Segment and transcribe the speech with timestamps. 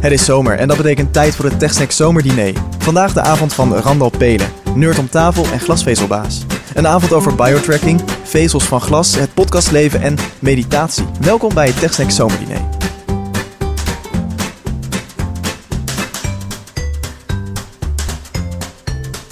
[0.00, 2.52] Het is zomer en dat betekent tijd voor het TechSnack Zomerdiner.
[2.78, 6.44] Vandaag de avond van Randal Pelen, nerd om tafel en glasvezelbaas.
[6.74, 11.04] Een avond over biotracking, vezels van glas, het podcastleven en meditatie.
[11.20, 12.60] Welkom bij het TechSnack Zomerdiner.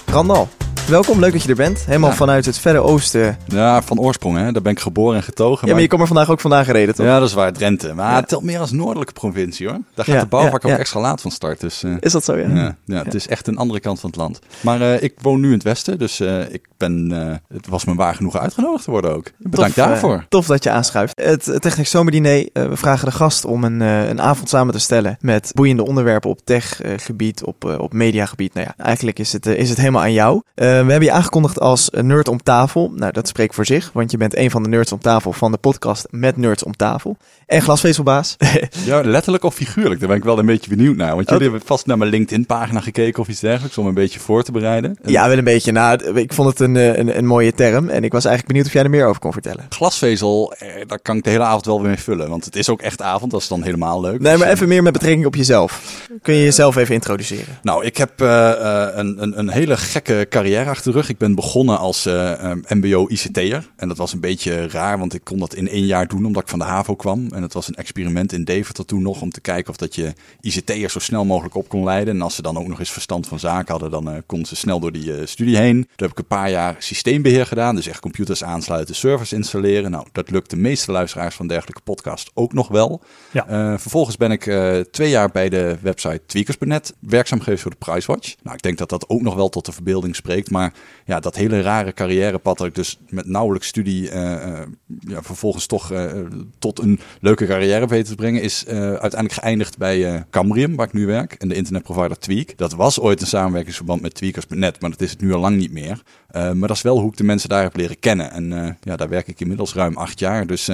[0.07, 0.49] Randal,
[0.89, 1.85] welkom, leuk dat je er bent.
[1.87, 2.17] Helemaal Ja.
[2.17, 3.37] vanuit het verre oosten.
[3.47, 4.53] Ja, van oorsprong, hè.
[4.53, 5.67] Daar ben ik geboren en getogen.
[5.67, 7.07] Ja, maar je komt er vandaag ook vandaan gereden, toch?
[7.07, 7.95] Ja, dat is waar, Drenthe.
[7.95, 8.17] Maar Ja.
[8.17, 9.79] het telt meer als noordelijke provincie, hoor.
[9.95, 11.61] Daar gaat Ja, de bouwvak ook extra laat van start.
[11.61, 12.49] Dus eh, Is dat zo, ja?
[12.49, 14.39] ja, ja, het is echt een andere kant van het land.
[14.61, 17.11] Maar eh, ik woon nu in het westen, dus eh, ik ben,
[17.55, 19.31] het was me waar genoeg uitgenodigd te worden ook.
[19.39, 20.25] Bedankt Tof, daarvoor.
[20.29, 21.21] tof dat je aanschuift.
[21.23, 25.51] Het Technisch Zomerdiner, we vragen de gast om een, een avond samen te stellen met
[25.55, 28.55] boeiende onderwerpen op techgebied, op, op mediagebied.
[28.55, 30.43] Nou ja, eigenlijk is het, is het helemaal aan jou.
[30.77, 32.93] Eh, we hebben je aangekondigd als nerd om tafel.
[32.95, 35.53] Nou, dat spreekt voor zich, want je bent een van de nerds om tafel van
[35.53, 37.17] de podcast met nerds om tafel.
[37.47, 38.37] En glasvezelbaas.
[38.85, 41.15] Ja, letterlijk of figuurlijk, daar ben ik wel een beetje benieuwd naar.
[41.15, 44.43] Want jullie hebben vast naar mijn LinkedIn-pagina gekeken of iets dergelijks, om een beetje voor
[44.43, 44.99] te bereiden.
[45.03, 45.73] En ja, wel een beetje.
[45.73, 48.67] Nou, ik vond het een, eh, een, een mooie term en ik was eigenlijk benieuwd
[48.67, 49.67] of jij er meer over kon vertellen.
[49.69, 52.29] Glasvezel, eh, daar kan ik de hele avond wel weer mee vullen.
[52.29, 54.21] Want het is ook echt avond, dat is dan helemaal leuk.
[54.21, 55.81] Nee, Dus, maar eh, even meer met betrekking op jezelf.
[56.23, 57.59] Kun je jezelf even introduceren?
[57.63, 61.09] Nou, ik heb een, een, een hele gekke carrière achter de rug.
[61.09, 63.71] Ik ben begonnen als eh, eh, MBO-ICT'er.
[63.77, 66.43] En dat was een beetje raar, want ik kon dat in één jaar doen omdat
[66.43, 67.27] ik van de HAVO kwam.
[67.33, 70.13] En het was een experiment in Deventer toen nog om te kijken of dat je
[70.41, 72.15] ICT'ers zo snel mogelijk op kon leiden.
[72.15, 74.57] En als ze dan ook nog eens verstand van zaken hadden, dan eh, konden ze
[74.57, 75.83] snel door die eh, studie heen.
[75.83, 77.75] Toen heb ik een paar jaar systeembeheer gedaan.
[77.75, 79.91] Dus echt computers aansluiten, servers installeren.
[79.91, 83.03] Nou, dat lukt de meeste luisteraars van dergelijke podcast ook nog wel.
[83.33, 83.79] Ja.
[83.79, 84.51] Vervolgens ben ik
[84.91, 88.35] twee jaar bij de website tweakers.net werkzaam geweest voor de Pricewatch.
[88.43, 90.51] Nou, ik denk dat dat ook nog wel tot de verbeelding spreekt.
[90.57, 90.73] Maar
[91.05, 94.67] ja, dat hele rare carrièrepad dat ik dus met nauwelijks studie eh, eh,
[95.01, 96.13] ja, vervolgens toch eh,
[96.59, 101.07] tot een leuke carrière weten te brengen, is uiteindelijk geëindigd bij Cambrium, waar ik nu
[101.07, 102.57] werk, en de internetprovider Tweak.
[102.57, 105.73] Dat was ooit een samenwerkingsverband met Tweakers.net, maar dat is het nu al lang niet
[105.73, 106.03] meer.
[106.33, 108.31] Maar dat is wel hoe ik de mensen daar heb leren kennen.
[108.31, 110.47] En ja, daar werk ik inmiddels ruim acht jaar.
[110.47, 110.69] Dus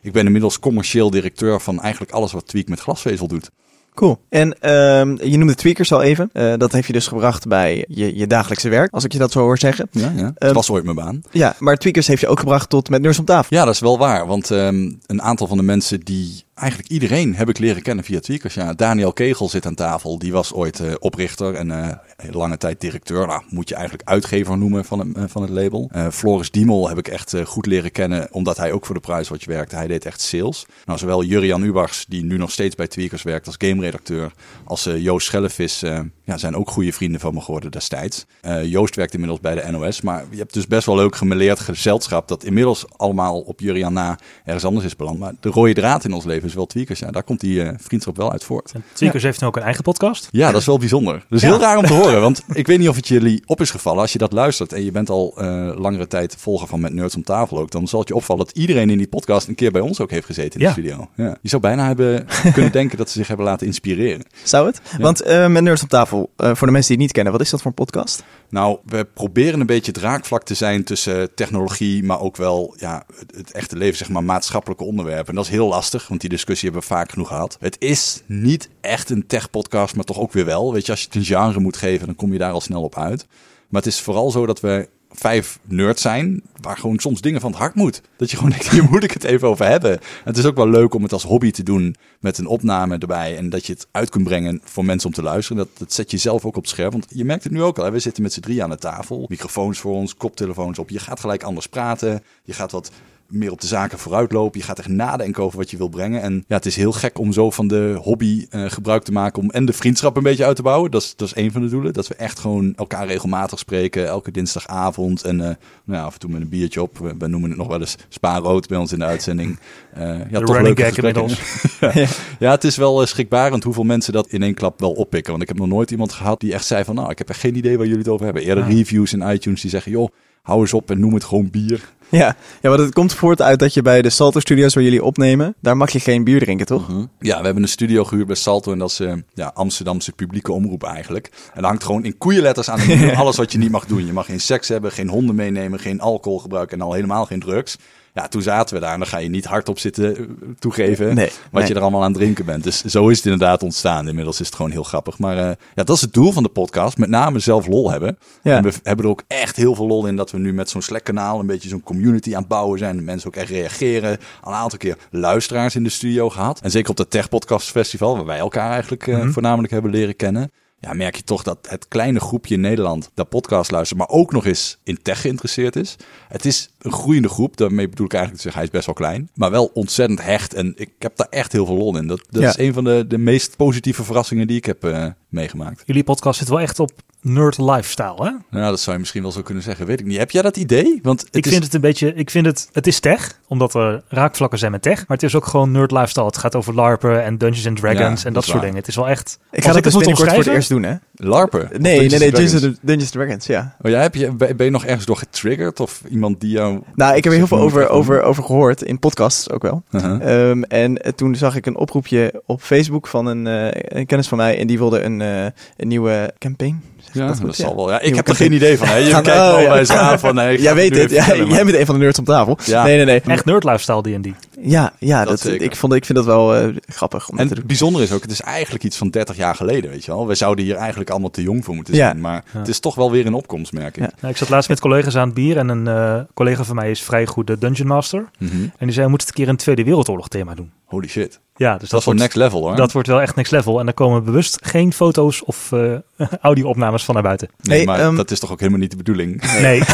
[0.00, 3.50] ik ben inmiddels commercieel directeur van eigenlijk alles wat Tweak met glasvezel doet.
[3.96, 4.18] Cool.
[4.28, 6.30] En ehm, je noemde tweakers al even.
[6.32, 9.32] Eh, dat heeft je dus gebracht bij je, je dagelijkse werk, als ik je dat
[9.32, 9.88] zo hoor zeggen.
[9.90, 10.24] Ja, ja.
[10.24, 11.22] Het Ehm, was ooit mijn baan.
[11.30, 13.56] Ja, maar tweakers heeft je ook gebracht tot met Nurs om tafel.
[13.56, 14.26] Ja, dat is wel waar.
[14.26, 16.44] Want ehm, een aantal van de mensen die...
[16.56, 18.54] Eigenlijk iedereen heb ik leren kennen via Tweakers.
[18.54, 20.18] Ja, Daniel Kegel zit aan tafel.
[20.18, 23.26] Die was ooit eh, oprichter en eh, lange tijd directeur.
[23.26, 25.90] Nou, moet je eigenlijk uitgever noemen van het, eh, van het label.
[26.12, 28.28] Floris Diemel heb ik echt goed leren kennen.
[28.30, 29.76] Omdat hij ook voor de Prijswatch werkte.
[29.76, 30.66] Hij deed echt sales.
[30.84, 34.32] Nou, zowel Jurian Ubachs, die nu nog steeds bij Tweakers werkt als game-redacteur.
[34.64, 35.80] Als Joost Schellevis
[36.24, 38.26] ja, zijn ook goede vrienden van me geworden destijds.
[38.64, 40.00] Joost werkt inmiddels bij de NOS.
[40.00, 42.28] Maar je hebt dus best wel leuk gemeleerd gezelschap.
[42.28, 45.18] Dat inmiddels allemaal op Jurian na ergens anders is beland.
[45.18, 46.98] Maar de rode draad in ons leven is wel Tweakers.
[46.98, 48.72] Ja, daar komt die eh, vriendschap wel uit voort.
[48.74, 50.28] En Tweakers heeft nu ook een eigen podcast.
[50.30, 51.24] Ja, dat is wel bijzonder.
[51.28, 51.38] Ja.
[51.38, 52.20] heel raar om te horen.
[52.20, 54.00] Want ik weet niet of het jullie op is gevallen.
[54.00, 57.16] Als je dat luistert en je bent al eh, langere tijd volger van Met Nerds
[57.16, 57.70] om tafel ook.
[57.70, 60.10] Dan zal het je opvallen dat iedereen in die podcast een keer bij ons ook
[60.10, 60.74] heeft gezeten in Ja.
[60.74, 61.08] de studio.
[61.16, 61.36] Ja.
[61.42, 64.24] Je zou bijna hebben kunnen denken dat ze zich hebben laten inspireren.
[64.42, 64.80] Zou het?
[64.98, 67.50] Want eh, met Nerds op tafel, voor de mensen die het niet kennen, wat is
[67.50, 68.24] dat voor een podcast?
[68.50, 73.36] Nou, we proberen een beetje draakvlak te zijn tussen technologie, maar ook wel ja, het,
[73.36, 75.26] het echte leven, zeg maar, maatschappelijke onderwerpen.
[75.28, 77.56] En dat is heel lastig, want die discussie hebben we vaak genoeg gehad.
[77.60, 80.72] Het is niet echt een tech-podcast, maar toch ook weer wel.
[80.72, 82.82] Weet je, als je het een genre moet geven, dan kom je daar al snel
[82.82, 83.26] op uit.
[83.68, 87.50] Maar het is vooral zo dat we vijf nerds zijn, waar gewoon soms dingen van
[87.50, 88.02] het hart moet.
[88.16, 89.92] Dat je gewoon denkt, hier moet ik het even over hebben.
[89.92, 92.98] En het is ook wel leuk om het als hobby te doen met een opname
[92.98, 93.36] erbij.
[93.36, 95.68] En dat je het uit kunt brengen voor mensen om te luisteren.
[95.78, 96.90] Dat, zet je zelf ook op het scherm.
[96.90, 97.90] Want je merkt het nu ook al.
[97.90, 99.26] We zitten met z'n drie aan de tafel.
[99.28, 100.90] Microfoons voor ons, koptelefoons op.
[100.90, 102.22] Je gaat gelijk anders praten.
[102.44, 102.90] Je gaat wat
[103.28, 104.58] meer op de zaken vooruitlopen.
[104.60, 106.22] Je gaat echt nadenken over wat je wil brengen.
[106.22, 109.42] En ja, het is heel gek om zo van de hobby eh, gebruik te maken
[109.42, 110.90] om en de vriendschap een beetje uit te bouwen.
[110.90, 111.92] Dat is, dat is een van de doelen.
[111.92, 114.06] Dat we echt gewoon elkaar regelmatig spreken.
[114.06, 115.22] Elke dinsdagavond.
[115.22, 115.46] En eh,
[115.84, 116.98] nou ja, af en toe met een biertje op.
[116.98, 119.58] We, we noemen het nog wel eens spaarrood bij ons in de uitzending.
[119.94, 121.40] Eh, ja, De toch running gag inmiddels.
[122.38, 125.30] Ja, het is wel schrikbarend hoeveel mensen dat in één klap wel oppikken.
[125.30, 126.94] Want ik heb nog nooit iemand gehad die echt zei van...
[126.94, 128.42] nou, ik heb echt geen idee waar jullie het over hebben.
[128.42, 128.74] Eerder Ja.
[128.74, 129.92] reviews in iTunes die zeggen...
[129.92, 130.08] joh,
[130.42, 131.94] hou eens op en noem het gewoon bier.
[132.08, 135.04] Ja, ja maar het komt voort uit dat je bij de Salto Studios waar jullie
[135.04, 136.88] opnemen, daar mag je geen bier drinken, toch?
[137.18, 140.52] Ja, we hebben een studio gehuurd bij Salto en dat is eh, ja, Amsterdamse publieke
[140.52, 141.30] omroep eigenlijk.
[141.54, 144.06] En dat hangt gewoon in koeienletters aan de alles wat je niet mag doen.
[144.06, 147.40] Je mag geen seks hebben, geen honden meenemen, geen alcohol gebruiken en al helemaal geen
[147.40, 147.76] drugs.
[148.16, 150.24] Ja, toen zaten we daar en dan ga je niet hardop zitten eh,
[150.58, 151.68] toegeven Nee, wat nee.
[151.68, 152.64] je er allemaal aan het drinken bent.
[152.64, 154.08] Dus zo is het inderdaad ontstaan.
[154.08, 155.18] Inmiddels is het gewoon heel grappig.
[155.18, 156.98] Maar eh, ja, dat is het doel van de podcast.
[156.98, 158.18] Met name zelf lol hebben.
[158.42, 158.56] Ja.
[158.56, 160.82] En we hebben er ook echt heel veel lol in dat we nu met zo'n
[160.82, 163.04] Slack-kanaal een beetje zo'n community aan het bouwen zijn.
[163.04, 164.18] Mensen ook echt reageren.
[164.40, 166.60] Al een aantal keer luisteraars in de studio gehad.
[166.60, 170.16] En zeker op het Tech Podcast Festival, waar wij elkaar eigenlijk eh, voornamelijk hebben leren
[170.16, 170.50] kennen.
[170.86, 174.32] Ja, merk je toch dat het kleine groepje in Nederland dat podcast luistert, maar ook
[174.32, 175.96] nog eens in tech geïnteresseerd is.
[176.28, 177.56] Het is een groeiende groep.
[177.56, 179.30] Daarmee bedoel ik eigenlijk te zeggen, hij is best wel klein.
[179.34, 180.54] Maar wel ontzettend hecht.
[180.54, 182.06] En ik heb daar echt heel veel lol in.
[182.06, 182.48] Dat, dat Ja.
[182.48, 185.82] is een van de, de meest positieve verrassingen die ik heb eh, meegemaakt.
[185.86, 186.90] Jullie podcast zit wel echt op
[187.26, 188.30] nerd lifestyle, hè?
[188.50, 189.86] Nou, dat zou je misschien wel zo kunnen zeggen.
[189.86, 190.18] Weet ik niet.
[190.18, 190.98] Heb jij dat idee?
[191.02, 191.52] Want het ik is...
[191.52, 194.82] vind het een beetje, ik vind het, het is tech, omdat er raakvlakken zijn met
[194.82, 196.26] tech, maar het is ook gewoon nerd lifestyle.
[196.26, 198.64] Het gaat over LARPen en Dungeons and Dragons Ja, en dat soort waar.
[198.64, 198.78] dingen.
[198.78, 199.38] Het is wel echt.
[199.50, 200.94] Ik ga dat dus het moet binnenkort voor het eerst doen, hè?
[201.16, 201.68] LARPen?
[201.70, 203.76] Nee, nee, Dungeons nee, Dungeons Dungeons Dragons, ja.
[203.82, 205.80] Oh, jij heb je, ben je nog ergens door getriggerd?
[205.80, 206.80] Of iemand die jou...
[206.94, 209.82] Nou, ik heb er heel veel over, over, over gehoord, in podcasts ook wel.
[209.90, 214.28] Ehm, en eh, toen zag ik een oproepje op Facebook van een, eh, een kennis
[214.28, 214.58] van mij.
[214.58, 215.44] En die wilde een, eh,
[215.76, 216.82] een nieuwe campaign.
[216.96, 217.76] Zeg Ja, dat dat, zal Ja.
[217.76, 217.90] wel.
[217.90, 218.88] Ja, ik Nieuwe heb er geen idee van.
[218.88, 218.96] Hè.
[218.96, 219.68] Je kijkt oh, wel ja.
[219.68, 220.34] bij ze aan van...
[220.34, 221.10] Nee, Jij weet het.
[221.10, 222.58] Ja, jij bent een van de nerds op tafel.
[222.64, 222.84] Ja.
[222.84, 223.20] Nee, nee, nee.
[223.20, 224.28] Echt nerd lifestyle D&D.
[224.60, 227.66] Ja, ja Dat ik, vond, ik vind dat wel eh, grappig om En te het
[227.66, 230.26] bijzondere is ook, het is eigenlijk iets van 30 jaar geleden, weet je wel.
[230.26, 232.04] We zouden hier eigenlijk allemaal te jong voor moeten Ja.
[232.06, 232.20] zijn.
[232.20, 232.58] Maar Ja.
[232.58, 234.02] het is toch wel weer in opkomst, merk ik.
[234.02, 234.10] Ja.
[234.20, 236.90] Nou, ik zat laatst met collega's aan het bier en een eh, collega van mij
[236.90, 238.24] is vrij goed de Dungeon Master.
[238.38, 238.52] Mhm.
[238.62, 240.70] En die zei, we moeten het een keer een Tweede Wereldoorlog thema doen.
[240.86, 241.40] Holy shit.
[241.58, 242.76] Ja, dus Dat, dat, is wel wordt, next level, hoor.
[242.76, 243.78] dat wordt wel echt next level.
[243.78, 245.94] En daar komen bewust geen foto's of eh
[246.40, 247.48] audio-opnames van naar buiten.
[247.60, 249.42] Nee, Hey, maar ehm, dat is toch ook helemaal niet de bedoeling.
[249.60, 249.82] Nee.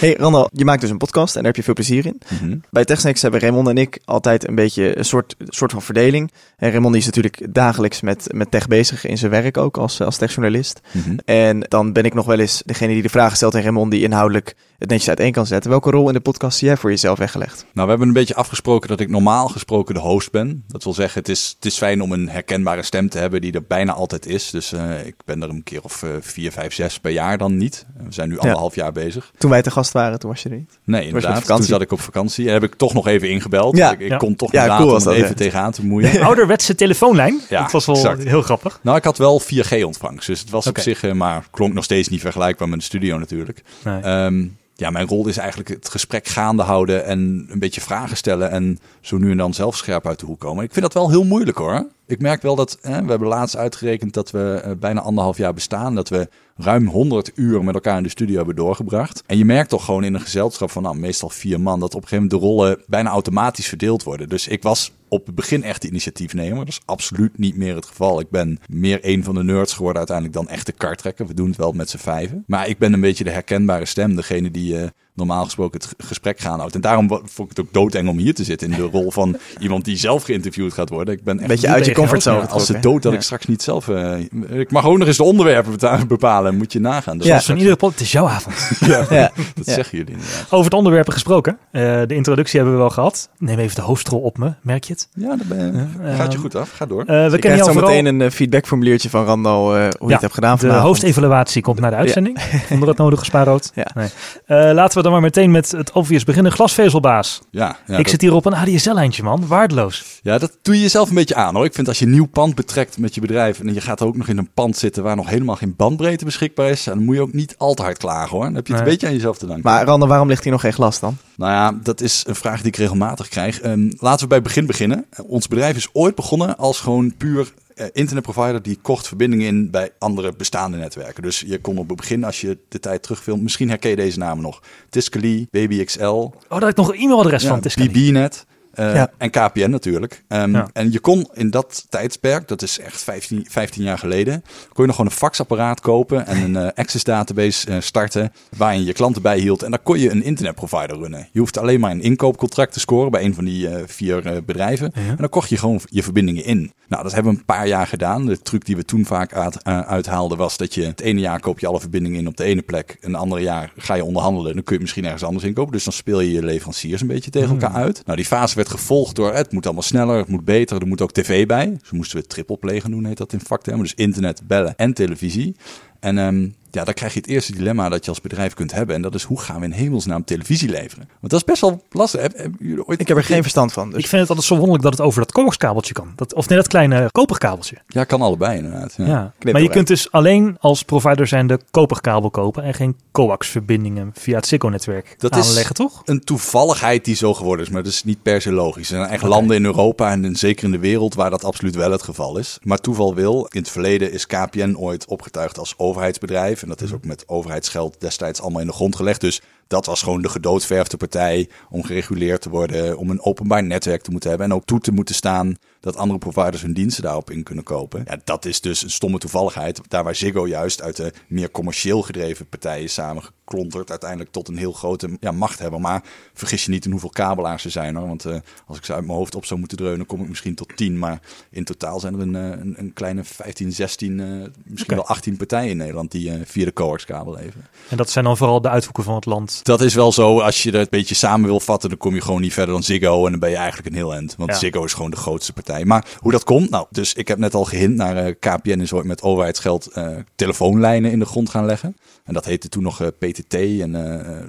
[0.00, 2.20] Hey Randal, je maakt dus een podcast en daar heb je veel plezier in.
[2.40, 2.56] Mhm.
[2.70, 6.32] Bij TechSnacks hebben Raymond en ik altijd een beetje een soort, soort van verdeling.
[6.56, 10.16] En Raymond is natuurlijk dagelijks met, met tech bezig in zijn werk ook als, als
[10.16, 10.80] techjournalist.
[10.90, 11.16] Mhm.
[11.24, 14.02] En dan ben ik nog wel eens degene die de vragen stelt en Raymond die
[14.02, 15.70] inhoudelijk het netjes uiteen kan zetten.
[15.70, 17.56] Welke rol in de podcast zie jij voor jezelf weggelegd?
[17.72, 20.64] Nou, we hebben een beetje afgesproken dat ik normaal gesproken de host ben.
[20.68, 23.52] Dat wil zeggen, het is, het is fijn om een herkenbare stem te hebben die
[23.52, 24.50] er bijna altijd is.
[24.50, 27.56] Dus eh, ik ben er een keer of eh, vier, vijf, zes per jaar dan
[27.56, 27.86] niet.
[27.96, 29.32] We zijn nu anderhalf jaar bezig.
[29.38, 30.78] Toen wij te gast waren, toen was je er niet.
[30.84, 31.32] Nee, inderdaad.
[31.32, 31.66] Toen vakantie.
[31.68, 32.46] zat ik op vakantie.
[32.46, 33.76] En heb ik toch nog even ingebeld.
[33.76, 33.92] Ja.
[33.92, 34.16] Ik, ik Ja.
[34.16, 35.34] kon toch Ja, cool om dat, even ja.
[35.34, 36.20] tegenaan te moeien.
[36.26, 37.40] Ouderwetse telefoonlijn.
[37.48, 38.22] Ja, dat was wel exact.
[38.24, 38.78] heel grappig.
[38.82, 40.26] Nou, ik had wel 4G-ontvangst.
[40.26, 43.18] Dus het was op zich, eh, maar klonk nog steeds niet vergelijkbaar met de studio
[43.18, 43.62] natuurlijk.
[43.84, 44.00] Nee.
[44.00, 44.44] Ehm,
[44.82, 48.78] ja, mijn rol is eigenlijk het gesprek gaande houden en een beetje vragen stellen en
[49.00, 50.64] zo nu en dan zelf scherp uit de hoek komen.
[50.64, 51.86] Ik vind dat wel heel moeilijk hoor.
[52.06, 55.54] Ik merk wel dat, hè, we hebben laatst uitgerekend dat we eh, bijna anderhalf jaar
[55.54, 59.22] bestaan, dat we ruim 100 uur met elkaar in de studio hebben doorgebracht.
[59.26, 62.02] En je merkt toch gewoon in een gezelschap van nou, meestal vier man, dat op
[62.02, 64.28] een gegeven moment de rollen bijna automatisch verdeeld worden.
[64.28, 66.58] Dus ik was op het begin echt de initiatiefnemer.
[66.58, 68.20] Dat is absoluut niet meer het geval.
[68.20, 71.26] Ik ben meer een van de nerds geworden uiteindelijk dan echt de kartrekker.
[71.26, 72.44] We doen het wel met z'n vijven.
[72.46, 74.16] Maar ik ben een beetje de herkenbare stem.
[74.16, 76.74] Degene die eh, normaal gesproken het gesprek gaan houdt.
[76.74, 78.70] En daarom vond ik het ook doodeng om hier te zitten.
[78.70, 81.14] In de rol van iemand die zelf geïnterviewd gaat worden.
[81.14, 82.42] Ik ben echt Een beetje uit je comfortzone ja.
[82.42, 82.90] als de getrokken.
[82.90, 83.18] dood dat Ja.
[83.18, 83.88] ik straks niet zelf...
[83.88, 84.18] eh,
[84.50, 86.56] ik mag ook nog eens de onderwerpen bepalen.
[86.56, 87.18] Moet je nagaan.
[87.18, 87.40] Dus Ja.
[87.40, 88.56] Van iedere pot, het is jouw avond.
[88.80, 89.30] ja, Ja.
[89.54, 89.72] dat Ja.
[89.72, 90.46] zeggen jullie inderdaad.
[90.50, 91.58] Over het onderwerpen gesproken.
[91.70, 93.28] Eh, de introductie hebben we wel gehad.
[93.38, 95.08] Neem even de hoofdrol op me, merk je het?
[95.14, 96.70] Ja, dat ben, Ja, gaat je ehm, goed af.
[96.70, 97.00] Ga door.
[97.00, 98.02] Eh, we Je kennen krijgt jou zo vooral...
[98.02, 100.86] meteen een feedbackformuliertje van Randal eh, hoe je het hebt gedaan De vanavond.
[100.86, 102.38] hoofdevaluatie komt naar de uitzending.
[102.70, 103.70] Onder het nodige spaarrood.
[103.74, 103.86] Ja.
[103.94, 104.08] Nee.
[104.46, 106.52] Eh, laten we dan maar meteen met het obvious beginnen.
[106.52, 107.40] Glasvezelbaas.
[107.50, 109.46] ja, ja, ik dat- zit hier op een ADSL-lijntje, man.
[109.46, 110.20] Waardeloos.
[110.22, 111.64] Ja, dat doe je jezelf een beetje aan hoor.
[111.64, 114.16] Ik vind als je een nieuw pand betrekt met je bedrijf en je gaat ook
[114.16, 117.20] nog in een pand zitten waar nog helemaal geen bandbreedte beschikbaar is, dan moet je
[117.20, 118.44] ook niet al te hard klagen hoor.
[118.44, 118.90] Dan heb je het Nee.
[118.92, 119.64] een beetje aan jezelf te danken.
[119.64, 121.16] Maar Randal, waarom ligt hier nog geen glas dan?
[121.36, 123.60] Nou ja, dat is een vraag die ik regelmatig krijg.
[123.60, 125.04] Ehm, laten we bij het begin beginnen.
[125.26, 127.52] Ons bedrijf is ooit begonnen als gewoon puur
[127.92, 131.22] internetprovider die kocht verbindingen in bij andere bestaande netwerken.
[131.22, 134.18] Dus je kon op het begin, als je de tijd terugfilmt, misschien herken je deze
[134.18, 134.62] namen nog.
[134.90, 137.60] Tiscali, BabyXL, Oh, daar heb ik nog een e-mailadres van.
[137.60, 137.90] Tiscali.
[137.90, 138.46] BBNet.
[138.74, 139.10] Eh, Ja.
[139.18, 140.22] En KPN natuurlijk.
[140.28, 140.68] Ehm, Ja.
[140.72, 144.86] En je kon in dat tijdsperk, dat is echt 15, 15 jaar geleden, kon je
[144.86, 148.92] nog gewoon een faxapparaat kopen en een eh, Access database eh, starten waarin je je
[148.92, 149.62] klanten bijhield.
[149.62, 151.28] En dan kon je een internetprovider runnen.
[151.32, 154.36] Je hoeft alleen maar een inkoopcontract te scoren bij een van die eh, vier eh,
[154.46, 154.90] bedrijven.
[154.94, 155.00] Ja.
[155.00, 156.72] En dan kocht je gewoon je verbindingen in.
[156.88, 158.26] Nou, dat hebben we een paar jaar gedaan.
[158.26, 161.40] De truc die we toen vaak uit, eh, uithaalden was dat je het ene jaar
[161.40, 162.96] koop je alle verbindingen in op de ene plek.
[163.00, 164.54] En het andere jaar ga je onderhandelen.
[164.54, 165.72] Dan kun je misschien ergens anders inkopen.
[165.72, 168.02] Dus dan speel je je leveranciers een beetje tegen elkaar uit.
[168.04, 171.12] Nou, die fase gevolgd door het moet allemaal sneller, het moet beter, er moet ook
[171.12, 171.76] tv bij.
[171.80, 173.82] Dus moesten we triple play doen, heet dat in vaktermen.
[173.82, 175.56] Dus internet, bellen en televisie.
[176.00, 178.94] En ehm, Ja, dan krijg je het eerste dilemma dat je als bedrijf kunt hebben.
[178.96, 181.08] En dat is hoe gaan we in hemelsnaam televisie leveren?
[181.20, 182.20] Want dat is best wel lastig.
[182.20, 183.00] Heb, hebben jullie ooit...
[183.00, 183.90] Ik heb er geen verstand van.
[183.90, 183.98] Dus.
[183.98, 186.12] Ik vind het altijd zo wonderlijk dat het over dat coaxkabeltje kan.
[186.16, 187.76] Dat, of nee, dat kleine koperkabeltje.
[187.86, 188.94] Ja, kan allebei inderdaad.
[188.96, 189.32] Ja.
[189.52, 194.36] Maar je kunt dus alleen als provider zijn de koperkabel kopen en geen coax-verbindingen via
[194.36, 196.02] het Ziggo-netwerk Dat is- aanleggen, toch?
[196.04, 198.90] Een toevalligheid die zo geworden is, maar dat is niet per se logisch.
[198.90, 201.74] Er zijn echt landen in Europa en in- zeker in de wereld waar dat absoluut
[201.74, 202.58] wel het geval is.
[202.62, 206.61] Maar toeval wil, in het verleden is KPN ooit opgetuigd als overheidsbedrijf.
[206.62, 209.20] En dat is ook met overheidsgeld destijds allemaal in de grond gelegd.
[209.20, 209.40] Dus
[209.72, 214.10] dat was gewoon de gedoodverfde partij om gereguleerd te worden, om een openbaar netwerk te
[214.10, 217.42] moeten hebben en ook toe te moeten staan dat andere providers hun diensten daarop in
[217.42, 218.02] kunnen kopen.
[218.06, 219.80] Ja, dat is dus een stomme toevalligheid.
[219.88, 224.72] Daar waar Ziggo juist uit de meer commercieel gedreven partijen samengeklonterd uiteindelijk tot een heel
[224.72, 225.80] grote ja, macht hebben.
[225.80, 226.02] Maar
[226.34, 228.06] vergis je niet in hoeveel kabelaars er zijn hoor.
[228.06, 228.36] Want eh,
[228.66, 230.98] als ik ze uit mijn hoofd op zou moeten dreunen, kom ik misschien tot 10.
[230.98, 234.26] Maar in totaal zijn er een, eh, een, een kleine 15, 16, eh,
[234.64, 237.66] misschien wel 18 partijen in Nederland die via de coaxkabel leveren.
[237.88, 239.60] En dat zijn dan vooral de uithoeken van het land.
[239.62, 240.40] Dat is wel zo.
[240.40, 242.82] Als je dat een beetje samen wil vatten, dan kom je gewoon niet verder dan
[242.82, 243.24] Ziggo.
[243.24, 244.34] En dan ben je eigenlijk een heel end.
[244.36, 244.56] Want Ja.
[244.56, 245.84] Ziggo is gewoon de grootste partij.
[245.84, 246.70] Maar hoe dat komt?
[246.70, 250.08] Nou, dus ik heb net al gehint naar eh, KPN is ooit met overheidsgeld eh,
[250.34, 251.96] telefoonlijnen in de grond gaan leggen.
[252.24, 253.90] En dat heette toen nog eh, PTT en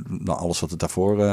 [0.07, 1.23] nou, alles wat het daarvoor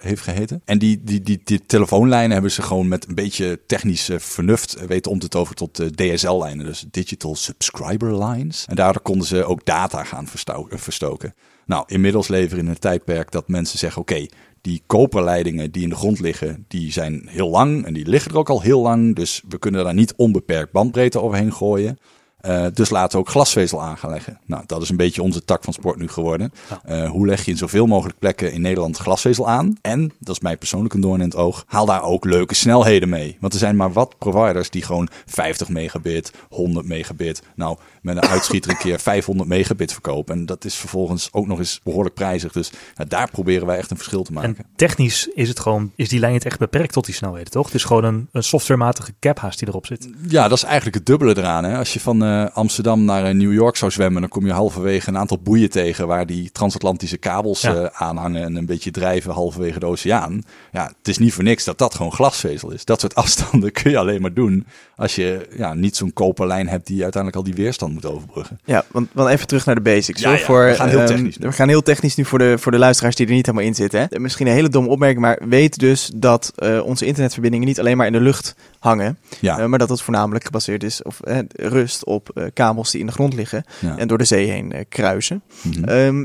[0.00, 0.62] heeft geheten.
[0.64, 5.10] En die, die, die, die telefoonlijnen hebben ze gewoon met een beetje technisch vernuft weten
[5.10, 6.64] om te toveren tot DSL-lijnen.
[6.64, 8.64] Dus Digital Subscriber Lines.
[8.68, 10.26] En daardoor konden ze ook data gaan
[10.70, 11.34] verstoken.
[11.66, 14.26] Nou, inmiddels leven we in een tijdperk dat mensen zeggen: oké,
[14.60, 18.38] die koperleidingen die in de grond liggen, die zijn heel lang en die liggen er
[18.38, 19.14] ook al heel lang.
[19.14, 21.98] Dus we kunnen daar niet onbeperkt bandbreedte overheen gooien.
[22.44, 24.38] Eh, dus laten we ook glasvezel aan gaan leggen.
[24.46, 26.52] Nou, dat is een beetje onze tak van sport nu geworden.
[26.84, 29.76] Eh, hoe leg je in zoveel mogelijk plekken in Nederland glasvezel aan?
[29.80, 33.08] En, dat is mij persoonlijk een doorn in het oog, haal daar ook leuke snelheden
[33.08, 33.36] mee.
[33.40, 38.28] Want er zijn maar wat providers die gewoon 50 megabit, 100 megabit, nou, met een
[38.28, 40.34] uitschieter een keer 500 megabit verkopen.
[40.34, 42.52] En dat is vervolgens ook nog eens behoorlijk prijzig.
[42.52, 44.56] Dus nou, daar proberen wij echt een verschil te maken.
[44.56, 47.66] En technisch is het gewoon, is die lijn niet echt beperkt tot die snelheden, toch?
[47.66, 50.08] Het is gewoon een, een softwarematige caphaast die erop zit.
[50.28, 51.64] Ja, dat is eigenlijk het dubbele eraan.
[51.64, 51.78] Hè?
[51.78, 55.08] Als je van eh, Amsterdam naar eh, New York zou zwemmen, dan kom je halverwege
[55.08, 57.74] een aantal boeien tegen waar die transatlantische kabels Ja.
[57.74, 60.42] eh, aan hangen en een beetje drijven halverwege de oceaan.
[60.72, 62.84] Ja, het is niet voor niks dat dat gewoon glasvezel is.
[62.84, 66.86] Dat soort afstanden kun je alleen maar doen als je ja, niet zo'n koperlijn hebt
[66.86, 68.60] die uiteindelijk al die weerstand moet overbruggen.
[68.64, 70.20] Ja, want, want even terug naar de basics.
[70.20, 70.38] Ja, hoor.
[70.38, 71.46] ja, voor, we gaan heel ehm, technisch nu.
[71.46, 73.74] We gaan heel technisch nu voor de, voor de luisteraars die er niet helemaal in
[73.74, 74.06] zitten.
[74.10, 74.18] Hè.
[74.18, 78.06] Misschien een hele domme opmerking, maar weet dus dat eh, onze internetverbindingen niet alleen maar
[78.06, 79.18] in de lucht hangen.
[79.40, 81.20] Ja, maar dat het voornamelijk gebaseerd is of
[81.52, 83.96] rust op eh, kabels die in de grond liggen ja.
[83.98, 85.42] en door de zee heen eh, kruisen.
[85.62, 85.84] Mhm.
[85.84, 86.24] Ehm,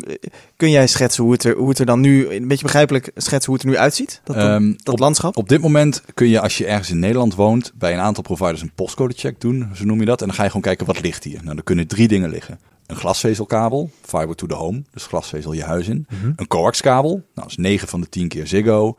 [0.55, 3.45] kun jij schetsen hoe het, er, hoe het er dan nu, een beetje begrijpelijk schetsen
[3.45, 4.21] hoe het er nu uitziet?
[4.23, 5.37] Dat, Ehm, dat op- landschap?
[5.37, 8.61] Op dit moment kun je als je ergens in Nederland woont bij een aantal providers
[8.61, 10.21] een postcodecheck doen, zo noem je dat.
[10.21, 11.39] En dan ga je gewoon kijken wat ligt hier.
[11.43, 12.59] Nou, dan kunnen drie dingen liggen.
[12.85, 16.07] Een glasvezelkabel, fiber to the home, dus glasvezel je huis in.
[16.09, 16.31] Mhm.
[16.35, 18.97] Een coaxkabel, nou dat is 9 van de 10 keer Ziggo.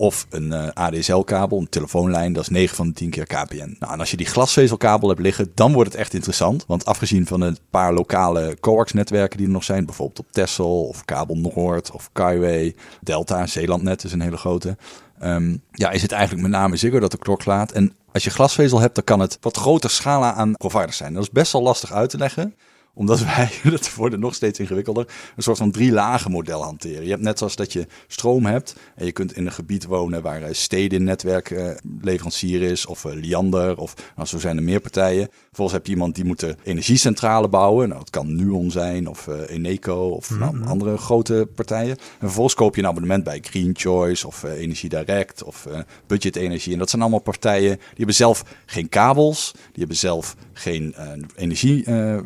[0.00, 3.76] Of een eh, ADSL-kabel, een telefoonlijn, dat is 9 van de 10 keer KPN.
[3.78, 6.64] Nou, en als je die glasvezelkabel hebt liggen, dan wordt het echt interessant.
[6.66, 11.04] Want afgezien van een paar lokale coax-netwerken die er nog zijn, bijvoorbeeld op Texel of
[11.04, 14.76] Kabel Noord of Skyway, Delta, Zeelandnet is een hele grote.
[15.18, 17.72] Ehm, ja, is het eigenlijk met name Ziggo dat de klok slaat.
[17.72, 21.14] En als je glasvezel hebt, dan kan het wat groter scala aan providers zijn.
[21.14, 22.54] Dat is best wel lastig uit te leggen
[23.00, 27.04] omdat wij, dat wordt nog steeds ingewikkelder, een soort van drie lagen model hanteren.
[27.04, 30.22] Je hebt net zoals dat je stroom hebt en je kunt in een gebied wonen
[30.22, 34.62] waar eh, Stedin netwerk eh, leverancier is of eh, Liander of nou, zo zijn er
[34.62, 35.28] meer partijen.
[35.46, 37.88] Vervolgens heb je iemand die moet de energiecentrale bouwen.
[37.88, 41.96] Nou, het kan Nuon zijn of Eneco of nou, andere grote partijen.
[41.96, 45.66] En vervolgens koop je een abonnement bij Green Choice of Energie Direct of
[46.06, 46.72] Budget Energie.
[46.72, 52.16] En dat zijn allemaal partijen die hebben zelf geen kabels, die hebben zelf geen eh,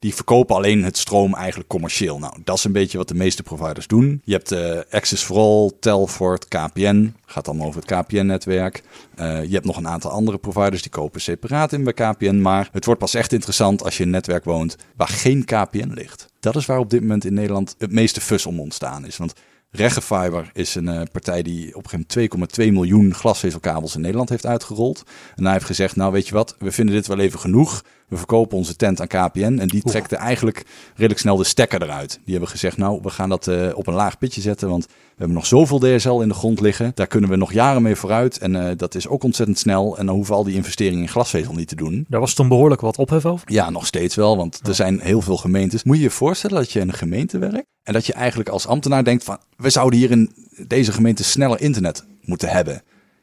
[0.00, 2.18] die verkopen alleen het stroom eigenlijk commercieel.
[2.18, 4.22] Nou, dat is een beetje wat de meeste providers doen.
[4.24, 7.14] Je hebt eh, Access for All, Telfort, KPN.
[7.26, 8.82] Gaat allemaal over het KPN-netwerk.
[9.14, 12.40] Eh, je hebt nog een aantal andere providers die kopen separaat in bij KPN.
[12.40, 15.90] Maar het wordt pas echt interessant als je in een netwerk woont waar geen KPN
[15.94, 16.26] ligt.
[16.40, 19.16] Dat is waar op dit moment in Nederland het meeste fus om ontstaan is.
[19.16, 19.34] Want
[19.72, 24.28] Regefiber is een eh, partij die op een gegeven moment 2,2 miljoen glasvezelkabels in Nederland
[24.28, 25.02] heeft uitgerold.
[25.36, 27.82] En hij heeft gezegd, nou weet je wat, we vinden dit wel even genoeg.
[28.08, 29.58] We verkopen onze tent aan KPN.
[29.58, 32.20] En die trekte eigenlijk redelijk snel de stekker eruit.
[32.24, 34.68] Die hebben gezegd, nou we gaan dat eh, op een laag pitje zetten.
[34.68, 36.92] Want we hebben nog zoveel DSL in de grond liggen.
[36.94, 38.38] Daar kunnen we nog jaren mee vooruit.
[38.38, 39.98] En eh, dat is ook ontzettend snel.
[39.98, 42.06] En dan hoeven al die investeringen in glasvezel niet te doen.
[42.08, 43.52] Daar was toen behoorlijk wat ophef over.
[43.52, 45.84] Ja, nog steeds wel, want er zijn heel veel gemeentes.
[45.84, 48.66] Moet je je voorstellen dat je in een gemeente werkt en dat je eigenlijk als
[48.66, 50.32] ambtenaar denkt van, we zouden hier in
[50.66, 52.82] deze gemeente sneller internet moeten hebben.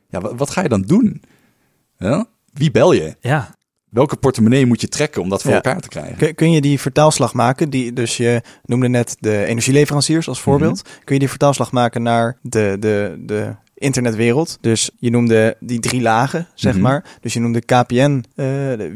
[0.10, 1.22] Ja, wa- wat ga je dan doen?
[1.98, 2.26] Ja?
[2.54, 3.16] Wie bel je?
[3.20, 3.56] Ja,
[3.90, 5.56] Welke portemonnee moet je trekken om dat voor Ja.
[5.56, 6.18] elkaar te krijgen?
[6.18, 7.70] Kun, kun je die vertaalslag maken?
[7.70, 10.82] Die, dus je noemde net de energieleveranciers als voorbeeld.
[11.04, 14.58] Kun je die vertaalslag maken naar de, de, de internetwereld?
[14.62, 16.82] Dus je noemde die drie lagen, zeg Mhm.
[16.82, 17.06] maar.
[17.22, 18.24] Dus je noemde KPN.
[18.36, 18.46] eh,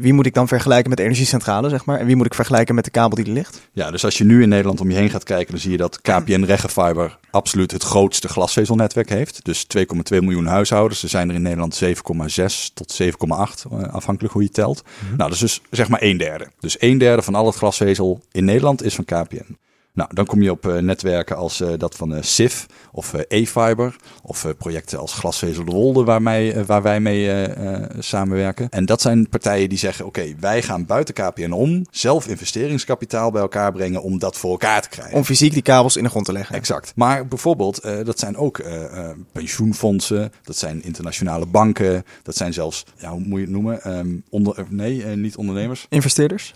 [0.00, 1.98] wie moet ik dan vergelijken met de energiecentrale, zeg maar?
[1.98, 3.68] En wie moet ik vergelijken met de kabel die er ligt?
[3.72, 5.76] Ja, dus als je nu in Nederland om je heen gaat kijken, dan zie je
[5.76, 9.44] dat KPN Regenfiber absoluut het grootste glasvezelnetwerk heeft.
[9.44, 11.02] Dus 2,2 miljoen huishoudens.
[11.02, 14.82] Er zijn er in Nederland 7,6 tot 7,8, eh, afhankelijk hoe je telt.
[15.06, 16.46] Nou, dat is dus zeg maar een derde.
[16.60, 19.56] Dus een derde van al het glasvezel in Nederland is van KPN.
[19.94, 23.96] Nou, dan kom je op eh, netwerken als eh, dat van SIF of eh, E-Fiber
[24.22, 27.46] of projecten als Glasvezel de Wolde waar, mij, waar wij mee
[27.98, 28.68] samenwerken.
[28.68, 33.40] En dat zijn partijen die zeggen, oké, wij gaan buiten KPN om, zelf investeringskapitaal bij
[33.40, 35.16] elkaar brengen om dat voor elkaar te krijgen.
[35.16, 36.54] Om fysiek die kabels in de grond te leggen.
[36.54, 36.92] Exact.
[36.96, 38.62] Maar bijvoorbeeld, dat zijn ook
[39.32, 43.82] pensioenfondsen, dat zijn internationale banken, dat zijn zelfs, ja, hoe moet je het noemen?
[43.82, 45.86] Ehm, onder, nee, niet ondernemers.
[45.88, 46.54] Investeerders?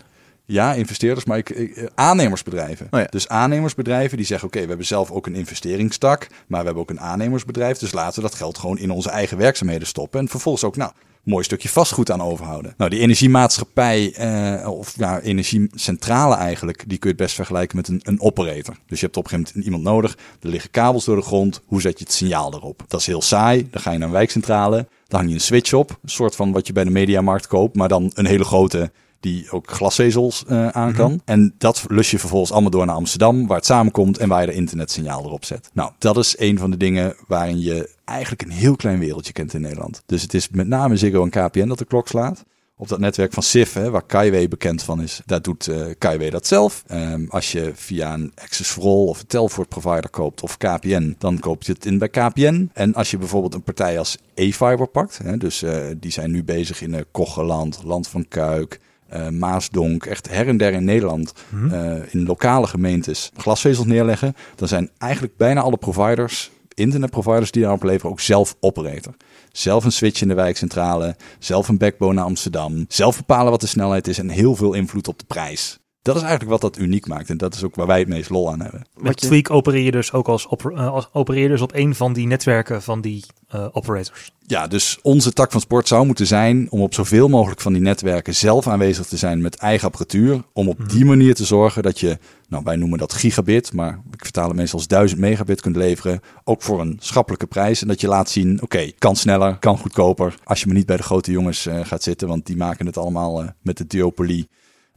[0.49, 2.87] Ja, investeerders, maar ik, ik- eh, aannemersbedrijven.
[2.91, 3.05] Oh ja.
[3.09, 6.89] Dus aannemersbedrijven die zeggen: Oké, we hebben zelf ook een investeringstak, maar we hebben ook
[6.89, 7.77] een aannemersbedrijf.
[7.77, 10.19] Dus laten we dat geld gewoon in onze eigen werkzaamheden stoppen.
[10.19, 10.91] En vervolgens ook, nou,
[11.23, 12.73] mooi stukje vastgoed aan overhouden.
[12.77, 17.87] Nou, die energiemaatschappij, eh, of ja, energiecentrale eigenlijk, die kun je het best vergelijken met
[17.87, 18.75] een, een operator.
[18.87, 20.17] Dus je hebt op een gegeven moment iemand nodig.
[20.41, 21.61] Er liggen kabels door de grond.
[21.65, 22.83] Hoe zet je het signaal erop?
[22.87, 23.67] Dat is heel saai.
[23.71, 24.87] Dan ga je naar een wijkcentrale.
[25.07, 25.89] Dan hang je een switch op.
[25.89, 28.91] Een soort van wat je bij de mediamarkt koopt, maar dan een hele grote
[29.27, 31.21] die ook glasvezels eh, aan kan.
[31.25, 34.47] En dat lus je vervolgens allemaal door naar Amsterdam, waar het samenkomt en waar je
[34.47, 35.69] de internetsignaal erop zet.
[35.73, 39.53] Nou, dat is een van de dingen waarin je eigenlijk een heel klein wereldje kent
[39.53, 40.03] in Nederland.
[40.05, 42.43] Dus het is met name Ziggo en KPN dat de klok slaat.
[42.79, 46.47] Op dat netwerk van SIF, hè, waar Kaiway bekend van is, daar doet Kaiway dat
[46.47, 46.83] zelf.
[46.87, 51.15] Ehm, als je via een Access for All of een Telfort provider koopt of KPN,
[51.17, 52.69] dan koop je het in bij KPN.
[52.73, 56.43] En als je bijvoorbeeld een partij als E-Fiber pakt, hè, dus eh, die zijn nu
[56.43, 58.79] bezig in uh, Kocheland, Land van Kuik,
[59.09, 61.33] eh, Maasdonk, echt her en der in Nederland,
[61.71, 67.83] eh, in lokale gemeentes glasvezels neerleggen, dan zijn eigenlijk bijna alle providers, internetproviders die daarop
[67.83, 69.13] leveren, ook zelf operator.
[69.51, 73.67] Zelf een switch in de wijkcentrale, zelf een backbone naar Amsterdam, zelf bepalen wat de
[73.67, 75.79] snelheid is en heel veel invloed op de prijs.
[76.07, 78.29] Dat is eigenlijk wat dat uniek maakt en dat is ook waar wij het meest
[78.29, 78.81] lol aan hebben.
[78.97, 81.73] Met je- Tweak opereer je dus ook als, oper- eh, als opereer je dus op
[81.73, 84.31] een van die netwerken van die eh, operators.
[84.45, 87.81] Ja, dus onze tak van sport zou moeten zijn om op zoveel mogelijk van die
[87.81, 90.43] netwerken zelf aanwezig te zijn met eigen apparatuur.
[90.53, 92.17] Om op die manier te zorgen dat je,
[92.49, 96.19] nou wij noemen dat gigabit, maar ik vertaal het meestal als 1000 megabit kunt leveren.
[96.43, 97.81] Ook voor een schappelijke prijs.
[97.81, 100.35] En dat je laat zien, oké, kan sneller, kan goedkoper.
[100.43, 102.97] Als je maar niet bij de grote jongens eh, gaat zitten, want die maken het
[102.97, 104.47] allemaal met de duopolie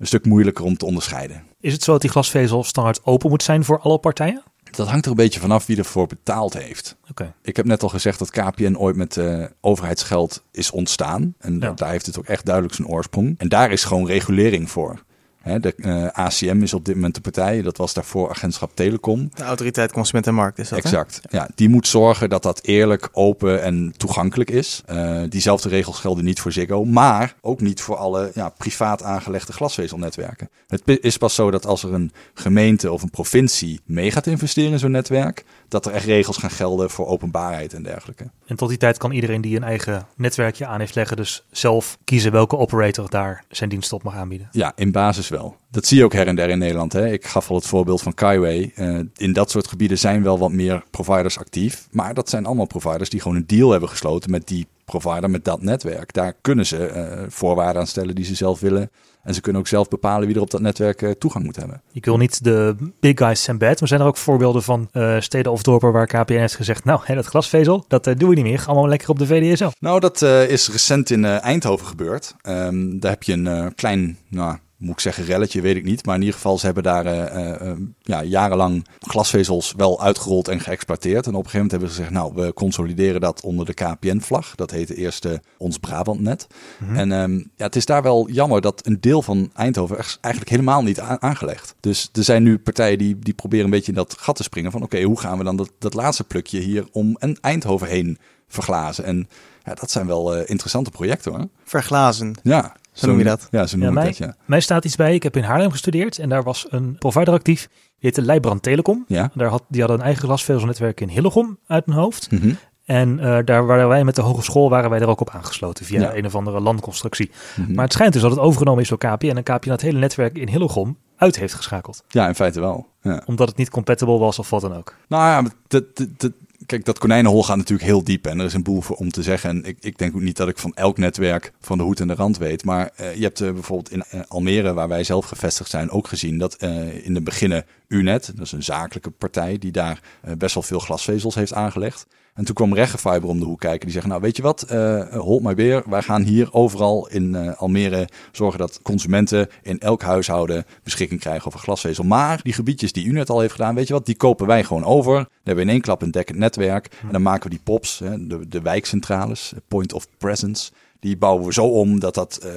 [0.01, 1.43] een stuk moeilijker om te onderscheiden.
[1.61, 4.43] Is het zo dat die glasvezel standaard open moet zijn voor alle partijen?
[4.71, 6.97] Dat hangt er een beetje vanaf wie ervoor betaald heeft.
[7.11, 7.35] Oké.
[7.43, 11.35] Ik heb net al gezegd dat KPN ooit met eh, overheidsgeld is ontstaan.
[11.39, 11.73] En Ja.
[11.73, 13.35] daar heeft het ook echt duidelijk zijn oorsprong.
[13.39, 15.03] En daar is gewoon regulering voor.
[15.41, 17.63] Hè, de eh, ACM is op dit moment de partij.
[17.63, 19.31] Dat was daarvoor Agentschap Telecom.
[19.35, 20.85] De autoriteit Consument en Markt is dat, hè?
[20.85, 21.21] Exact.
[21.31, 24.83] Ja, die moet zorgen dat dat eerlijk, open en toegankelijk is.
[24.87, 29.53] Eh, diezelfde regels gelden niet voor Ziggo, maar ook niet voor alle ja, privaat aangelegde
[29.53, 30.51] glasvezelnetwerken.
[30.67, 34.73] Het is pas zo dat als er een gemeente of een provincie mee gaat investeren
[34.73, 38.31] in zo'n netwerk, dat er echt regels gaan gelden voor openbaarheid en dergelijke.
[38.47, 41.99] En tot die tijd kan iedereen die een eigen netwerkje aan heeft leggen, dus zelf
[42.05, 44.49] kiezen welke operator daar zijn dienst op mag aanbieden.
[44.53, 45.57] Ja, in basis wel.
[45.71, 46.93] Dat zie je ook her en der in Nederland.
[46.93, 47.13] Hè.
[47.13, 48.73] Ik gaf al het voorbeeld van Kaiway.
[48.75, 51.89] Eh, in dat soort gebieden zijn wel wat meer providers actief.
[51.91, 55.45] Maar dat zijn allemaal providers die gewoon een deal hebben gesloten met die provider, met
[55.45, 56.13] dat netwerk.
[56.13, 58.91] Daar kunnen ze eh, voorwaarden aan stellen die ze zelf willen.
[59.23, 61.83] En ze kunnen ook zelf bepalen wie er op dat netwerk eh, toegang moet hebben.
[61.93, 64.89] Ik wil niet de big guys zijn bad, maar zijn er ook voorbeelden van
[65.19, 68.45] steden of dorpen waar KPN heeft gezegd, nou, hè, dat glasvezel, dat doen we niet
[68.45, 69.69] meer, allemaal lekker op de VDSL.
[69.79, 72.35] Nou, dat is recent in Eindhoven gebeurd.
[72.43, 76.07] Ehm, daar heb je een klein, nou, moet ik zeggen, relletje, weet ik niet.
[76.07, 80.49] Maar in ieder geval, ze hebben daar eh, eh, eh, ja, jarenlang glasvezels wel uitgerold
[80.49, 81.27] en geëxploiteerd.
[81.27, 84.55] En op een gegeven moment hebben ze gezegd, nou, we consolideren dat onder de KPN-vlag.
[84.55, 85.27] Dat heette eerst
[85.59, 86.47] Ons Brabantnet.
[86.95, 90.83] En ehm, ja, het is daar wel jammer dat een deel van Eindhoven eigenlijk helemaal
[90.83, 91.75] niet aangelegd.
[91.81, 94.71] Dus er zijn nu partijen die, die proberen een beetje in dat gat te springen
[94.71, 98.19] van, oké, hoe gaan we dan dat, dat laatste plukje hier om een Eindhoven heen
[98.49, 99.05] verglazen?
[99.05, 99.29] En
[99.65, 101.49] ja, dat zijn wel interessante projecten hoor.
[101.65, 102.35] Verglazen.
[102.43, 103.49] Ja, Zo noem je dat?
[103.51, 104.35] Ja, zo Ja, noem ik mij, dat, ja.
[104.45, 107.69] mij staat iets bij, ik heb in Haarlem gestudeerd en daar was een provider actief,
[107.71, 109.05] die heette Leibbrand Telecom.
[109.09, 109.31] Ja.
[109.35, 112.31] Daar had, die hadden een eigen glasvezelnetwerk in Hillegom uit mijn hoofd.
[112.31, 112.53] Mhm.
[112.85, 116.01] En eh, daar waren wij met de hogeschool waren wij er ook op aangesloten via
[116.01, 116.15] Ja.
[116.17, 117.31] een of andere landconstructie.
[117.57, 117.75] Mhm.
[117.75, 120.39] Maar het schijnt dus dat het overgenomen is door KPN en KPN het hele netwerk
[120.39, 122.05] in Hillegom uit heeft geschakeld.
[122.09, 122.87] Ja, in feite wel.
[123.03, 123.23] Ja.
[123.27, 124.95] Omdat het niet compatible was of wat dan ook.
[125.09, 126.33] Nou ja, maar dat, dat, dat-
[126.71, 129.23] kijk, dat konijnenhol gaat natuurlijk heel diep en er is een boel voor om te
[129.23, 129.51] zeggen.
[129.51, 132.09] En ik, ik denk ook niet dat ik van elk netwerk van de hoed en
[132.09, 132.65] de rand weet.
[132.65, 136.09] Maar uh, je hebt uh, bijvoorbeeld in uh, Almere, waar wij zelf gevestigd zijn, ook
[136.09, 136.63] gezien dat
[137.03, 140.01] in de beginnen UNET, dat is een zakelijke partij, die daar
[140.39, 142.07] best wel veel glasvezels heeft aangelegd.
[142.35, 143.81] En toen kwam Reggefiber om de hoek kijken.
[143.81, 145.83] Die zeggen, nou weet je wat, uh, hold maar weer.
[145.87, 151.59] Wij gaan hier overal in Almere zorgen dat consumenten in elk huishouden beschikking krijgen over
[151.59, 152.05] glasvezel.
[152.05, 154.65] Maar die gebiedjes die u net al heeft gedaan, weet je wat, die kopen wij
[154.65, 155.15] gewoon over.
[155.15, 156.97] Dan hebben we in één klap een dekkend netwerk.
[157.03, 161.47] En dan maken we die POPs, hè, de, de wijkcentrales, point of presence die bouwen
[161.47, 162.51] we zo om dat dat uh,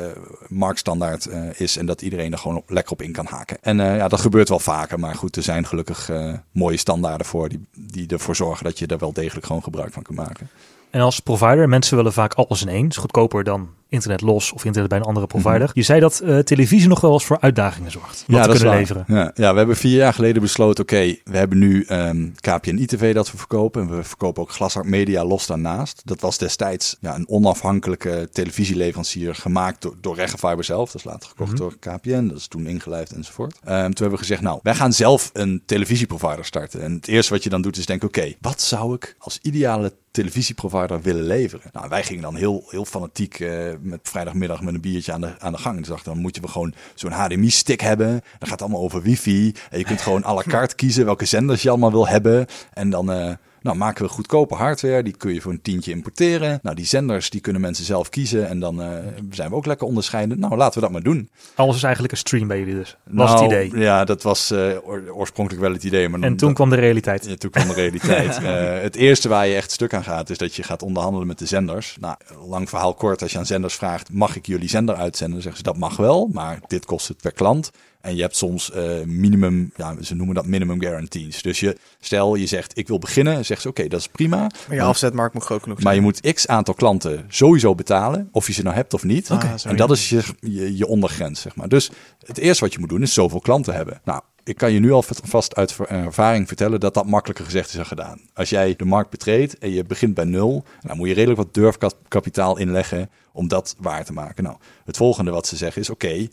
[0.48, 3.58] marktstandaard uh, is en dat iedereen er gewoon lekker op in kan haken.
[3.62, 6.12] En uh, ja, dat gebeurt wel vaker, maar goed, er zijn gelukkig
[6.52, 10.04] mooie standaarden voor die, die ervoor zorgen dat je er wel degelijk gewoon gebruik van
[10.04, 10.50] kan maken.
[10.90, 12.88] En als provider, mensen willen vaak alles in één.
[12.88, 15.60] is goedkoper dan internet los of internet bij een andere provider.
[15.60, 15.72] Mm -hmm.
[15.74, 18.24] Je zei dat uh, televisie nog wel eens voor uitdagingen zorgt.
[18.28, 19.04] Wat ja, te kunnen leveren.
[19.08, 22.78] Ja, ja, we hebben vier jaar geleden besloten, oké, okay, we hebben nu um, KPN
[22.78, 23.82] ITV dat we verkopen.
[23.82, 26.02] En we verkopen ook Glashart Media los daarnaast.
[26.06, 30.92] Dat was destijds ja, een onafhankelijke televisieleverancier gemaakt door, door Reggefiber zelf.
[30.92, 31.70] Dat is later gekocht mm -hmm.
[31.82, 32.28] door KPN.
[32.28, 33.54] Dat is toen ingelijfd enzovoort.
[33.54, 36.82] Um, toen hebben we gezegd, nou, wij gaan zelf een televisieprovider starten.
[36.82, 39.40] En het eerste wat je dan doet is denken, oké, okay, wat zou ik als
[39.42, 41.70] ideale televisieprovider willen leveren?
[41.72, 45.40] Nou, wij gingen dan heel, heel fanatiek uh, met vrijdagmiddag met een biertje aan de,
[45.40, 45.78] aan de gang.
[45.78, 48.22] Dus dacht, dan moet je gewoon zo'n HDMI-stick hebben.
[48.40, 49.54] Dan gaat allemaal over wifi.
[49.70, 52.46] En je kunt gewoon à la carte kiezen welke zenders je allemaal wil hebben.
[52.74, 53.38] En dan...
[53.64, 56.60] Nou, maken we goedkope hardware, die kun je voor een tientje importeren.
[56.62, 58.88] Nou, die zenders, die kunnen mensen zelf kiezen en dan uh,
[59.32, 60.40] zijn we ook lekker onderscheiden.
[60.40, 61.30] Nou, laten we dat maar doen.
[61.56, 63.82] Alles is eigenlijk een stream bij jullie dus, was nou, het idee?
[63.82, 64.78] Ja, dat was uh,
[65.16, 66.10] oorspronkelijk wel het idee.
[66.10, 67.26] Maar en toen dat, kwam de realiteit.
[67.26, 68.40] Ja, toen kwam de realiteit.
[68.42, 71.40] uh, het eerste waar je echt stuk aan gaat, is dat je gaat onderhandelen met
[71.40, 71.98] de zenders.
[72.00, 72.16] Nou,
[72.48, 75.34] lang verhaal kort, als je aan zenders vraagt, mag ik jullie zender uitzenden?
[75.34, 77.72] Dan zeggen ze, dat mag wel, maar dit kost het per klant.
[78.04, 81.42] En je hebt soms uh, minimum, ja, ze noemen dat minimum guarantees.
[81.42, 84.38] Dus je, stel je zegt, ik wil beginnen, zegt ze, oké, okay, dat is prima.
[84.38, 85.88] Maar je afzetmarkt moet groot genoeg zijn.
[85.88, 89.32] Maar je moet x aantal klanten sowieso betalen, of je ze nou hebt of niet.
[89.32, 89.52] Okay.
[89.52, 91.70] Ah, en dat is je, je, je ondergrens, zeg maar.
[91.70, 91.92] Dus
[92.26, 94.02] het eerste wat je moet doen, is zoveel klanten hebben.
[94.04, 97.76] Nou, ik kan je nu al vast uit ervaring vertellen dat dat makkelijker gezegd is
[97.76, 98.22] dan gedaan.
[98.34, 101.54] Als jij de markt betreedt en je begint bij nul, dan moet je redelijk wat
[101.54, 104.44] durfkapitaal inleggen om dat waar te maken.
[104.44, 106.28] Nou, het volgende wat ze zeggen is: oké, uh,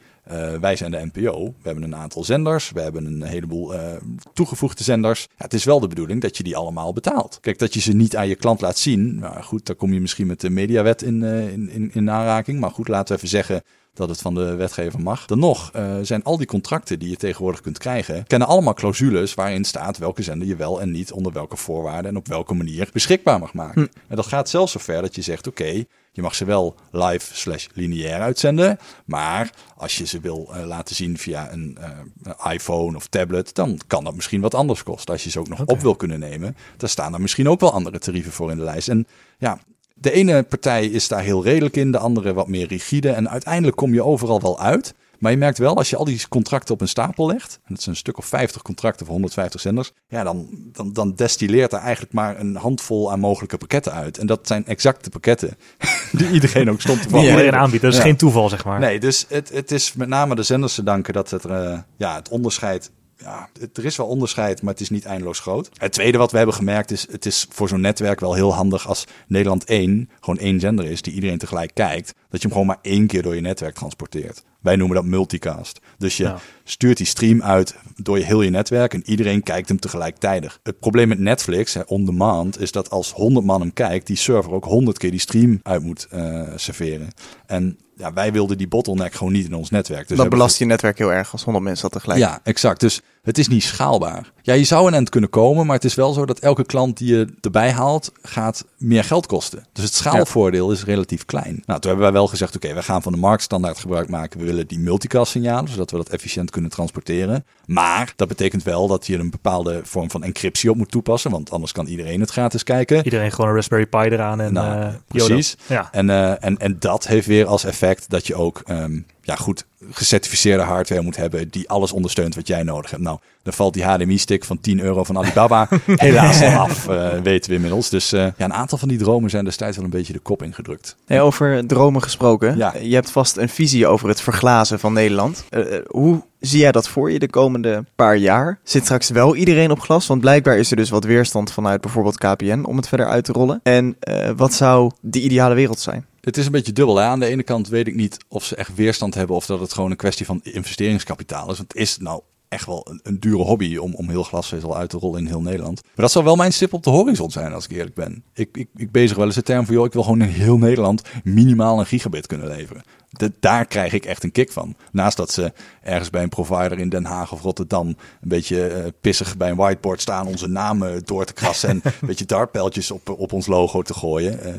[0.54, 1.44] wij zijn de NPO.
[1.44, 2.70] We hebben een aantal zenders.
[2.70, 3.92] We hebben een heleboel uh,
[4.32, 5.20] toegevoegde zenders.
[5.20, 7.38] Ja, het is wel de bedoeling dat je die allemaal betaalt.
[7.40, 9.18] Kijk, dat je ze niet aan je klant laat zien.
[9.18, 12.60] Nou goed, daar kom je misschien met de mediawet in, in, in, in aanraking.
[12.60, 13.62] Maar goed, laten we even zeggen
[13.94, 15.26] dat het van de wetgever mag.
[15.26, 19.34] Dan nog uh, zijn al die contracten die je tegenwoordig kunt krijgen, kennen allemaal clausules
[19.34, 22.88] waarin staat welke zender je wel en niet onder welke voorwaarden en op welke manier
[22.92, 23.82] beschikbaar mag maken.
[23.82, 23.98] Hm.
[24.08, 27.34] En dat gaat zelfs zover dat je zegt, oké, okay, je mag ze wel live
[27.34, 31.78] slash lineair uitzenden, maar als je ze wil uh, laten zien via een
[32.26, 35.12] uh, iPhone of tablet, dan kan dat misschien wat anders kosten.
[35.12, 35.74] Als je ze ook nog okay.
[35.74, 38.64] op wil kunnen nemen, dan staan er misschien ook wel andere tarieven voor in de
[38.64, 38.88] lijst.
[38.88, 39.06] En
[39.38, 39.58] ja,
[40.00, 43.10] de ene partij is daar heel redelijk in, de andere wat meer rigide.
[43.10, 44.94] En uiteindelijk kom je overal wel uit.
[45.18, 47.82] Maar je merkt wel, als je al die contracten op een stapel legt, en dat
[47.82, 51.78] zijn een stuk of 50 contracten voor 150 zenders, ja, dan, dan, dan destilleert er
[51.78, 54.18] eigenlijk maar een handvol aan mogelijke pakketten uit.
[54.18, 55.56] En dat zijn exacte pakketten
[56.12, 58.04] die iedereen ook stond te Die iedereen aanbiedt, dat is ja.
[58.04, 58.80] geen toeval, zeg maar.
[58.80, 62.14] Nee, dus het, het is met name de zenders te danken dat het, uh, ja,
[62.14, 65.70] het onderscheid ja, er is wel onderscheid, maar het is niet eindeloos groot.
[65.76, 68.88] Het tweede wat we hebben gemerkt is, het is voor zo'n netwerk wel heel handig
[68.88, 72.66] als Nederland 1 gewoon één zender is die iedereen tegelijk kijkt, dat je hem gewoon
[72.66, 74.42] maar één keer door je netwerk transporteert.
[74.60, 75.80] Wij noemen dat multicast.
[75.98, 76.34] Dus je.
[76.70, 80.58] Stuurt die stream uit door je heel je netwerk en iedereen kijkt hem tegelijkertijd.
[80.62, 84.16] Het probleem met Netflix, hè, on demand, is dat als 100 man hem kijkt, die
[84.16, 87.08] server ook 100 keer die stream uit moet uh, serveren.
[87.46, 90.08] En ja, wij wilden die bottleneck gewoon niet in ons netwerk.
[90.08, 92.20] Dus dat belast je netwerk heel erg als 100 mensen dat tegelijk.
[92.20, 92.80] Ja, exact.
[92.80, 94.32] Dus het is niet schaalbaar.
[94.42, 96.98] Ja, je zou een end kunnen komen, maar het is wel zo dat elke klant
[96.98, 99.66] die je erbij haalt, gaat meer geld kosten.
[99.72, 100.72] Dus het schaalvoordeel ja.
[100.72, 101.62] is relatief klein.
[101.66, 104.40] Nou, toen hebben wij wel gezegd, oké, okay, we gaan van de marktstandaard gebruik maken.
[104.40, 107.44] We willen die multicast signalen, zodat we dat efficiënt kunnen transporteren.
[107.66, 111.50] Maar dat betekent wel dat je een bepaalde vorm van encryptie op moet toepassen, want
[111.50, 113.04] anders kan iedereen het gratis kijken.
[113.04, 115.56] Iedereen gewoon een Raspberry Pi eraan en nou, uh, precies.
[115.66, 115.88] Ja.
[115.92, 119.64] En, uh, en, en dat heeft weer als effect dat je ook um, ja, goed
[119.90, 123.02] gecertificeerde hardware moet hebben die alles ondersteunt wat jij nodig hebt.
[123.02, 127.50] Nou, dan valt die HDMI-stick van 10 euro van Alibaba helaas al af, uh, weten
[127.50, 127.88] we inmiddels.
[127.88, 130.42] Dus uh, ja, een aantal van die dromen zijn destijds wel een beetje de kop
[130.42, 130.96] ingedrukt.
[131.06, 132.74] Hey, over dromen gesproken, ja.
[132.80, 135.44] je hebt vast een visie over het verglazen van Nederland.
[135.50, 138.58] Uh, hoe zie jij dat voor je de komende paar jaar?
[138.62, 140.06] Zit straks wel iedereen op glas?
[140.06, 143.32] Want blijkbaar is er dus wat weerstand vanuit bijvoorbeeld KPN om het verder uit te
[143.32, 143.60] rollen.
[143.62, 143.96] En
[144.36, 146.06] wat zou de ideale wereld zijn?
[146.20, 146.96] Het is een beetje dubbel.
[146.96, 147.04] Hè?
[147.04, 149.72] Aan de ene kant weet ik niet of ze echt weerstand hebben of dat het
[149.72, 151.56] gewoon een kwestie van investeringskapitaal is.
[151.56, 154.90] Want het is nou echt wel een, een dure hobby om, om heel glasvezel uit
[154.90, 155.82] te rollen in heel Nederland.
[155.82, 158.24] Maar dat zou wel mijn stip op de horizon zijn, als ik eerlijk ben.
[158.34, 160.58] Ik, ik, ik bezig wel eens de term van, joh, ik wil gewoon in heel
[160.58, 162.82] Nederland minimaal een gigabit kunnen leveren.
[163.10, 164.76] De, daar krijg ik echt een kick van.
[164.92, 168.84] Naast dat ze ergens bij een provider in Den Haag of Rotterdam een beetje uh,
[169.00, 173.08] pissig bij een whiteboard staan onze namen door te krassen en een beetje dartpijltjes op,
[173.08, 174.46] op ons logo te gooien.
[174.46, 174.54] Uh,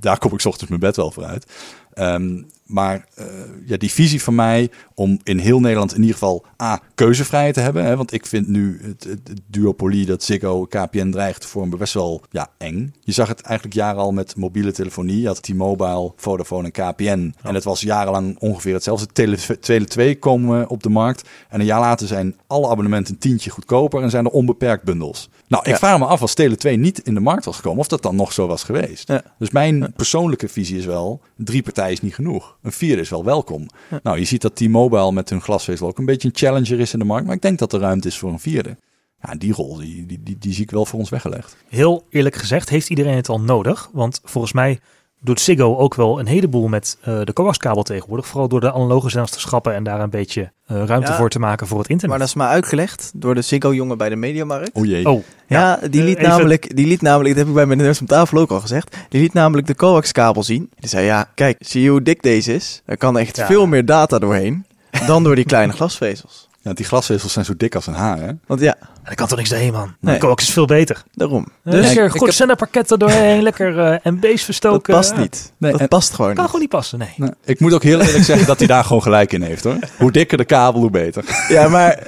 [0.00, 1.46] daar kom ik 's ochtends mijn bed wel voor uit.
[1.94, 3.26] Um, maar uh,
[3.66, 7.60] ja, die visie van mij om in heel Nederland in ieder geval A, keuzevrijheid te
[7.60, 7.84] hebben.
[7.84, 11.78] Hè, want ik vind nu het, het, het duopolie dat Ziggo KPN dreigt te vormen
[11.78, 12.94] best wel ja, eng.
[13.00, 15.20] Je zag het eigenlijk jaren al met mobiele telefonie.
[15.20, 17.34] Je had T-Mobile, Vodafone en KPN.
[17.42, 19.06] En het was jarenlang ongeveer hetzelfde.
[19.06, 21.28] Tele, Tele 2 komen op de markt.
[21.48, 25.28] En een jaar later zijn alle abonnementen een tientje goedkoper en zijn er onbeperkt bundels.
[25.46, 25.76] Nou, ik ja.
[25.76, 28.16] vraag me af als Tele 2 niet in de markt was gekomen, of dat dan
[28.16, 29.08] nog zo was geweest.
[29.08, 29.22] Ja.
[29.38, 32.56] Dus mijn persoonlijke visie is wel, drie partijen is niet genoeg.
[32.62, 33.66] Een vierde is wel welkom.
[34.02, 36.98] Nou, je ziet dat T-Mobile met hun glasvezel ook een beetje een challenger is in
[36.98, 38.76] de markt, maar ik denk dat er ruimte is voor een vierde.
[39.22, 41.56] Ja, die rol, die, die, die, die zie ik wel voor ons weggelegd.
[41.68, 43.90] Heel eerlijk gezegd, heeft iedereen het al nodig?
[43.92, 44.80] Want volgens mij
[45.22, 48.26] doet Ziggo ook wel een heleboel met uh, de coaxkabel tegenwoordig.
[48.26, 51.28] Vooral door de analoge zenders te schrappen en daar een beetje uh, ruimte ja, voor
[51.28, 52.10] te maken voor het internet.
[52.10, 54.70] Maar dat is maar uitgelegd door de Ziggo-jongen bij de Mediamarkt.
[54.72, 55.08] O jee.
[55.08, 57.78] Oh, ja, ja die, liet uh, namelijk, die liet namelijk, dat heb ik bij mijn
[57.78, 60.70] neus om tafel ook al gezegd, die liet namelijk de coaxkabel zien.
[60.78, 62.82] Die zei, ja, kijk, zie je hoe dik deze is?
[62.84, 63.46] Er kan echt ja.
[63.46, 64.66] veel meer data doorheen
[65.06, 66.48] dan door die kleine glasvezels.
[66.62, 68.32] Ja, die glasvezels zijn zo dik als een haar, hè?
[68.46, 68.76] Want ja.
[69.04, 69.94] Dat kan toch niks heen, man?
[70.00, 70.18] Nee.
[70.18, 71.02] Coax is veel beter.
[71.12, 71.46] Daarom.
[71.64, 72.30] Dus lekker goed heb...
[72.30, 74.92] zenderpakketten doorheen, lekker uh, MB's verstoken.
[74.92, 75.52] Dat past niet.
[75.58, 76.46] Nee, dat en, past gewoon kan niet.
[76.46, 77.14] gewoon niet passen, nee.
[77.16, 77.30] nee.
[77.44, 79.78] Ik moet ook heel eerlijk zeggen dat hij daar gewoon gelijk in heeft, hoor.
[79.98, 81.24] Hoe dikker de kabel, hoe beter.
[81.48, 82.06] Ja, maar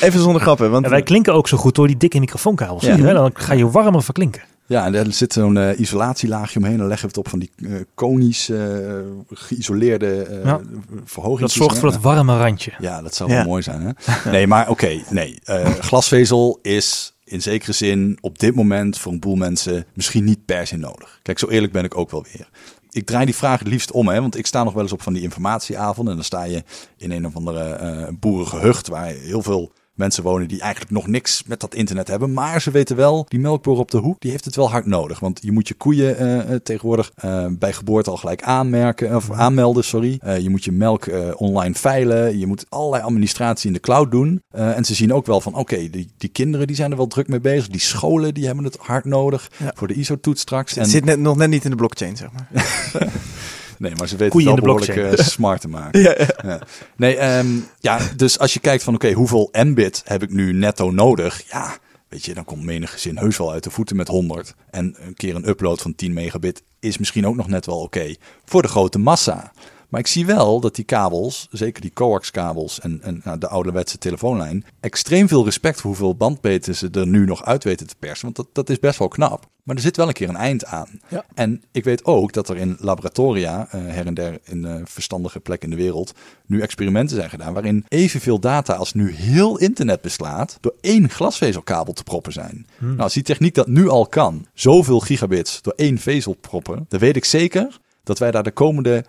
[0.00, 0.70] even zonder grappen.
[0.70, 2.84] Want en wij klinken ook zo goed door die dikke microfoonkabels.
[2.84, 2.94] Ja.
[2.94, 4.42] Zie je, dan ga je warmer verklinken.
[4.66, 6.76] Ja, en er zit zo'n uh, isolatielaagje omheen.
[6.76, 8.98] Dan leggen we het op van die uh, konisch uh,
[9.30, 10.60] geïsoleerde uh, ja.
[11.04, 11.40] verhoging.
[11.40, 12.72] Dat zorgt voor het warme randje.
[12.78, 13.80] Ja, dat zou wel mooi zijn.
[13.80, 14.12] Hè?
[14.30, 14.70] nee, maar oké.
[14.70, 15.38] Okay, nee,
[15.80, 20.66] glasvezel is in zekere zin op dit moment voor een boel mensen misschien niet per
[20.66, 21.18] se nodig.
[21.22, 22.48] Kijk, zo eerlijk ben ik ook wel weer.
[22.90, 25.02] Ik draai die vraag het liefst om, hè, want ik sta nog wel eens op
[25.02, 26.12] van die informatieavonden.
[26.12, 26.62] En dan sta je
[26.96, 31.60] in een of andere boerengehucht waar heel veel mensen wonen die eigenlijk nog niks met
[31.60, 32.32] dat internet hebben.
[32.32, 35.20] Maar ze weten wel, die melkboer op de hoek, die heeft het wel hard nodig.
[35.20, 39.84] Want je moet je koeien uh, tegenwoordig uh, bij geboorte al gelijk aanmerken, of aanmelden,
[39.84, 40.20] sorry.
[40.24, 42.38] Uh, je moet je melk online veilen.
[42.38, 44.42] Je moet allerlei administratie in de cloud doen.
[44.50, 47.06] en ze zien ook wel van, oké, okay, die, die kinderen die zijn er wel
[47.06, 47.68] druk mee bezig.
[47.68, 49.72] Die scholen die hebben het hard nodig ja.
[49.74, 50.74] voor de ISO-toets straks.
[50.74, 52.48] Het zit net, nog net niet in de blockchain, zeg maar.
[53.78, 56.00] Nee, maar ze weten het wel behoorlijk uh, smart te maken.
[56.06, 56.26] ja, ja.
[56.42, 56.60] Ja.
[56.96, 60.52] Nee, um, ja, dus als je kijkt van oké, okay, hoeveel Mbit heb ik nu
[60.52, 61.42] netto nodig?
[61.50, 61.76] Ja,
[62.08, 64.54] weet je, dan komt menig gezin heus wel uit de voeten met 100.
[64.70, 67.98] En een keer een upload van 10 megabit is misschien ook nog net wel oké
[67.98, 69.52] okay voor de grote massa.
[69.94, 73.98] Maar ik zie wel dat die kabels, zeker die coax-kabels en, en nou, de ouderwetse
[73.98, 78.24] telefoonlijn, extreem veel respect voor hoeveel bandbreedte ze er nu nog uit weten te persen.
[78.24, 79.46] Want dat, dat is best wel knap.
[79.62, 81.00] Maar er zit wel een keer een eind aan.
[81.08, 81.24] Ja.
[81.34, 85.40] En ik weet ook dat er in laboratoria, uh, her en der in uh, verstandige
[85.40, 86.12] plekken in de wereld,
[86.46, 91.92] nu experimenten zijn gedaan waarin evenveel data als nu heel internet beslaat, door één glasvezelkabel
[91.92, 92.66] te proppen zijn.
[92.78, 92.88] Hmm.
[92.88, 97.00] Nou, als die techniek dat nu al kan, zoveel gigabits door één vezel proppen, dan
[97.00, 99.04] weet ik zeker dat wij daar de komende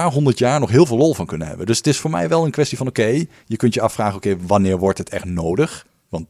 [0.00, 1.66] paar honderd jaar nog heel veel lol van kunnen hebben.
[1.66, 4.36] Dus het is voor mij wel een kwestie van: oké, je kunt je afvragen, oké,
[4.46, 5.86] wanneer wordt het echt nodig?
[6.08, 6.26] Want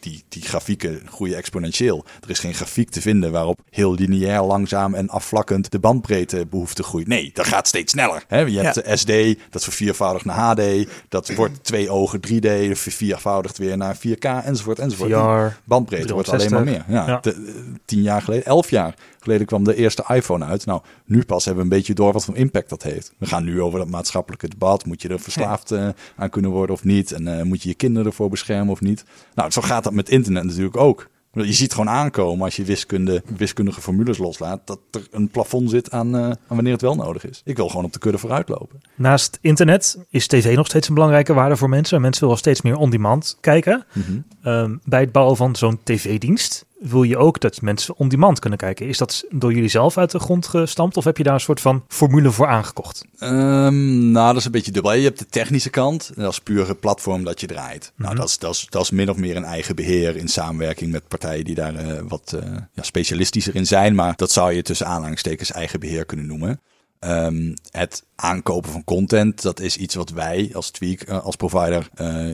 [0.00, 2.04] die, die grafieken groeien exponentieel.
[2.20, 7.06] Er is geen grafiek te vinden waarop heel lineair, langzaam en afvlakkend de bandbreedtebehoefte groeit.
[7.06, 8.24] Nee, dat gaat steeds sneller.
[8.28, 8.40] Hè?
[8.40, 8.96] Je hebt ja.
[8.96, 10.86] SD, dat verviervoudigt naar HD.
[11.08, 15.10] Dat wordt twee ogen 3D, verviervoudigt weer naar 4K, enzovoort, enzovoort.
[15.10, 16.84] VR, bandbreedte wordt alleen maar meer.
[16.88, 17.18] Ja, ja.
[17.20, 18.94] De, tien jaar geleden, elf jaar
[19.26, 20.66] geleden kwam de eerste iPhone uit.
[20.66, 23.12] Nou, nu pas hebben we een beetje door wat voor impact dat heeft.
[23.18, 24.84] We gaan nu over dat maatschappelijke debat.
[24.84, 27.12] Moet je er verslaafd uh, aan kunnen worden of niet?
[27.12, 29.04] En uh, moet je je kinderen ervoor beschermen of niet?
[29.34, 31.08] Nou, zo gaat dat met internet natuurlijk ook.
[31.32, 35.90] Je ziet gewoon aankomen als je wiskunde, wiskundige formules loslaat, dat er een plafond zit
[35.90, 37.42] aan, uh, aan wanneer het wel nodig is.
[37.44, 38.80] Ik wil gewoon op de kudde vooruitlopen.
[38.94, 42.00] Naast internet is tv nog steeds een belangrijke waarde voor mensen.
[42.00, 43.84] Mensen willen steeds meer on-demand kijken.
[43.92, 44.52] Mm -hmm.
[44.52, 48.86] um, bij het bouwen van zo'n tv-dienst wil je ook dat mensen on-demand kunnen kijken.
[48.86, 51.60] Is dat door jullie zelf uit de grond gestampt of heb je daar een soort
[51.60, 53.04] van formule voor aangekocht?
[53.20, 54.92] Um, nou, dat is een beetje dubbel.
[54.92, 57.84] Je hebt de technische kant, dat is puur het platform dat je draait.
[57.84, 58.04] Mm -hmm.
[58.04, 60.92] Nou, dat is, dat, is, dat is min of meer een eigen beheer in samenwerking
[60.92, 63.94] met partijen die daar uh, wat uh, ja, specialistischer in zijn.
[63.94, 66.60] Maar dat zou je tussen aanhalingstekens eigen beheer kunnen noemen.
[67.00, 71.88] Um, het aankopen van content, dat is iets wat wij als Tweak, uh, als provider,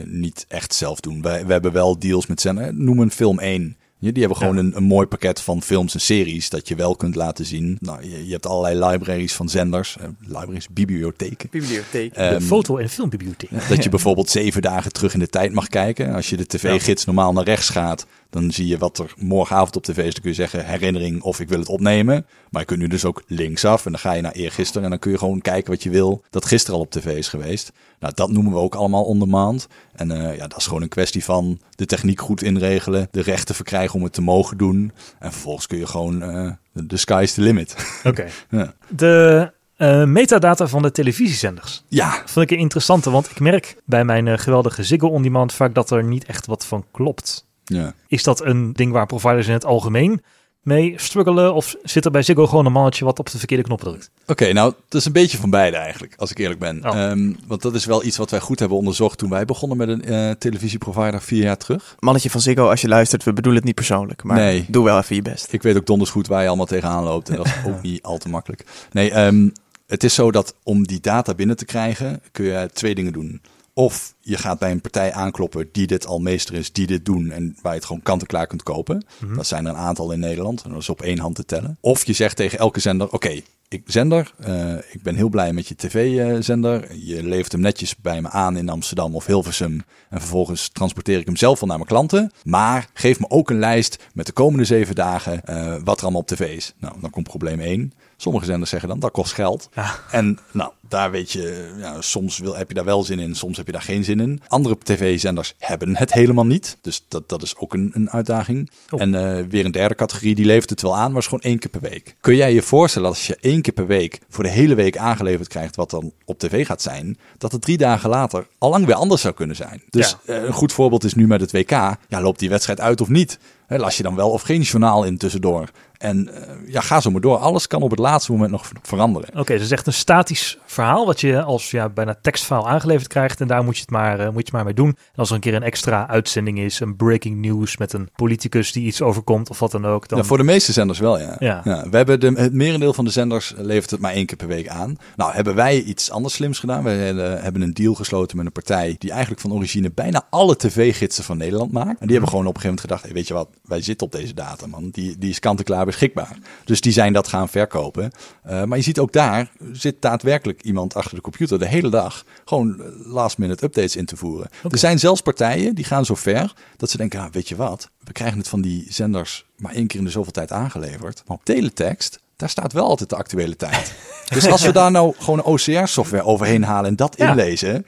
[0.05, 1.21] niet echt zelf doen.
[1.21, 2.73] Wij, we hebben wel deals met zender.
[2.73, 4.61] Noem een film 1 Ja, die hebben gewoon Ja.
[4.61, 7.77] een, een mooi pakket van films en series dat je wel kunt laten zien.
[7.79, 11.49] Nou, je, je hebt allerlei libraries van zenders, eh, libraries, bibliotheken.
[11.51, 12.13] Bibliotheek.
[12.13, 13.49] De Ehm, foto- en filmbibliotheek.
[13.69, 16.13] Dat je bijvoorbeeld zeven dagen terug in de tijd mag kijken.
[16.13, 19.83] Als je de tv-gids normaal naar rechts gaat, dan zie je wat er morgenavond op
[19.83, 20.13] tv is.
[20.13, 22.25] Dan kun je zeggen herinnering of ik wil het opnemen.
[22.49, 24.99] Maar je kunt nu dus ook linksaf en dan ga je naar eergisteren en dan
[24.99, 27.71] kun je gewoon kijken wat je wil dat gisteren al op tv is geweest.
[27.99, 29.67] Nou, dat noemen we ook allemaal on demand.
[29.95, 33.55] En eh, ja, dat is gewoon een kwestie van de techniek goed inregelen, de rechten
[33.55, 34.91] verkrijgen om het te mogen doen.
[35.19, 37.99] En vervolgens kun je gewoon, eh de sky is the limit.
[38.03, 38.27] Oké.
[38.49, 38.73] ja.
[38.87, 41.83] De eh, metadata van de televisiezenders.
[41.87, 45.53] ja, Vond ik een interessante, want ik merk bij mijn eh, geweldige Ziggo On Demand
[45.53, 47.47] vaak dat er niet echt wat van klopt.
[47.63, 47.93] ja.
[48.07, 50.21] Is dat een ding waar providers in het algemeen
[50.63, 51.53] mee struggelen?
[51.53, 54.09] Of zit er bij Ziggo gewoon een mannetje wat op de verkeerde knop drukt?
[54.27, 56.85] Oké, nou, dat is een beetje van beide eigenlijk, als ik eerlijk ben.
[56.89, 56.97] Oh.
[56.97, 59.87] Ehm, want dat is wel iets wat wij goed hebben onderzocht toen wij begonnen met
[59.87, 61.95] een eh, televisieprovider vier jaar terug.
[61.99, 64.23] Mannetje van Ziggo, als je luistert, we bedoelen het niet persoonlijk.
[64.23, 64.65] Maar Nee.
[64.67, 65.53] doe wel even je best.
[65.53, 68.03] Ik weet ook donders goed waar je allemaal tegenaan loopt en dat is ook niet
[68.03, 68.65] al te makkelijk.
[68.91, 69.49] Nee, ehm,
[69.87, 73.41] het is zo dat om die data binnen te krijgen, kun je twee dingen doen.
[73.73, 77.31] Of je gaat bij een partij aankloppen die dit al meester is, die dit doen
[77.31, 79.05] en waar je het gewoon kant-en-klaar kunt kopen.
[79.35, 81.77] Dat zijn er een aantal in Nederland en dat is op één hand te tellen.
[81.79, 83.41] Of je zegt tegen elke zender, oké,
[83.73, 86.95] ik zender, eh, ik ben heel blij met je tv-zender.
[86.95, 91.25] Je levert hem netjes bij me aan in Amsterdam of Hilversum en vervolgens transporteer ik
[91.25, 92.31] hem zelf wel naar mijn klanten.
[92.43, 96.21] Maar geef me ook een lijst met de komende zeven dagen eh, wat er allemaal
[96.21, 96.73] op tv is.
[96.79, 97.93] Nou, dan komt probleem één.
[98.23, 99.69] Sommige zenders zeggen dan, dat kost geld.
[99.73, 99.95] Ja.
[100.11, 103.57] En nou, daar weet je, ja, soms wil, heb je daar wel zin in, soms
[103.57, 104.41] heb je daar geen zin in.
[104.47, 106.77] Andere tv-zenders hebben het helemaal niet.
[106.81, 108.69] Dus dat, dat is ook een, een uitdaging.
[108.89, 109.01] Oh.
[109.01, 111.59] En eh, weer een derde categorie, die levert het wel aan, maar is gewoon één
[111.59, 112.15] keer per week.
[112.21, 114.97] Kun jij je voorstellen dat als je één keer per week voor de hele week
[114.97, 118.85] aangeleverd krijgt wat dan op tv gaat zijn, dat het drie dagen later al lang
[118.85, 119.83] weer anders zou kunnen zijn.
[119.89, 120.33] Dus Ja.
[120.33, 121.69] eh, een goed voorbeeld is nu met het WK.
[121.71, 123.39] Ja, loopt die wedstrijd uit of niet?
[123.67, 125.69] Las je dan wel of geen journaal in tussendoor?
[125.97, 127.37] En eh, ja, ga zo maar door.
[127.37, 129.29] Alles kan op het laatste moment nog ver- veranderen.
[129.29, 133.07] Oké, dus het is echt een statisch verhaal wat je als ja, bijna tekstfile aangeleverd
[133.07, 133.41] krijgt.
[133.41, 134.87] En daar moet je het maar, eh, moet je het maar mee doen.
[134.87, 138.71] En als er een keer een extra uitzending is, een breaking news met een politicus
[138.71, 140.07] die iets overkomt of wat dan ook.
[140.07, 140.17] Dan...
[140.17, 141.35] Ja, voor de meeste zenders wel, ja.
[141.39, 141.61] Ja.
[141.63, 144.67] we hebben de, het merendeel van de zenders levert het maar één keer per week
[144.67, 144.97] aan.
[145.15, 146.83] Nou, hebben wij iets anders slims gedaan.
[146.83, 150.55] Wij eh, hebben een deal gesloten met een partij die eigenlijk van origine bijna alle
[150.55, 151.99] tv-gidsen van Nederland maakt.
[151.99, 154.07] En die hebben gewoon op een gegeven moment gedacht, hey, weet je wat, wij zitten
[154.07, 154.89] op deze data, man.
[154.89, 156.37] Die, die is kant-en-klaar beschikbaar.
[156.65, 158.11] Dus die zijn dat gaan verkopen.
[158.43, 162.23] Eh, maar je ziet ook daar zit daadwerkelijk iemand achter de computer de hele dag
[162.45, 164.49] gewoon last-minute updates in te voeren.
[164.71, 167.89] Er zijn zelfs partijen die gaan zo ver dat ze denken, ah, weet je wat,
[168.03, 171.23] we krijgen het van die zenders maar één keer in de zoveel tijd aangeleverd.
[171.27, 173.93] Maar op teletext, daar staat wel altijd de actuele tijd.
[174.33, 177.29] Dus als we daar nou gewoon OCR-software overheen halen en dat Ja.
[177.29, 177.85] inlezen,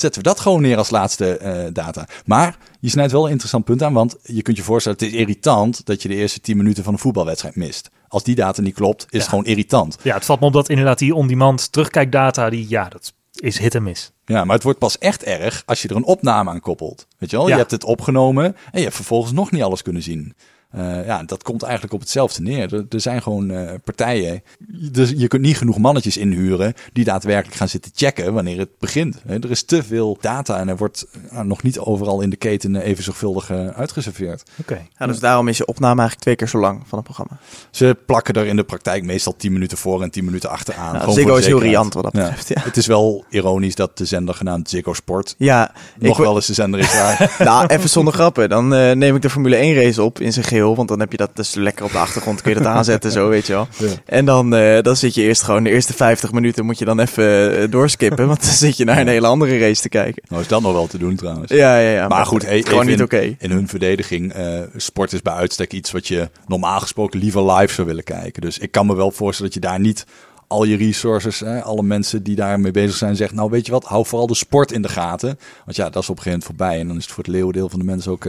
[0.00, 2.06] zetten we dat gewoon neer als laatste eh, data.
[2.24, 5.14] Maar je snijdt wel een interessant punt aan, want je kunt je voorstellen, het is
[5.14, 7.90] irritant dat je de eerste 10 minuten van een voetbalwedstrijd mist.
[8.08, 9.96] Als die data niet klopt, is het gewoon irritant.
[10.02, 13.74] Ja, het valt me op dat inderdaad die on-demand terugkijkdata, die ja, dat is hit
[13.74, 14.10] en miss.
[14.24, 17.06] Ja, maar het wordt pas echt erg als je er een opname aan koppelt.
[17.18, 17.52] Weet je wel, Ja.
[17.52, 20.34] je hebt het opgenomen en je hebt vervolgens nog niet alles kunnen zien.
[20.76, 22.74] Eh, ja, dat komt eigenlijk op hetzelfde neer.
[22.74, 24.42] Er, er zijn gewoon eh, partijen.
[24.68, 29.16] Dus je kunt niet genoeg mannetjes inhuren die daadwerkelijk gaan zitten checken wanneer het begint.
[29.26, 32.36] Hè, Er is te veel data en er wordt eh, nog niet overal in de
[32.36, 34.42] keten even zorgvuldig eh, uitgeserveerd.
[34.60, 34.86] Oké.
[34.98, 37.38] Ja, dus daarom is je opname eigenlijk twee keer zo lang van het programma.
[37.70, 41.00] Ze plakken er in de praktijk meestal 10 minuten voor en 10 minuten achteraan.
[41.00, 42.60] Gewoon Ziggo is heel riant wat dat betreft, ja.
[42.60, 46.46] Het is wel ironisch dat de zender genaamd Ziggo Sport Ja, nog ik, wel eens
[46.46, 47.34] de zender is waar.
[47.38, 48.48] nou, even zonder grappen.
[48.48, 51.16] Dan eh, neem ik de Formule 1 race op in zijn Want dan heb je
[51.16, 52.42] dat dus lekker op de achtergrond.
[52.42, 53.68] Kun je dat aanzetten, zo weet je wel.
[53.78, 53.86] Ja.
[54.04, 57.00] En dan, eh, dan zit je eerst gewoon de eerste 50 minuten moet je dan
[57.00, 58.26] even eh, doorskippen.
[58.26, 60.22] Want dan zit je naar een hele andere race te kijken.
[60.28, 61.50] Nou is dat nog wel te doen trouwens.
[61.52, 62.08] Ja, ja, ja.
[62.08, 63.20] Maar goed, gewoon niet oké.
[63.20, 67.52] in, in hun verdediging, eh, sport is bij uitstek iets wat je normaal gesproken liever
[67.52, 68.42] live zou willen kijken.
[68.42, 70.06] Dus ik kan me wel voorstellen dat je daar niet
[70.46, 73.84] al je resources, hè, alle mensen die daarmee bezig zijn, zegt, nou weet je wat,
[73.84, 75.38] hou vooral de sport in de gaten.
[75.64, 77.32] Want ja, dat is op een gegeven moment voorbij en dan is het voor het
[77.32, 78.24] leeuwendeel van de mensen ook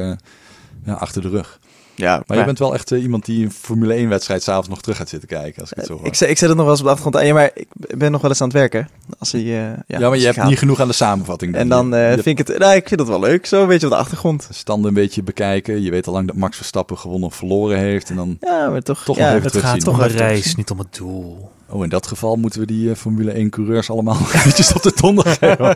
[0.86, 1.60] ja, achter de rug.
[2.00, 4.82] Ja, Maar je bent wel echt eh, iemand die een Formule 1 wedstrijd s'avonds nog
[4.82, 6.06] terug gaat zitten kijken, als ik het zo hoor.
[6.06, 7.30] ik, zet- ik zet het nog wel eens op de achtergrond aan.
[7.30, 8.90] Ja, maar ik ben nog wel eens aan het werken.
[9.20, 10.50] Als hij, eh, ja, ja, maar je hebt gaat.
[10.50, 11.56] niet genoeg aan de samenvatting.
[11.56, 12.58] En dan eh, Je- je vind ik het...
[12.58, 13.46] Nou, ik vind het wel leuk.
[13.46, 14.48] Zo een beetje op de achtergrond.
[14.52, 15.82] standen een beetje bekijken.
[15.82, 18.10] Je weet al lang dat Max Verstappen gewonnen of verloren heeft.
[18.10, 19.04] En dan, Ja, maar toch...
[19.04, 21.52] Toch ja, nog even Het gaat toch een reis, niet om het doel.
[21.70, 24.92] oh, in dat geval moeten we die eh, Formule 1 coureurs allemaal eventjes op de
[25.02, 25.76] donder geven.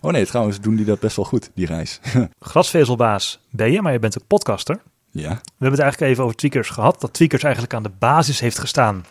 [0.00, 2.00] oh nee, trouwens doen die dat best wel goed, die reis.
[2.40, 4.80] Glasvezelbaas ben je, maar je bent ook podcaster.
[5.20, 7.00] Ja, We hebben het eigenlijk even over Tweakers gehad.
[7.00, 9.04] Dat Tweakers eigenlijk aan de basis heeft gestaan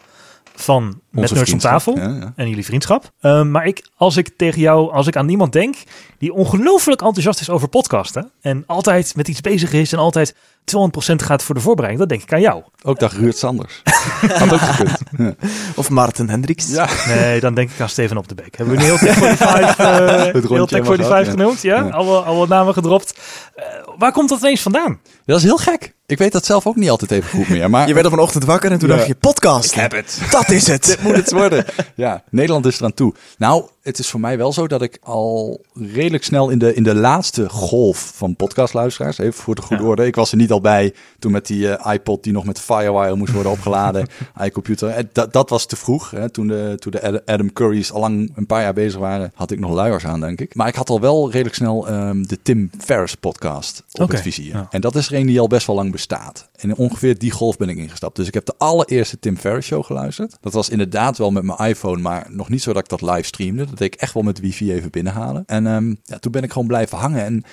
[0.56, 1.98] van Met onze Nerds om tafel.
[1.98, 2.34] Ja, ja.
[2.36, 3.12] En jullie vriendschap.
[3.22, 5.76] Ehm, maar ik, als ik tegen jou, als ik aan iemand denk
[6.18, 8.32] die ongelooflijk enthousiast is over podcasten.
[8.42, 10.38] En altijd met iets bezig is en altijd 200%
[10.72, 12.64] gaat voor de voorbereiding, dan denk ik aan jou.
[12.84, 13.82] Ook dag Ruud Sanders.
[14.40, 14.98] Had ook gekund.
[15.18, 15.34] Ja.
[15.76, 16.68] Of Maarten Hendricks.
[16.70, 16.88] Ja.
[17.08, 18.58] Nee, dan denk ik aan Steven op de Beek.
[18.58, 21.32] Hebben we nu heel Tech 45, eh rondje heel Tech helemaal 45 gehad, ja.
[21.32, 21.62] genoemd?
[21.62, 21.90] Ja, Ja.
[21.90, 23.20] Alle, alle namen gedropt.
[23.56, 23.66] Eh,
[23.98, 25.00] waar komt dat ineens vandaan?
[25.26, 25.96] Dat is heel gek.
[26.06, 27.70] Ik weet dat zelf ook niet altijd even goed meer.
[27.70, 28.96] Maar Je werd op een ochtend wakker en toen Ja.
[28.96, 29.76] dacht je, podcast.
[29.76, 30.20] heb het.
[30.32, 30.86] Dat is het.
[30.88, 31.66] Dit moet het worden.
[31.96, 33.14] Ja, Nederland is eraan toe.
[33.38, 36.84] Nou, het is voor mij wel zo dat ik al redelijk snel in de, in
[36.84, 39.90] de laatste golf van podcastluisteraars, even voor de goede Ja.
[39.90, 40.06] orde.
[40.06, 43.16] Ik was er niet al bij toen met die eh, iPod die nog met Firewire
[43.16, 44.08] moest worden opgeladen,
[44.46, 45.06] iComputer.
[45.14, 46.12] Dat, dat was te vroeg.
[46.12, 46.30] Hè.
[46.30, 49.52] Toen, de, toen de Ad- Adam Curry's al lang een paar jaar bezig waren, had
[49.52, 50.56] ik nog luiers aan, denk ik.
[50.56, 54.54] Maar ik had al wel redelijk snel ehm, de Tim Ferriss podcast op het vizier.
[54.54, 54.68] ja.
[54.70, 56.50] En dat is er een die al best wel lang bestaat.
[56.56, 58.16] En ongeveer die golf ben ik ingestapt.
[58.16, 60.38] Dus ik heb de allereerste Tim Ferriss show geluisterd.
[60.42, 63.24] Dat was inderdaad wel met mijn iPhone, maar nog niet zo dat ik dat live
[63.24, 63.66] streamde.
[63.82, 65.44] Ik echt wel met wifi even binnenhalen.
[65.46, 67.24] En ehm, ja, toen ben ik gewoon blijven hangen.
[67.24, 67.44] En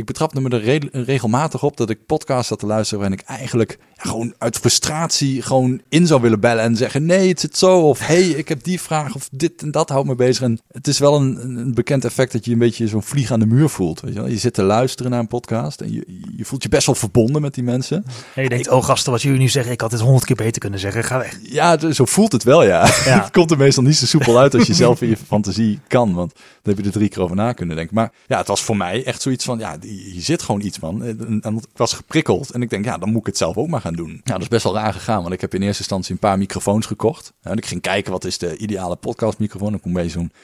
[0.00, 3.26] ik betrapte me er re- regelmatig op dat ik podcasts zat te luisteren waarin ik
[3.26, 7.58] eigenlijk ja, gewoon uit frustratie gewoon in zou willen bellen en zeggen nee, het zit
[7.58, 7.80] zo.
[7.80, 10.42] Of hey, ik heb die vraag of dit en dat houdt me bezig.
[10.42, 13.40] En het is wel een, een bekend effect dat je een beetje zo'n vlieg aan
[13.40, 14.00] de muur voelt.
[14.00, 14.28] Weet je, wel?
[14.28, 16.04] je zit te luisteren naar een podcast en je,
[16.36, 18.04] je voelt je best wel verbonden met die mensen.
[18.34, 20.60] En je denkt, oh gasten, wat jullie nu zeggen, ik had dit honderd keer beter
[20.60, 21.04] kunnen zeggen.
[21.04, 21.38] Ga weg.
[21.42, 22.86] Ja, zo voelt het wel, ja.
[23.04, 23.20] Ja.
[23.22, 26.14] het komt er meestal niet zo soepel uit als je zelf in je fantasie kan.
[26.14, 27.94] Want dan heb je er drie keer over na kunnen denken.
[27.94, 31.04] Maar ja, het was voor mij echt zoiets van, ja, hier zit gewoon iets, man.
[31.04, 32.50] En, en ik was geprikkeld.
[32.50, 34.20] En ik denk, ja, dan moet ik het zelf ook maar gaan doen.
[34.24, 35.22] Ja, dat is best wel raar gegaan.
[35.22, 37.32] Want ik heb in eerste instantie een paar microfoons gekocht.
[37.42, 39.70] En ik ging kijken, wat is de ideale podcastmicrofoon?
[39.70, 40.38] Dan kom bij zo'n eh,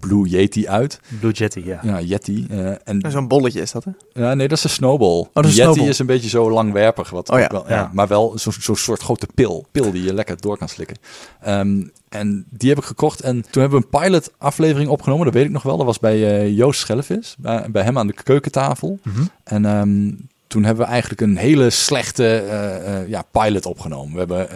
[0.00, 1.00] Blue Yeti uit.
[1.20, 1.80] Blue Jetty, ja.
[1.82, 2.46] Ja, Yeti.
[2.50, 3.90] eh, en Zo'n bolletje is dat, hè?
[4.22, 5.28] ja, nee, dat is een snowball.
[5.32, 5.88] dat is een Yeti snowball.
[5.88, 7.10] is een beetje zo langwerpig.
[7.10, 7.74] Wat Oh ja, ook wel, ja.
[7.74, 7.90] ja.
[7.92, 9.66] Maar wel zo'n zo soort grote pil.
[9.70, 10.96] Pil die je lekker door kan slikken.
[11.40, 13.20] Ehm, en die heb ik gekocht.
[13.20, 15.24] En toen hebben we een pilot aflevering opgenomen.
[15.24, 15.76] Dat weet ik nog wel.
[15.76, 17.34] Dat was bij eh, Joost Schellevis.
[17.38, 18.98] Bij, bij hem aan de keukentafel.
[19.02, 19.22] Mhm.
[19.44, 20.12] En ehm,
[20.50, 24.12] toen hebben we eigenlijk een hele slechte eh, eh, ja, pilot opgenomen.
[24.12, 24.50] We hebben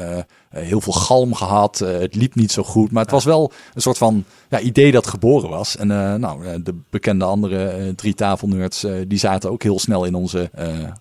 [0.55, 1.80] eh, heel veel galm gehad.
[1.80, 2.90] eh, het liep niet zo goed.
[2.90, 5.76] Maar het was wel een soort van ja, idee dat geboren was.
[5.76, 5.86] En
[6.20, 10.51] nou, de bekende andere drie tafelnerds, die zaten ook heel snel in onze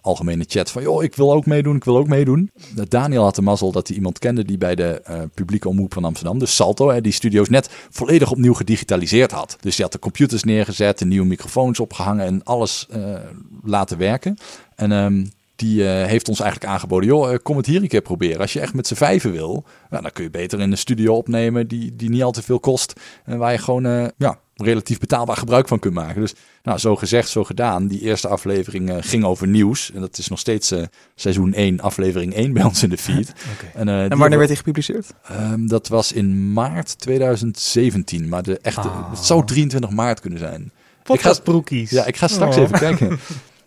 [0.02, 0.82] algemene chat van...
[0.82, 2.52] joh, ik wil ook meedoen, ik wil ook meedoen.
[2.88, 5.02] Daniel had de mazzel dat hij iemand kende die bij de
[5.34, 6.40] publieke omroep van Amsterdam...
[6.40, 9.58] dus Salto, hè, die studio's net volledig opnieuw gedigitaliseerd had.
[9.60, 12.26] Dus die had de computers neergezet, de nieuwe microfoons opgehangen...
[12.26, 12.88] en alles
[13.64, 14.38] laten werken.
[14.76, 18.02] En ehm, die eh, heeft ons eigenlijk aangeboden, joh, eh, kom het hier een keer
[18.02, 18.40] proberen.
[18.40, 21.16] Als je echt met z'n vijven wil, nou, dan kun je beter in een studio
[21.16, 22.94] opnemen die, die niet al te veel kost.
[23.26, 26.22] En waar je gewoon eh, ja, relatief betaalbaar gebruik van kunt maken.
[26.22, 27.88] Dus nou, zo gezegd, zo gedaan.
[27.88, 29.92] Die eerste aflevering ging over nieuws.
[29.94, 30.74] En dat is nog steeds
[31.16, 33.34] seizoen 1, aflevering 1 bij ons in de feed.
[33.74, 35.14] En, wanneer werd die gepubliceerd?
[35.28, 38.30] Ehm, dat was in maart 2017.
[38.30, 39.10] Maar de echte, Ah.
[39.10, 40.72] het zou 23 maart kunnen zijn.
[41.04, 41.90] Podcastbroekies.
[41.90, 42.62] Ja, ik ga straks Oh.
[42.64, 43.20] even kijken.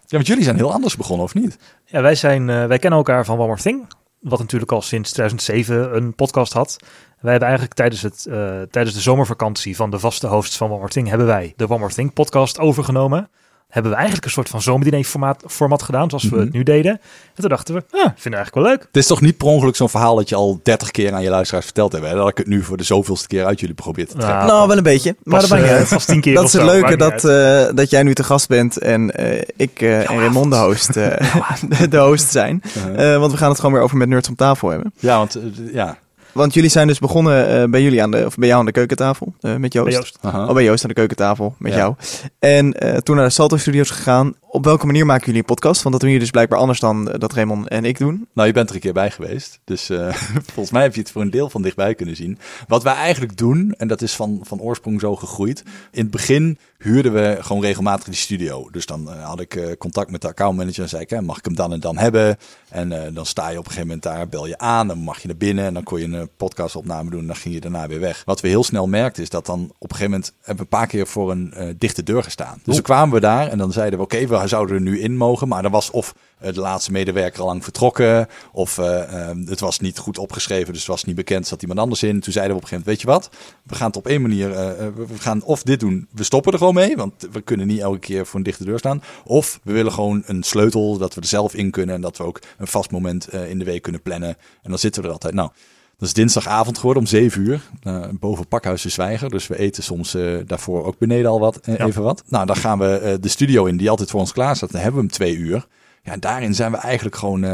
[0.07, 1.59] Ja, want jullie zijn heel anders begonnen, of niet?
[1.84, 3.86] Ja, wij, zijn, eh, wij kennen elkaar van One More Thing.
[4.20, 6.76] Wat natuurlijk al sinds 2007 een podcast had.
[7.20, 10.78] Wij hebben eigenlijk tijdens, het, eh, tijdens de zomervakantie van de vaste hosts van One
[10.78, 11.09] More Thing...
[11.09, 13.30] hebben wij de One More Thing podcast overgenomen.
[13.77, 16.45] Hebben we eigenlijk een soort van zomerdiner formaat, format gedaan, zoals we Mhm.
[16.45, 16.93] het nu deden.
[16.93, 18.81] En toen dachten we, ah, vinden we eigenlijk wel leuk.
[18.87, 21.31] Het is toch niet per ongeluk zo'n verhaal dat je al 30 keer aan je
[21.31, 22.05] luisteraars verteld hebt.
[22.07, 22.14] Hè?
[22.14, 24.37] Dat ik het nu voor de zoveelste keer uit jullie probeer te trekken.
[24.37, 25.16] Nou, nou, wel een beetje.
[25.22, 25.89] Maar dat pas, maakt niet eh, uit.
[25.89, 28.24] pas tien keer Dat of is het zo, leuke dat, eh, dat jij nu te
[28.24, 31.35] gast bent en eh, ik eh, en Raymond de host, eh,
[31.91, 32.62] de, host zijn.
[32.97, 34.93] Want we gaan het gewoon weer over met Nerds om tafel hebben.
[34.99, 35.39] ja, want
[35.72, 35.99] ja.
[36.37, 38.72] Want jullie zijn dus begonnen eh, bij jullie aan de, of bij jou aan de
[38.72, 39.89] keukentafel eh, met Joost.
[39.89, 40.18] Bij Joost.
[40.22, 41.78] Oh, bij Joost aan de keukentafel met Ja.
[41.78, 41.95] jou.
[42.39, 44.34] En eh, toen naar de Salto Studios gegaan.
[44.49, 45.82] Op welke manier maken jullie een podcast?
[45.82, 48.26] Want dat doen jullie dus blijkbaar anders dan dat Raymond en ik doen.
[48.34, 49.61] Nou, je bent er een keer bij geweest.
[49.64, 50.12] Dus eh,
[50.53, 52.39] volgens mij heb je het voor een deel van dichtbij kunnen zien.
[52.68, 55.62] Wat wij eigenlijk doen, en dat is van, van oorsprong zo gegroeid.
[55.93, 58.68] In het begin huurden we gewoon regelmatig die studio.
[58.70, 61.39] Dus dan eh, had ik eh, contact met de accountmanager en zei ik, hè, mag
[61.39, 62.37] ik hem dan en dan hebben?
[62.68, 65.20] En eh, dan sta je op een gegeven moment daar, bel je aan, dan mag
[65.20, 65.64] je naar binnen.
[65.64, 68.22] En dan kon je een podcastopname doen en dan ging je daarna weer weg.
[68.24, 70.79] Wat we heel snel merkten is dat dan op een gegeven moment hebben we een
[70.79, 72.61] paar keer voor een dichte deur gestaan.
[72.64, 75.16] Dus dan kwamen we daar en dan zeiden we, oké, we zouden er nu in
[75.16, 75.49] mogen.
[75.49, 78.29] Maar dan was of de laatste medewerker al lang vertrokken.
[78.53, 81.47] Of eh, ehm, het was niet goed opgeschreven, dus het was niet bekend.
[81.47, 82.20] Zat iemand anders in.
[82.20, 83.31] Toen zeiden we op een gegeven moment, weet je wat?
[83.62, 86.09] We gaan het op één manier, we we gaan of dit doen.
[86.12, 88.79] We stoppen er gewoon mee, want we kunnen niet elke keer voor een dichte deur
[88.79, 89.03] staan.
[89.25, 91.95] Of we willen gewoon een sleutel, dat we er zelf in kunnen.
[91.95, 94.29] En dat we ook een vast moment eh, in de week kunnen plannen.
[94.62, 95.35] En dan zitten we er altijd.
[95.35, 95.51] Nou,
[95.99, 97.61] dat is dinsdagavond geworden om 7 uur.
[97.83, 99.31] eh, boven Pakhuis de Zwijger.
[99.31, 101.87] Dus we eten soms eh, daarvoor ook beneden al wat, Ja.
[101.87, 102.23] even wat.
[102.29, 104.71] Nou, dan gaan we de studio in die altijd voor ons klaar staat.
[104.73, 105.67] Dan hebben we hem twee uur.
[106.03, 107.45] Ja, en daarin zijn we eigenlijk gewoon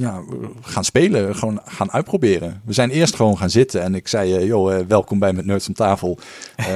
[0.00, 0.22] ja,
[0.60, 2.60] gaan spelen, gewoon gaan uitproberen.
[2.64, 5.46] We zijn eerst gewoon gaan zitten en ik zei, uh, joh, uh, welkom bij Met
[5.46, 6.18] Nerds om tafel.
[6.60, 6.66] Uh,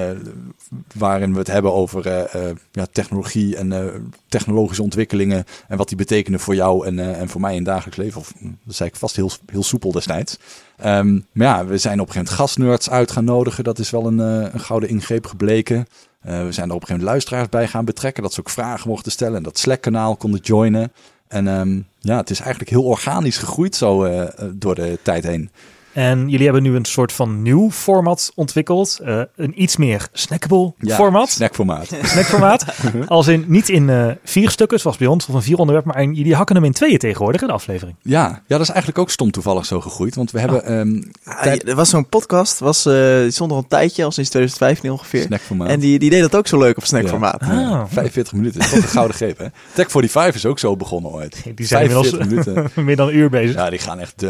[0.95, 2.29] waarin we het hebben over
[2.73, 7.55] ja, technologie en technologische ontwikkelingen en wat die betekenen voor jou en, en voor mij
[7.55, 8.21] in dagelijks leven.
[8.21, 8.33] Of,
[8.65, 10.39] dat zei ik vast heel, heel soepel destijds.
[10.85, 13.65] Um, maar ja, we zijn op een gegeven moment gastnerds uit gaan nodigen.
[13.65, 15.87] Dat is wel een, een gouden ingreep gebleken.
[16.21, 18.89] we zijn er op een gegeven moment luisteraars bij gaan betrekken, dat ze ook vragen
[18.89, 20.93] mochten stellen en dat Slack-kanaal konden joinen.
[21.35, 25.51] En um, ja, het is eigenlijk heel organisch gegroeid zo uh, door de tijd heen.
[25.95, 28.99] En jullie hebben nu een soort van nieuw format ontwikkeld.
[29.03, 31.31] Uh, een iets meer snackable ja, format.
[31.31, 31.87] Snackformaat.
[32.03, 32.65] Snackformaat.
[33.07, 36.03] Als in niet in uh, vier stukken, zoals bij ons, of een vier onderwerp, maar
[36.03, 37.97] in, jullie hakken hem in tweeën tegenwoordig in de aflevering.
[38.03, 40.15] Ja, ja, dat is eigenlijk ook stom toevallig zo gegroeid.
[40.15, 40.63] Want we hebben.
[40.63, 40.79] Oh.
[40.79, 41.11] Um,
[41.43, 41.69] tijd...
[41.69, 45.23] er was zo'n podcast, was, uh, die stond al een tijdje, al sinds 2015 ongeveer.
[45.23, 45.69] Snackformaat.
[45.69, 47.45] En die, die deed dat ook zo leuk op snackformaat.
[47.47, 47.69] Ja.
[47.69, 47.85] Ah.
[47.89, 49.39] 45 minuten, dat is een gouden greep.
[49.39, 49.47] Hè?
[49.73, 51.43] Tech 45 is ook zo begonnen ooit.
[51.55, 52.71] Die zijn inmiddels minuten.
[52.85, 53.57] meer dan een uur bezig.
[53.57, 54.25] Ja, die gaan echt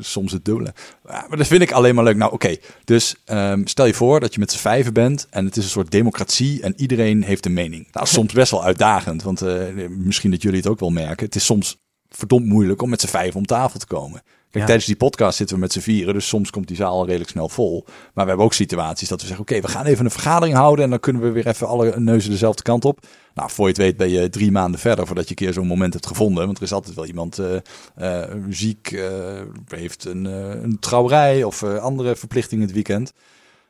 [0.00, 0.72] soms het dubbele.
[1.08, 2.16] Ja, maar dat vind ik alleen maar leuk.
[2.16, 2.56] Nou, oké.
[2.84, 5.70] Dus um, stel je voor dat je met z'n vijven bent en het is een
[5.70, 7.88] soort democratie en iedereen heeft een mening.
[7.92, 11.26] Nou, soms best wel uitdagend, want uh, misschien dat jullie het ook wel merken.
[11.26, 11.78] Het is soms
[12.08, 14.22] verdomd moeilijk om met z'n vijf om tafel te komen.
[14.50, 17.30] Kijk, tijdens die podcast zitten we met z'n vieren, dus soms komt die zaal redelijk
[17.30, 17.84] snel vol.
[17.86, 20.84] Maar we hebben ook situaties dat we zeggen, oké, we gaan even een vergadering houden
[20.84, 23.06] en dan kunnen we weer even alle neuzen dezelfde kant op.
[23.34, 25.66] Nou, voor je het weet ben je drie maanden verder voordat je een keer zo'n
[25.66, 26.44] moment hebt gevonden.
[26.44, 27.56] Want er is altijd wel iemand uh,
[27.98, 30.24] uh, ziek, uh, heeft een,
[30.64, 33.12] een trouwerij of andere verplichtingen het weekend.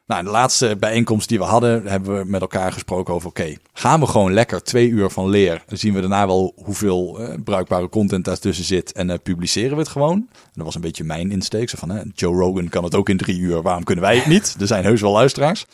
[0.08, 4.00] Nou, de laatste bijeenkomst die we hadden, hebben we met elkaar gesproken over: oké, gaan
[4.00, 5.62] we gewoon lekker twee uur van leer.
[5.66, 9.78] Dan zien we daarna wel hoeveel uh, bruikbare content daartussen zit en uh, publiceren we
[9.78, 10.16] het gewoon.
[10.32, 11.68] En dat was een beetje mijn insteek.
[11.68, 14.56] Zo van: Joe Rogan kan het ook in drie uur, waarom kunnen wij het niet?
[14.60, 15.66] Er zijn heus wel luisteraars.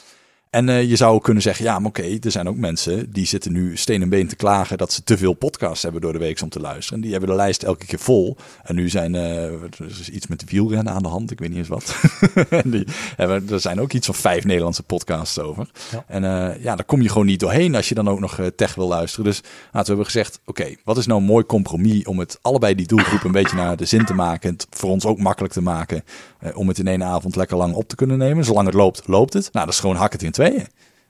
[0.55, 3.27] En uh, je zou kunnen zeggen, ja, maar oké, okay, er zijn ook mensen die
[3.27, 6.19] zitten nu steen en been te klagen dat ze te veel podcasts hebben door de
[6.19, 6.95] week om te luisteren.
[6.95, 8.37] En die hebben de lijst elke keer vol.
[8.63, 11.49] En nu zijn uh, er is iets met de wielrennen aan de hand, ik weet
[11.49, 11.97] niet eens wat.
[12.51, 12.87] en die
[13.17, 15.71] hebben, er zijn ook iets van vijf Nederlandse podcasts over.
[15.91, 16.05] Ja.
[16.07, 18.75] En uh, ja, daar kom je gewoon niet doorheen als je dan ook nog tech
[18.75, 19.25] wil luisteren.
[19.25, 22.39] Dus nou, we hebben gezegd, oké, okay, wat is nou een mooi compromis om het
[22.43, 24.49] allebei die doelgroep een beetje naar de zin te maken.
[24.49, 26.05] En het voor ons ook makkelijk te maken
[26.55, 28.45] om het in één avond lekker lang op te kunnen nemen.
[28.45, 29.49] Zolang het loopt, loopt het.
[29.53, 30.67] Nou, dat is gewoon hak het in twee tweeën.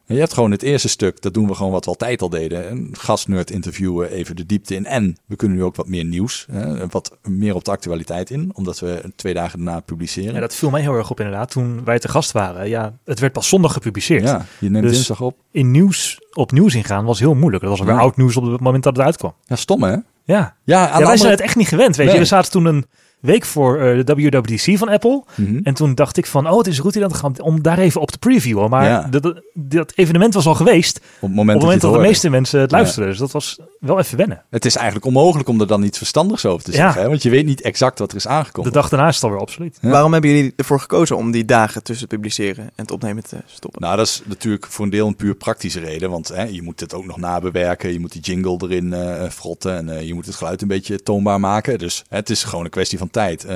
[0.06, 2.70] Je hebt gewoon het eerste stuk, dat doen we gewoon wat we altijd al deden.
[2.70, 4.86] Een gastnerd interviewen, even de diepte in.
[4.86, 8.50] En we kunnen nu ook wat meer nieuws, hè, wat meer op de actualiteit in,
[8.54, 10.34] omdat we twee dagen daarna publiceren.
[10.34, 12.68] Ja, dat viel mij heel erg op inderdaad, toen wij te gast waren.
[12.68, 14.22] Ja, het werd pas zondag gepubliceerd.
[14.22, 15.36] Ja, je neemt dus dinsdag op.
[15.50, 17.62] in nieuws, op nieuws ingaan was heel moeilijk.
[17.62, 18.00] Dat was weer ja.
[18.00, 19.34] oud nieuws op het moment dat het uitkwam.
[19.44, 19.90] Ja, stom hè?
[19.90, 21.16] Ja, ja, ja wij andere...
[21.16, 22.14] zijn het echt niet gewend, weet nee.
[22.14, 22.20] je.
[22.20, 22.86] We zaten toen een
[23.24, 25.22] week voor uh, de WWDC van Apple.
[25.34, 25.60] Mm -hmm.
[25.62, 28.10] En toen dacht ik van, oh, het is goed dat gaan om daar even op
[28.10, 28.70] te previewen.
[28.70, 29.06] Maar ja.
[29.10, 30.96] dat, dat evenement was al geweest.
[30.96, 33.04] Op het moment, op het moment dat, dat, de meeste mensen het luisteren.
[33.04, 33.10] Ja.
[33.10, 34.42] Dus dat was wel even wennen.
[34.50, 37.02] Het is eigenlijk onmogelijk om er dan iets verstandigs over te zeggen.
[37.02, 37.08] Hè?
[37.08, 38.72] Want je weet niet exact wat er is aangekomen.
[38.72, 39.78] De dag daarna is het alweer obsolet.
[39.80, 43.36] Waarom hebben jullie ervoor gekozen om die dagen tussen het publiceren en het opnemen te
[43.46, 43.82] stoppen?
[43.82, 46.10] Nou, dat is natuurlijk voor een deel een puur praktische reden.
[46.10, 47.92] Want hè, je moet het ook nog nabewerken.
[47.92, 49.76] Je moet die jingle erin uh, frotten.
[49.76, 51.78] En uh, je moet het geluid een beetje toonbaar maken.
[51.78, 53.44] Dus hè, het is gewoon een kwestie van tijd.
[53.44, 53.50] Uh,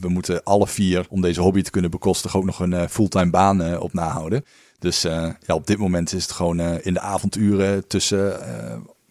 [0.00, 3.30] we moeten alle vier, om deze hobby te kunnen bekostigen, ook nog een uh, fulltime
[3.30, 4.44] baan uh, op nahouden.
[4.78, 8.40] Dus uh, ja, op dit moment is het gewoon in de avonduren tussen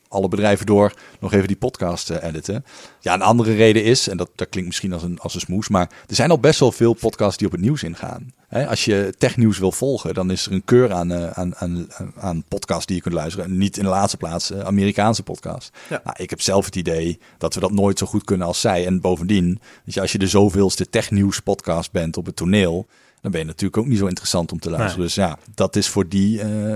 [0.10, 2.66] alle bedrijven door nog even die podcast editen.
[3.00, 5.70] Ja, een andere reden is, en dat, dat klinkt misschien als een, als een smoes,
[5.70, 8.34] maar er zijn al best wel veel podcasts die op het nieuws ingaan.
[8.48, 12.44] He, als je technieuws wil volgen, dan is er een keur aan, aan, aan, aan
[12.48, 13.58] podcasts die je kunt luisteren.
[13.58, 15.72] Niet in de laatste plaats Amerikaanse podcasts.
[15.90, 16.02] Ja.
[16.04, 18.86] Nou, ik heb zelf het idee dat we dat nooit zo goed kunnen als zij.
[18.86, 22.88] En bovendien, dus als je de zoveelste technieuws podcast bent op het toneel,
[23.22, 24.98] dan ben je natuurlijk ook niet zo interessant om te luisteren.
[24.98, 25.08] Nee.
[25.08, 26.76] Dus ja, dat is voor die uh,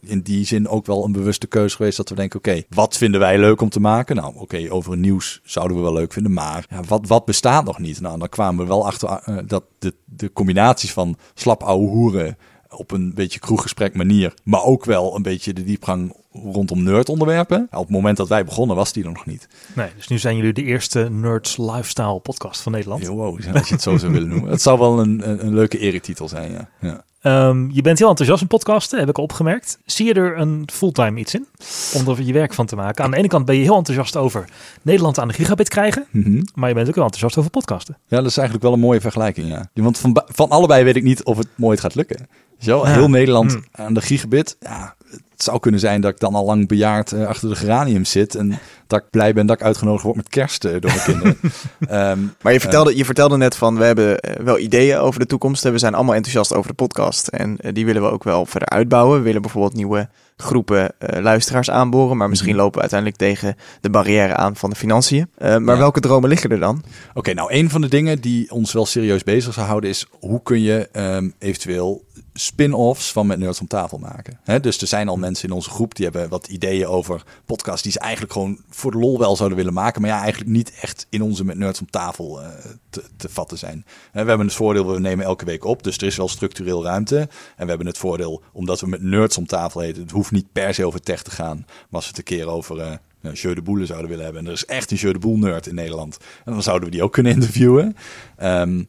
[0.00, 1.96] in die zin ook wel een bewuste keuze geweest.
[1.96, 4.16] Dat we denken, oké, okay, wat vinden wij leuk om te maken?
[4.16, 6.32] Nou, oké, okay, over nieuws zouden we wel leuk vinden.
[6.32, 8.00] Maar ja, wat, wat bestaat nog niet?
[8.00, 12.36] Nou, dan kwamen we wel achter uh, dat de, de combinaties van slap ouwe hoeren
[12.76, 17.68] op een beetje kroeggesprek manier, maar ook wel een beetje de diepgang rondom nerd-onderwerpen.
[17.70, 19.48] Op het moment dat wij begonnen was die er nog niet.
[19.74, 23.02] Nee, dus nu zijn jullie de eerste Nerds Lifestyle podcast van Nederland.
[23.02, 24.50] Yo, wow, als je het zo zou willen noemen.
[24.50, 26.68] Het zou wel een, een, een leuke eretitel zijn, ja.
[26.80, 27.04] ja.
[27.24, 29.78] Um, je bent heel enthousiast in podcasten, heb ik opgemerkt.
[29.84, 31.46] Zie je er een fulltime iets in
[31.94, 33.04] om er je werk van te maken?
[33.04, 34.44] Aan de ene kant ben je heel enthousiast over
[34.82, 36.46] Nederland aan de gigabit krijgen, mm -hmm.
[36.54, 37.96] maar je bent ook heel enthousiast over podcasten.
[38.06, 39.70] Ja, dat is eigenlijk wel een mooie vergelijking, ja.
[39.74, 42.28] Want van, van allebei weet ik niet of het nooit gaat lukken.
[42.62, 43.08] Zo, heel.
[43.08, 43.64] Nederland mm.
[43.72, 47.26] aan de gigabit, ja, het zou kunnen zijn dat ik dan al lang bejaard uh,
[47.26, 48.34] achter de geranium zit.
[48.34, 51.36] En dat ik blij ben dat ik uitgenodigd word met kerst eh, door mijn kinderen.
[51.88, 55.26] Ehm, Maar je vertelde, je vertelde net van, we hebben eh, wel ideeën over de
[55.26, 55.64] toekomst.
[55.64, 57.26] en We zijn allemaal enthousiast over de podcast.
[57.28, 59.18] En eh, die willen we ook wel verder uitbouwen.
[59.18, 62.16] We willen bijvoorbeeld nieuwe groepen eh, luisteraars aanboren.
[62.16, 62.58] Maar misschien Mhm.
[62.60, 65.28] lopen we uiteindelijk tegen de barrière aan van de financiën.
[65.38, 65.80] Eh, maar Ja.
[65.80, 66.82] welke dromen liggen er dan?
[67.14, 70.42] Oké, nou een van de dingen die ons wel serieus bezig zou houden is hoe
[70.42, 72.04] kun je ehm, eventueel
[72.34, 74.62] spin-offs van Met Nerds om tafel maken.
[74.62, 77.92] Dus er zijn al mensen in onze groep die hebben wat ideeën over podcasts die
[77.92, 81.06] ze eigenlijk gewoon voor de lol wel zouden willen maken, maar ja, eigenlijk niet echt
[81.10, 82.48] in onze Met Nerds om tafel eh,
[82.90, 83.84] te, te vatten zijn.
[84.12, 86.84] Hè, we hebben het voordeel, we nemen elke week op, dus er is wel structureel
[86.84, 87.18] ruimte.
[87.56, 90.52] En we hebben het voordeel, omdat we met Nerds om tafel heten, het hoeft niet
[90.52, 92.80] per se over tech te gaan, maar als we het een keer over...
[92.80, 92.92] eh
[93.32, 94.42] Jeu de Boele zouden willen hebben.
[94.42, 96.18] En er is echt een Jeu de Boel nerd in Nederland.
[96.44, 97.96] En dan zouden we die ook kunnen interviewen.
[98.36, 98.82] Ehm,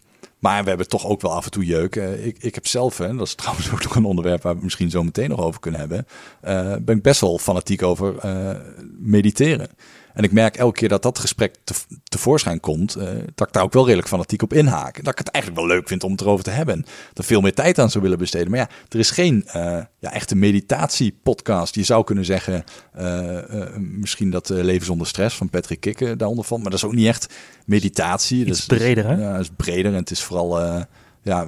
[0.43, 1.95] maar we hebben toch ook wel af en toe jeuk.
[1.95, 4.63] Eh, ik, ik heb zelf, hè, dat is trouwens ook nog een onderwerp waar we
[4.63, 6.07] misschien zo meteen nog over kunnen hebben.
[6.41, 8.55] eh, ben ik best wel fanatiek over eh,
[8.99, 9.67] mediteren.
[10.13, 13.63] En ik merk elke keer dat dat gesprek te, tevoorschijn komt, eh, dat ik daar
[13.63, 15.03] ook wel redelijk fanatiek op inhaak.
[15.03, 16.75] Dat ik het eigenlijk wel leuk vind om het erover te hebben.
[16.75, 18.49] En er veel meer tijd aan zou willen besteden.
[18.49, 21.75] Maar ja, er is geen eh, ja, echte meditatiepodcast.
[21.75, 23.37] Je zou kunnen zeggen, eh,
[23.77, 26.61] misschien dat Leven zonder stress van Patrick Kikken daaronder valt.
[26.61, 27.33] Maar dat is ook niet echt
[27.65, 28.45] meditatie.
[28.45, 29.13] Iets Dat is- breder, hè?
[29.21, 30.61] Ja, het is breder en het is vooral...
[31.23, 31.47] ja,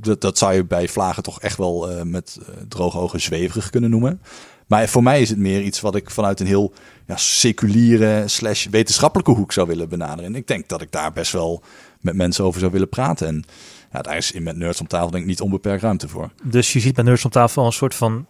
[0.00, 4.20] dat, dat zou je bij vlagen toch echt wel met droge ogen zweverig kunnen noemen.
[4.70, 6.72] Maar voor mij is het meer iets wat ik vanuit een heel
[7.06, 10.24] ja, seculiere slash wetenschappelijke hoek zou willen benaderen.
[10.24, 11.62] En ik denk dat ik daar best wel
[12.00, 13.26] met mensen over zou willen praten.
[13.26, 13.44] En
[13.92, 16.30] ja, daar is in met Nerds om tafel denk ik niet onbeperkt ruimte voor.
[16.42, 18.26] Dus je ziet bij Nerds om tafel een soort van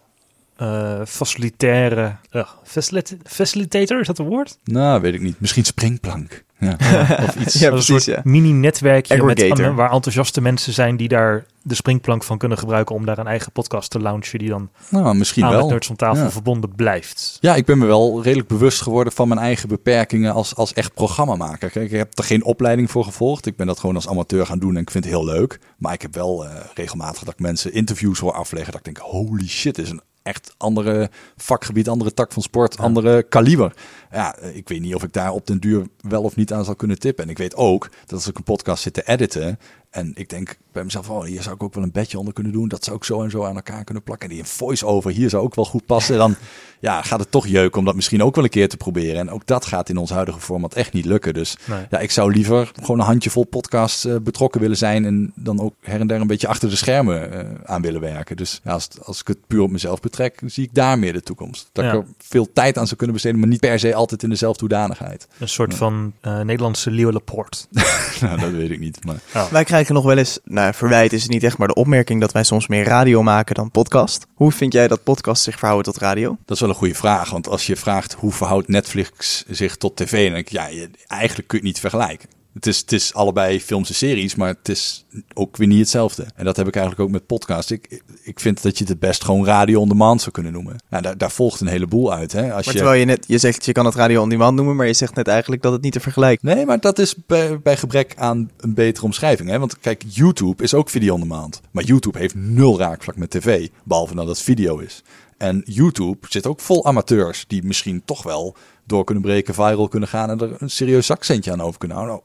[0.60, 2.16] eh, facilitaire...
[2.64, 4.58] facilit- facilitator, is dat een woord?
[4.64, 5.40] Nou, weet ik niet.
[5.40, 6.44] Misschien springplank.
[6.58, 6.76] Ja.
[7.26, 7.54] of iets.
[7.54, 8.20] Ja, is een precies, soort ja.
[8.24, 13.18] mini-netwerkje met, waar enthousiaste mensen zijn die daar de springplank van kunnen gebruiken om daar
[13.18, 15.68] een eigen podcast te launchen die dan Nou, misschien aan met wel.
[15.68, 16.30] Nerds om tafel Ja.
[16.30, 17.38] verbonden blijft.
[17.40, 20.94] Ja, ik ben me wel redelijk bewust geworden van mijn eigen beperkingen als, als echt
[20.94, 21.70] programmamaker.
[21.70, 23.46] Kijk, ik heb er geen opleiding voor gevolgd.
[23.46, 25.58] Ik ben dat gewoon als amateur gaan doen en ik vind het heel leuk.
[25.78, 28.72] Maar ik heb wel eh, regelmatig dat ik mensen interviews hoor afleggen.
[28.72, 30.00] Dat ik denk, holy shit, is een
[30.30, 33.72] echt andere vakgebied, andere tak van sport, andere kaliber.
[34.10, 36.74] Ja, ik weet niet of ik daar op den duur wel of niet aan zal
[36.74, 37.24] kunnen tippen.
[37.24, 39.58] En ik weet ook dat als ik een podcast zit te editen
[39.90, 42.52] en ik denk bij mezelf, oh, hier zou ik ook wel een bedje onder kunnen
[42.52, 42.68] doen.
[42.68, 44.28] Dat zou ik zo en zo aan elkaar kunnen plakken.
[44.28, 46.18] En die een voice-over hier zou ook wel goed passen.
[46.18, 46.34] Dan
[46.80, 49.18] ja, gaat het toch jeuken om dat misschien ook wel een keer te proberen.
[49.20, 51.34] En ook dat gaat in ons huidige format echt niet lukken.
[51.34, 51.86] Dus Nee.
[51.90, 55.04] ja, ik zou liever gewoon een handjevol podcasts eh, betrokken willen zijn.
[55.04, 58.36] En dan ook her en der een beetje achter de schermen eh, aan willen werken.
[58.36, 61.12] Dus ja, als, het- als ik het puur op mezelf betrek, zie ik daar meer
[61.12, 61.68] de toekomst.
[61.72, 61.92] Dat Ja.
[61.92, 64.60] ik er veel tijd aan zou kunnen besteden, maar niet per se altijd in dezelfde
[64.60, 65.28] hoedanigheid.
[65.38, 65.76] Een soort Ja.
[65.76, 67.58] van eh, Nederlandse Leo Laporte.
[68.20, 69.04] nou, dat weet ik niet.
[69.04, 69.20] Maar
[69.50, 72.32] Wij krijgen nog wel eens, nou verwijt is het niet echt, maar de opmerking dat
[72.32, 74.26] wij soms meer radio maken dan podcast.
[74.34, 76.28] Hoe vind jij dat podcast zich verhouden tot radio?
[76.44, 77.30] Dat is wel een goede vraag.
[77.30, 80.68] Want als je vraagt hoe verhoudt Netflix zich tot tv, dan ik, ja,
[81.06, 82.39] eigenlijk kun je het niet vergelijken.
[82.54, 86.26] Het is, het is allebei films en series, maar het is ook weer niet hetzelfde.
[86.34, 87.70] En dat heb ik eigenlijk ook met podcast.
[87.70, 90.76] Ik, ik vind dat je het het best gewoon radio on demand zou kunnen noemen.
[90.90, 92.32] Nou, daar, daar volgt een heleboel uit.
[92.32, 92.42] Hè?
[92.42, 92.80] Als Maar je...
[92.80, 95.14] terwijl je net, je zegt je kan het radio on demand noemen, maar je zegt
[95.14, 96.54] net eigenlijk dat het niet te vergelijken.
[96.54, 99.48] Nee, maar dat is bij, bij gebrek aan een betere omschrijving.
[99.48, 99.58] Hè?
[99.58, 101.60] Want kijk, YouTube is ook video on demand.
[101.70, 105.02] Maar YouTube heeft nul raakvlak met tv, behalve dat het video is.
[105.36, 110.08] En YouTube zit ook vol amateurs die misschien toch wel door kunnen breken, viral kunnen
[110.08, 112.20] gaan en er een serieus zakcentje aan over kunnen houden.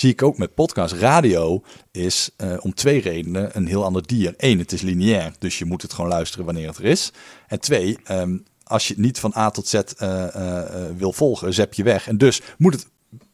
[0.00, 0.94] Zie ik ook met podcast.
[0.94, 4.34] Radio is eh, om twee redenen een heel ander dier.
[4.36, 7.12] Eén, het is lineair, dus je moet het gewoon luisteren wanneer het er is.
[7.46, 11.54] En twee, ehm, als je het niet van A tot Z eh, eh, wil volgen,
[11.54, 12.08] zep je weg.
[12.08, 12.86] En dus moet het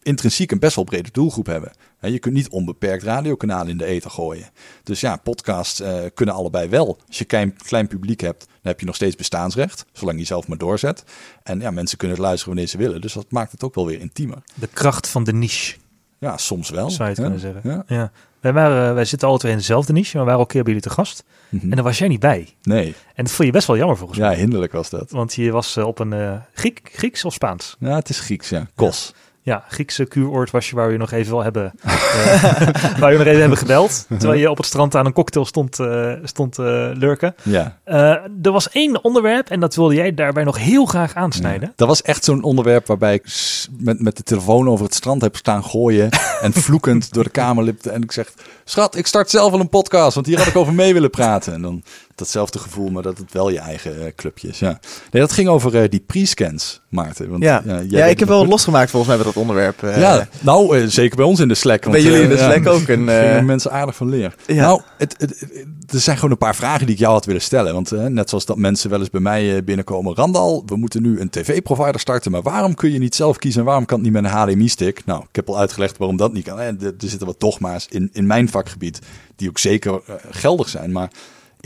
[0.02, 1.72] intrinsiek een best wel brede doelgroep hebben.
[2.00, 4.50] Je kunt niet onbeperkt radiokanalen in de ether gooien.
[4.82, 5.82] Dus ja, podcasts
[6.14, 6.98] kunnen allebei wel.
[7.06, 9.84] Als je klein, klein publiek hebt, dan heb je nog steeds bestaansrecht.
[9.92, 11.04] Zolang je zelf maar doorzet.
[11.42, 13.00] En ja, mensen kunnen het luisteren wanneer ze willen.
[13.00, 14.38] Dus dat maakt het ook wel weer intiemer.
[14.54, 15.76] De kracht van de niche,
[16.26, 16.90] Ja, soms wel.
[16.90, 17.60] zou je het kunnen zeggen.
[17.64, 17.84] Ja.
[17.86, 18.10] Ja.
[18.40, 20.62] Wij, waren, wij zitten alle twee in dezelfde niche, maar we waren ook een keer
[20.64, 21.24] bij jullie te gast.
[21.48, 21.64] Mhm.
[21.64, 22.48] En daar was jij niet bij.
[22.62, 24.30] Nee, En dat vond je best wel jammer volgens mij.
[24.30, 25.10] ja, hinderlijk was dat.
[25.10, 27.76] Want je was eh, op een eh, Griek, Grieks of Spaans?
[27.78, 28.66] Ja, het is Grieks, ja.
[28.74, 29.12] Kos.
[29.14, 29.20] Ja,
[29.68, 31.92] Griekse kuuroord was je waar we nog even wel hebben, eh,
[33.00, 34.06] waar we nog even hebben gebeld.
[34.08, 37.34] Terwijl je op het strand aan een cocktail stond, eh, stond eh, lurken.
[37.42, 37.78] Ja.
[38.42, 41.68] Er was één onderwerp en dat wilde jij daarbij nog heel graag aansnijden.
[41.68, 41.72] Ja.
[41.76, 43.24] Dat was echt zo'n onderwerp waarbij ik
[43.78, 46.10] met, met de telefoon over het strand heb staan gooien.
[46.42, 47.90] en vloekend door de kamer lipte.
[47.90, 48.32] En ik zeg,
[48.64, 50.14] schat, ik start zelf al een podcast.
[50.14, 51.52] Want hier had ik over mee willen praten.
[51.52, 51.82] En dan
[52.16, 54.58] datzelfde gevoel, maar dat het wel je eigen eh, clubje is.
[54.58, 54.78] Ja.
[55.10, 57.30] Nee, dat ging over eh, die pre-scans, Maarten.
[57.30, 58.48] Want, Ja, ja ik heb wel goed.
[58.48, 59.82] losgemaakt volgens mij met dat onderwerp.
[59.82, 61.82] eh, ja, nou, zeker bij ons in de Slack.
[61.82, 64.34] Bij want, jullie in de Slack ook eh, mensen aardig van leer.
[64.46, 64.54] Ja.
[64.66, 65.64] Nou, het, het, het-
[65.94, 67.72] er zijn gewoon een paar vragen die ik jou had willen stellen.
[67.72, 70.14] Want net zoals dat mensen wel eens bij mij binnenkomen.
[70.14, 72.30] Randal, we moeten nu een tv-provider starten.
[72.30, 75.02] Maar waarom kun je niet zelf kiezen en waarom kan het niet met een HDMI-stick?
[75.04, 76.58] Nou, ik heb al uitgelegd waarom dat niet kan.
[76.58, 78.98] Er zitten wat dogma's in, in mijn vakgebied
[79.36, 80.00] die ook zeker
[80.30, 80.92] geldig zijn.
[80.92, 81.10] Maar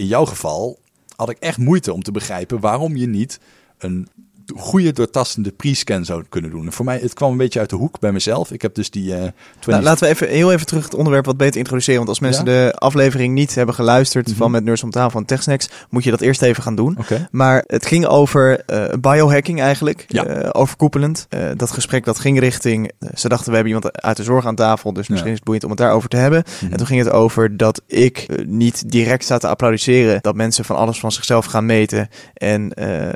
[0.01, 0.79] in jouw geval
[1.17, 3.41] had ik echt moeite om te begrijpen waarom je niet
[3.79, 4.09] een
[4.57, 6.67] goede doortastende pre-scan zou kunnen doen.
[6.67, 8.51] En voor mij, het kwam een beetje uit de hoek bij mezelf.
[8.53, 9.33] Ik heb dus die eh 20...
[9.67, 11.97] Nou, laten we even, heel even terug het onderwerp wat beter introduceren.
[11.97, 14.37] Want als mensen de aflevering niet hebben geluisterd Mhm.
[14.37, 16.99] van Met Nurse om tafel en TechSnacks, moet je dat eerst even gaan doen.
[17.31, 20.25] Maar het ging over eh, biohacking eigenlijk, Ja.
[20.27, 21.29] eh, overkoepelend.
[21.57, 24.93] Dat gesprek dat ging richting, ze dachten we hebben iemand uit de zorg aan tafel,
[24.93, 26.45] dus misschien is het boeiend om het daarover te hebben.
[26.61, 26.73] Mhm.
[26.73, 30.77] En toen ging het over dat ik niet direct sta te applaudisseren dat mensen van
[30.77, 32.73] alles van zichzelf gaan meten en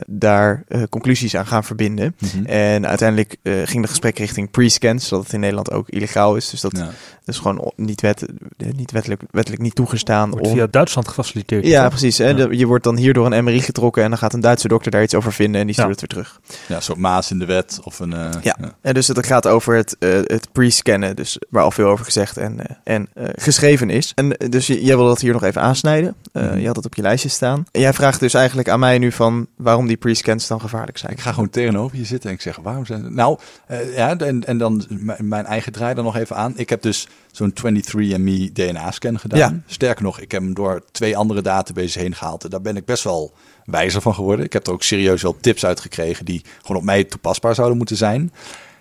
[0.06, 0.82] daar eh,
[1.24, 2.14] conclusies aan gaan verbinden.
[2.18, 2.44] Mhm.
[2.46, 6.50] En uiteindelijk eh, ging het gesprek richting pre-scans, zodat het in Nederland ook illegaal is.
[6.50, 6.90] Dus dat Ja.
[7.24, 8.22] is gewoon niet, wet,
[8.56, 10.30] eh, niet wettelijk, wettelijk niet toegestaan.
[10.30, 11.66] Wordt om- via Duitsland gefaciliteerd.
[11.66, 11.88] ja, toch?
[11.88, 12.16] precies.
[12.16, 12.32] Ja.
[12.32, 14.90] De- je wordt dan hier door een MRI getrokken en dan gaat een Duitse dokter
[14.90, 16.06] daar iets over vinden en die stuurt Ja.
[16.06, 16.40] het weer terug.
[16.68, 18.12] Ja, een soort maas in de wet of een...
[18.12, 18.56] eh, Ja.
[18.80, 22.36] En dus het gaat over het, eh, het pre-scannen, dus waar al veel over gezegd
[22.36, 24.12] en, en eh, geschreven is.
[24.14, 26.14] En dus jij wil dat hier nog even aansnijden.
[26.32, 26.58] Eh, Mhm.
[26.58, 27.64] Je had het op je lijstje staan.
[27.72, 31.13] En jij vraagt dus eigenlijk aan mij nu van waarom die pre-scans dan gevaarlijk zijn.
[31.14, 33.14] Ik ga gewoon tegenover je zitten en ik zeg, waarom zijn.
[33.14, 34.86] Nou, eh, ja, en, en dan
[35.18, 36.52] mijn eigen draai er nog even aan.
[36.56, 39.38] Ik heb dus zo'n 23andMe DNA-scan gedaan.
[39.38, 39.60] Ja.
[39.66, 42.44] Sterker nog, ik heb hem door twee andere databases heen gehaald.
[42.44, 43.32] En daar ben ik best wel
[43.64, 44.44] wijzer van geworden.
[44.44, 47.76] Ik heb er ook serieus wel tips uit gekregen die gewoon op mij toepasbaar zouden
[47.76, 48.32] moeten zijn.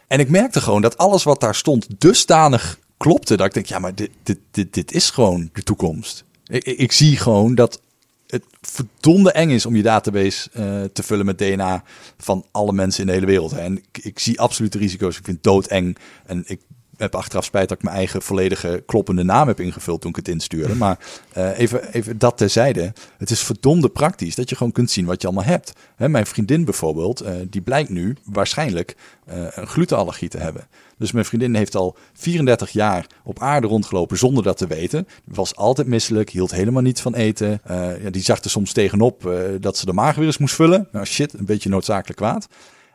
[0.08, 3.38] En ik merkte gewoon dat alles wat daar stond dusdanig klopte.
[3.38, 6.24] Dat ik denk, ja, maar dit, dit, dit, dit is gewoon de toekomst.
[6.46, 7.82] Ik, ik, ik zie gewoon dat
[8.34, 11.84] het verdomde eng is om je database eh, te vullen met DNA
[12.18, 13.52] van alle mensen in de hele wereld.
[13.52, 15.18] En ik, zie absolute risico's.
[15.18, 15.98] Ik vind het doodeng.
[16.26, 16.62] En ik
[16.98, 20.28] heb achteraf spijt dat ik mijn eigen volledige kloppende naam heb ingevuld toen ik het
[20.28, 20.76] instuurde.
[20.76, 21.00] Maar
[21.34, 22.94] eh, even, even dat terzijde.
[23.18, 25.74] Het is verdomde praktisch dat je gewoon kunt zien wat je allemaal hebt.
[25.96, 30.68] Hè, mijn vriendin bijvoorbeeld, eh, die blijkt nu waarschijnlijk een glutenallergie te hebben.
[31.04, 35.08] Dus mijn vriendin heeft al 34 jaar op aarde rondgelopen zonder dat te weten.
[35.24, 37.62] Was altijd misselijk, hield helemaal niet van eten.
[37.64, 40.56] Eh, ja, die zag er soms tegenop eh, dat ze de maag weer eens moest
[40.56, 40.88] vullen.
[40.92, 42.48] Nou shit, een beetje noodzakelijk kwaad.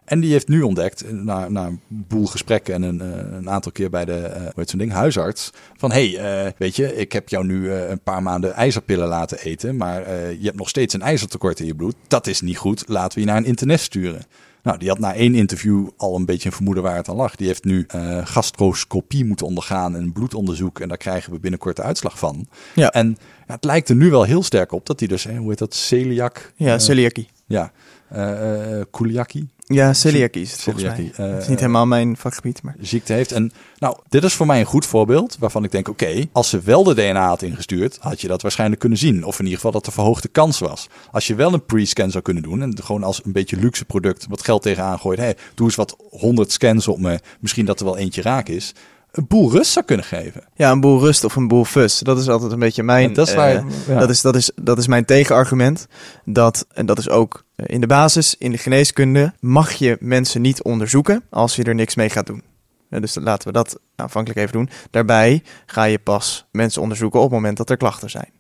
[0.04, 3.00] En die heeft nu ontdekt, eh, na, na een boel gesprekken en een,
[3.34, 5.50] een aantal keer bij de hoe zo'n ding, huisarts.
[5.76, 9.76] Van hey, weet je, ik heb jou nu een paar maanden ijzerpillen laten eten.
[9.76, 11.94] Maar je hebt nog steeds een ijzertekort in je bloed.
[12.06, 12.84] Dat is niet goed.
[12.86, 14.22] Laten we je naar een internist sturen.
[14.62, 17.36] Nou, die had na één interview al een beetje een vermoeden waar het aan lag.
[17.36, 20.80] Die heeft nu eh gastroscopie moeten ondergaan en een bloedonderzoek.
[20.80, 22.48] En daar krijgen we binnenkort de uitslag van.
[22.74, 22.90] Ja.
[22.90, 25.48] En ja, het lijkt er nu wel heel sterk op dat hij dus, hè, hoe
[25.48, 26.52] heet dat, celiac?
[26.56, 27.28] Ja, eh, celiakie.
[27.46, 27.72] ja,
[28.09, 31.26] eh eh, celiakie Ja, celiakie is het volgens Celiakie, mij.
[31.26, 32.74] eh, het is niet helemaal mijn vakgebied, maar...
[32.80, 33.32] ziekte heeft.
[33.32, 36.61] En nou, dit is voor mij een goed voorbeeld waarvan ik denk, oké, als ze
[36.61, 39.24] wel de DNA had ingestuurd, had je dat waarschijnlijk kunnen zien.
[39.24, 40.88] Of in ieder geval dat er verhoogde kans was.
[41.11, 44.26] Als je wel een pre-scan zou kunnen doen en gewoon als een beetje luxe product
[44.28, 47.84] wat geld tegenaan gooit, hey, doe eens wat 100 scans op me, misschien dat er
[47.84, 48.74] wel eentje raak is,
[49.12, 50.42] een boel rust zou kunnen geven.
[50.54, 51.98] Ja, een boel rust of een boel fus.
[51.98, 53.12] Dat is altijd een beetje mijn...
[53.12, 53.98] Dat is eh, ja.
[53.98, 55.86] dat, is, dat, is, dat is mijn tegenargument.
[56.24, 60.40] Dat, en dat is ook eh, in de basis, in de geneeskunde, mag je mensen
[60.40, 62.42] niet onderzoeken als je er niks mee gaat doen.
[62.90, 64.70] Eh, Dus laten we dat aanvankelijk even doen.
[64.90, 68.30] Daarbij ga je pas mensen onderzoeken op het moment dat er klachten zijn.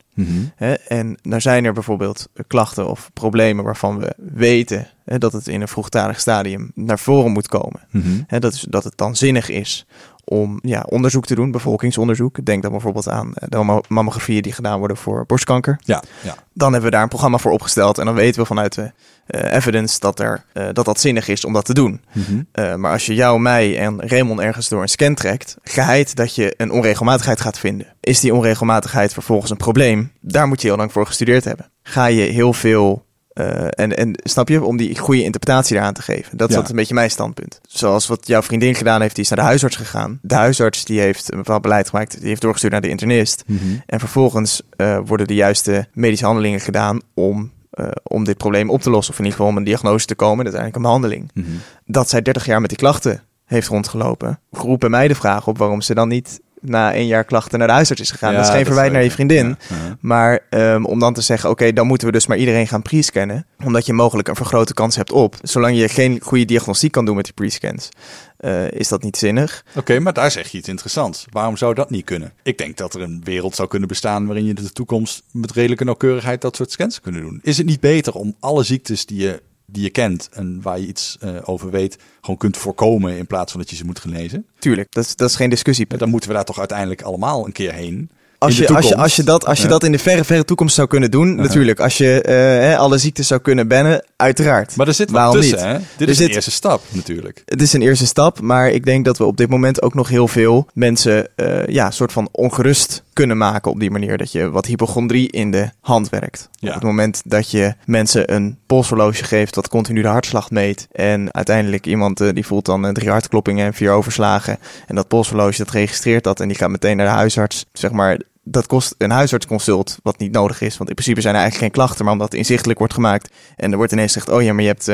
[0.54, 5.60] Hè, en nou zijn er bijvoorbeeld klachten of problemen waarvan we weten dat het in
[5.60, 7.80] een vroegtadig stadium naar voren moet komen.
[7.90, 8.20] Mhm.
[8.26, 9.86] Hè, dat, is, dat het dan zinnig is
[10.28, 12.44] om ja, onderzoek te doen, bevolkingsonderzoek.
[12.44, 15.80] Denk dan bijvoorbeeld aan eh, de mammo- mammografieën die gedaan worden voor borstkanker.
[15.84, 16.34] Ja, ja.
[16.52, 18.92] Dan hebben we daar een programma voor opgesteld en dan weten we vanuit de
[19.26, 22.00] eh, evidence dat, er, eh, dat dat zinnig is om dat te doen.
[22.12, 22.80] Mhm.
[22.80, 26.54] Maar als je jou, mij en Raymond ergens door een scan trekt, geheid dat je
[26.56, 27.86] een onregelmatigheid gaat vinden.
[28.00, 30.12] Is die onregelmatigheid vervolgens een probleem?
[30.20, 31.70] Daar moet je heel lang voor gestudeerd hebben.
[31.82, 33.06] Ga je heel veel.
[33.38, 36.36] Eh, en, en snap je, om die goede interpretatie eraan te geven.
[36.36, 36.62] Dat is Ja.
[36.68, 37.60] een beetje mijn standpunt.
[37.68, 40.18] Zoals wat jouw vriendin gedaan heeft, die is naar de huisarts gegaan.
[40.22, 43.42] De huisarts die heeft een bepaald beleid gemaakt, die heeft doorgestuurd naar de internist.
[43.46, 43.60] Mhm.
[43.86, 48.80] En vervolgens eh, worden de juiste medische handelingen gedaan om, eh, om dit probleem op
[48.82, 49.12] te lossen.
[49.12, 51.46] Of in ieder geval om een diagnose te komen en uiteindelijk een behandeling Mhm.
[51.86, 55.80] dat zij 30 jaar met die klachten heeft rondgelopen, roepen mij de vraag op waarom
[55.80, 58.30] ze dan niet na één jaar klachten naar de huisarts is gegaan.
[58.30, 59.46] Ja, dat is geen dat verwijt is naar je vriendin.
[59.68, 59.76] ja.
[59.76, 59.96] Ja.
[60.00, 63.46] Maar ehm, om dan te zeggen, oké, dan moeten we dus maar iedereen gaan pre-scannen.
[63.64, 65.36] Omdat je mogelijk een vergrote kans hebt op.
[65.42, 67.88] Zolang je geen goede diagnostiek kan doen met die pre-scans,
[68.36, 69.64] eh, is dat niet zinnig.
[69.74, 71.26] Oké, maar daar zeg je iets interessants.
[71.30, 72.32] Waarom zou dat niet kunnen?
[72.42, 75.52] Ik denk dat er een wereld zou kunnen bestaan waarin je in de toekomst met
[75.52, 77.40] redelijke nauwkeurigheid dat soort scans kunnen doen.
[77.42, 80.86] Is het niet beter om alle ziektes die je, die je kent en waar je
[80.86, 84.46] iets eh, over weet, gewoon kunt voorkomen in plaats van dat je ze moet genezen?
[84.58, 85.86] Tuurlijk, dat is, dat is geen discussie.
[85.96, 88.10] Dan moeten we daar toch uiteindelijk allemaal een keer heen.
[88.38, 89.70] Als je, als, je, als, je dat, als je Ja.
[89.70, 91.80] dat in de verre, verre toekomst zou kunnen doen, natuurlijk.
[91.80, 94.76] Als je eh, hè, alle ziektes zou kunnen bannen, uiteraard.
[94.76, 95.66] Maar er zit Waarom tussen, niet?
[95.66, 95.72] hè?
[95.78, 97.42] Dit Er is de zit- eerste stap natuurlijk.
[97.44, 100.08] Het is een eerste stap, maar ik denk dat we op dit moment ook nog
[100.08, 104.18] heel veel mensen eh ja, soort van ongerust kunnen maken op die manier.
[104.18, 106.48] Dat je wat hypochondrie in de hand werkt.
[106.52, 106.68] Ja.
[106.68, 110.88] Op het moment dat je mensen een polshorloge geeft dat continu de hartslag meet.
[110.92, 114.58] En uiteindelijk iemand eh, die voelt dan eh, drie hartkloppingen en vier overslagen.
[114.86, 117.64] En dat polshorloge dat registreert dat en die gaat meteen naar de huisarts.
[117.72, 118.20] Zeg maar,
[118.50, 120.76] dat kost een huisartsconsult, wat niet nodig is.
[120.76, 123.34] Want in principe zijn er eigenlijk geen klachten, maar omdat het inzichtelijk wordt gemaakt.
[123.56, 124.88] En er wordt ineens gezegd, oh ja, maar je hebt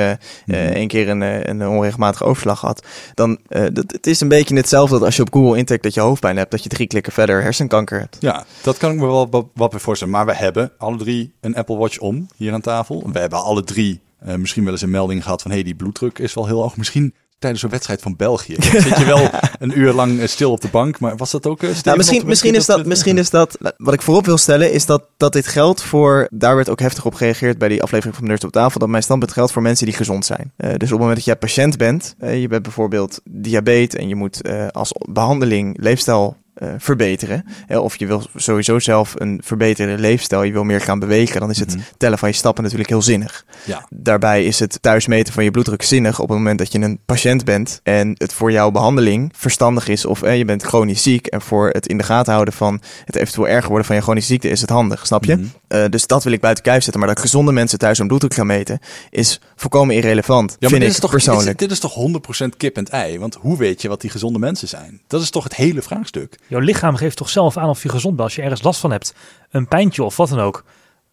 [0.74, 2.86] één keer een, eh, een onregelmatige overslag gehad.
[3.14, 5.94] Dan, eh, dat, het is een beetje hetzelfde dat als je op Google intikt dat
[5.94, 8.16] je hoofdpijn hebt, dat je drie klikken verder hersenkanker hebt.
[8.20, 10.14] Ja, dat kan ik me wel wat, wat bij voorstellen.
[10.14, 13.10] Maar we hebben alle drie een Apple Watch om hier aan tafel.
[13.12, 14.00] We hebben alle drie
[14.36, 15.50] misschien wel eens een melding gehad van...
[15.50, 16.76] hé, hey, die bloeddruk is wel heel hoog.
[16.76, 18.54] Misschien tijdens een wedstrijd van België.
[18.54, 21.00] Dan zit je wel een uur lang eh, stil op de bank.
[21.00, 24.02] Maar was dat ook uh, Nou, misschien, misschien, is dat, misschien is dat, wat ik
[24.02, 27.58] voorop wil stellen, is dat, dat dit geldt voor, daar werd ook heftig op gereageerd
[27.58, 30.26] bij die aflevering van Nurse op tafel, dat mijn standpunt geldt voor mensen die gezond
[30.26, 30.52] zijn.
[30.56, 34.08] Eh, dus op het moment dat jij patiënt bent, eh, je bent bijvoorbeeld diabetes en
[34.08, 37.44] je moet eh, als behandeling leefstijl eh, verbeteren.
[37.68, 41.50] Eh, of je wil sowieso zelf een verbeterde leefstijl, je wil meer gaan bewegen, dan
[41.50, 41.84] is het Mhm.
[41.96, 43.44] tellen van je stappen natuurlijk heel zinnig.
[43.64, 46.98] Ja, Daarbij is het thuismeten van je bloeddruk zinnig op het moment dat je een
[47.06, 51.26] patiënt bent en het voor jouw behandeling verstandig is of eh, je bent chronisch ziek
[51.26, 54.30] en voor het in de gaten houden van het eventueel erger worden van je chronische
[54.30, 55.36] ziekte is het handig, snap je?
[55.36, 55.46] Mhm.
[55.68, 58.34] Eh, dus dat wil ik buiten kijf zetten, maar dat gezonde mensen thuis een bloeddruk
[58.34, 58.78] gaan meten
[59.10, 61.44] is volkomen irrelevant, ja vind dit ik is, toch, persoonlijk.
[61.58, 63.18] dit, is, dit is toch 100% kip en ei?
[63.18, 65.00] Want hoe weet je wat die gezonde mensen zijn?
[65.06, 66.38] Dat is toch het hele vraagstuk?
[66.46, 68.28] Jouw lichaam geeft toch zelf aan of je gezond bent.
[68.28, 69.14] Als je ergens last van hebt,
[69.50, 70.64] een pijntje of wat dan ook.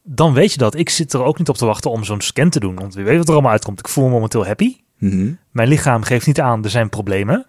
[0.04, 0.76] Dan weet je dat.
[0.76, 2.76] Ik zit er ook niet op te wachten om zo'n scan te doen.
[2.76, 3.80] Want wie weet wat er allemaal uitkomt.
[3.80, 4.78] Ik voel me momenteel happy.
[4.98, 5.32] Mhm.
[5.52, 7.46] Mijn lichaam geeft niet aan, er zijn problemen.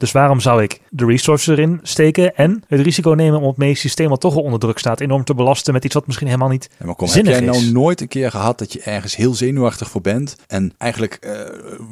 [0.00, 3.80] Dus waarom zou ik de resources erin steken en het risico nemen om het medisch
[3.80, 6.48] systeem wat toch al onder druk staat enorm te belasten met iets wat misschien helemaal
[6.48, 9.34] niet Ja, maar kom, heb jij nou nooit een keer gehad dat je ergens heel
[9.34, 11.32] zenuwachtig voor bent en eigenlijk eh,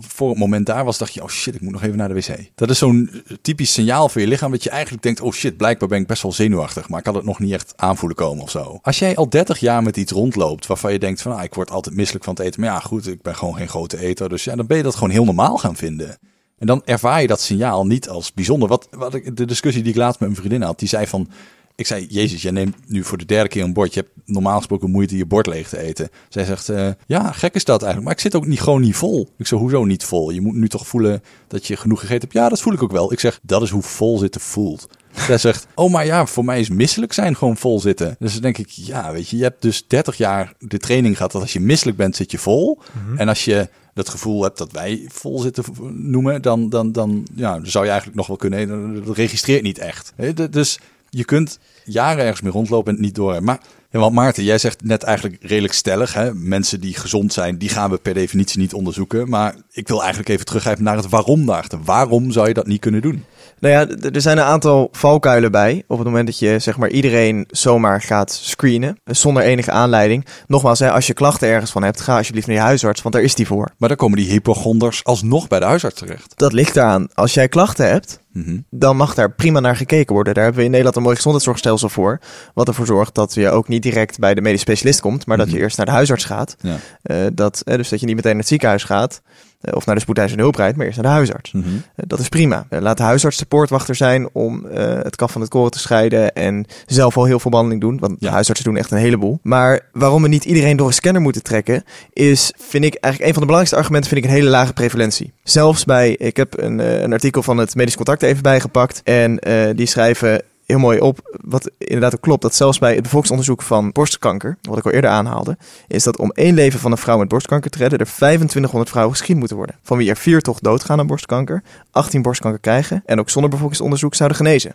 [0.01, 2.15] voor het moment daar was, dacht je, oh shit, ik moet nog even naar de
[2.15, 2.51] wc.
[2.55, 5.57] Dat is zo'n eh, typisch signaal voor je lichaam dat je eigenlijk denkt, oh shit,
[5.57, 8.43] blijkbaar ben ik best wel zenuwachtig, maar ik had het nog niet echt aanvoelen komen
[8.43, 8.79] of zo.
[8.83, 11.71] Als jij al 30 jaar met iets rondloopt waarvan je denkt van, ah, ik word
[11.71, 14.45] altijd misselijk van het eten, maar ja, goed, ik ben gewoon geen grote eter, dus
[14.45, 16.19] ja, dan ben je dat gewoon heel normaal gaan vinden.
[16.59, 18.69] En dan ervaar je dat signaal niet als bijzonder.
[18.69, 21.29] Wat, wat ik, de discussie die ik laatst met mijn vriendin had, die zei van...
[21.75, 23.95] Ik zei, Jezus, jij neemt nu voor de derde keer een bord.
[23.95, 26.09] Je hebt normaal gesproken moeite je bord leeg te eten.
[26.29, 28.05] Zij zegt, eh, ja, gek is dat eigenlijk.
[28.05, 29.29] Maar ik zit ook niet gewoon niet vol.
[29.37, 30.31] Ik zeg, hoezo niet vol?
[30.31, 32.33] Je moet nu toch voelen dat je genoeg gegeten hebt.
[32.33, 33.13] Ja, dat voel ik ook wel.
[33.13, 34.89] Ik zeg, dat is hoe vol zitten voelt.
[35.13, 38.17] Zij zegt, oh, maar ja, voor mij is misselijk zijn gewoon vol zitten.
[38.19, 41.33] Dus dan denk ik, ja, weet je, je hebt dus 30 jaar de training gehad
[41.33, 42.79] dat als je misselijk bent, zit je vol.
[43.17, 47.61] En als je dat gevoel hebt dat wij vol zitten noemen, dan, dan, dan, ja,
[47.63, 49.05] zou je eigenlijk nog wel kunnen.
[49.05, 50.13] Dat registreert niet echt.
[50.51, 50.79] Dus
[51.11, 53.43] je kunt jaren ergens mee rondlopen en het niet door.
[53.43, 53.61] Maar
[53.91, 56.15] ja, want Maarten, jij zegt net eigenlijk redelijk stellig.
[56.15, 56.35] Hè?
[56.35, 59.29] Mensen die gezond zijn, die gaan we per definitie niet onderzoeken.
[59.29, 61.79] Maar ik wil eigenlijk even teruggrijpen naar het waarom daarachter.
[61.85, 63.25] Waarom zou je dat niet kunnen doen?
[63.61, 65.83] Nou ja, er zijn een aantal valkuilen bij.
[65.87, 70.27] Op het moment dat je zeg maar iedereen zomaar gaat screenen, eh, zonder enige aanleiding.
[70.47, 73.25] Nogmaals, hè, als je klachten ergens van hebt, ga alsjeblieft naar je huisarts, want daar
[73.25, 73.71] is die voor.
[73.79, 76.33] Maar dan komen die hypochonders alsnog bij de huisarts terecht.
[76.37, 77.09] Dat ligt eraan.
[77.15, 78.59] Als jij klachten hebt, Mhm.
[78.71, 80.35] dan mag daar prima naar gekeken worden.
[80.35, 82.19] Daar hebben we in Nederland een mooi gezondheidszorgstelsel voor.
[82.55, 85.47] Wat ervoor zorgt dat je ook niet direct bij de medisch specialist komt, maar dat
[85.49, 85.63] je Mhm.
[85.63, 86.57] eerst naar de huisarts gaat.
[86.61, 86.77] Ja.
[87.03, 89.23] Eh, dat, eh, dus dat je niet meteen naar het ziekenhuis gaat
[89.61, 91.53] of naar de spoedeisende hulp rijdt, maar eerst naar de huisarts.
[91.53, 91.65] Mhm.
[91.69, 92.67] Eh, dat is prima.
[92.69, 95.79] Eh, laat de huisarts de poortwachter zijn om eh, het kaf van het koren te
[95.79, 97.99] scheiden en zelf al heel veel behandeling doen.
[97.99, 98.27] Want Ja.
[98.27, 99.39] de huisartsen doen echt een heleboel.
[99.43, 103.39] Maar waarom we niet iedereen door een scanner moeten trekken, is, vind ik eigenlijk een
[103.39, 105.33] van de belangrijkste argumenten, vind ik een hele lage prevalentie.
[105.43, 109.39] Zelfs bij, ik heb een, eh, een artikel van het Medisch Contact even bijgepakt en
[109.39, 113.63] eh, die schrijven heel mooi op, wat inderdaad ook klopt, dat zelfs bij het bevolkingsonderzoek
[113.63, 115.57] van borstkanker, wat ik al eerder aanhaalde,
[115.87, 119.17] is dat om één leven van een vrouw met borstkanker te redden, er 2500 vrouwen
[119.17, 119.77] geschied moeten worden.
[119.83, 124.15] Van wie er vier toch doodgaan aan borstkanker, 18 borstkanker krijgen en ook zonder bevolkingsonderzoek
[124.15, 124.75] zouden genezen.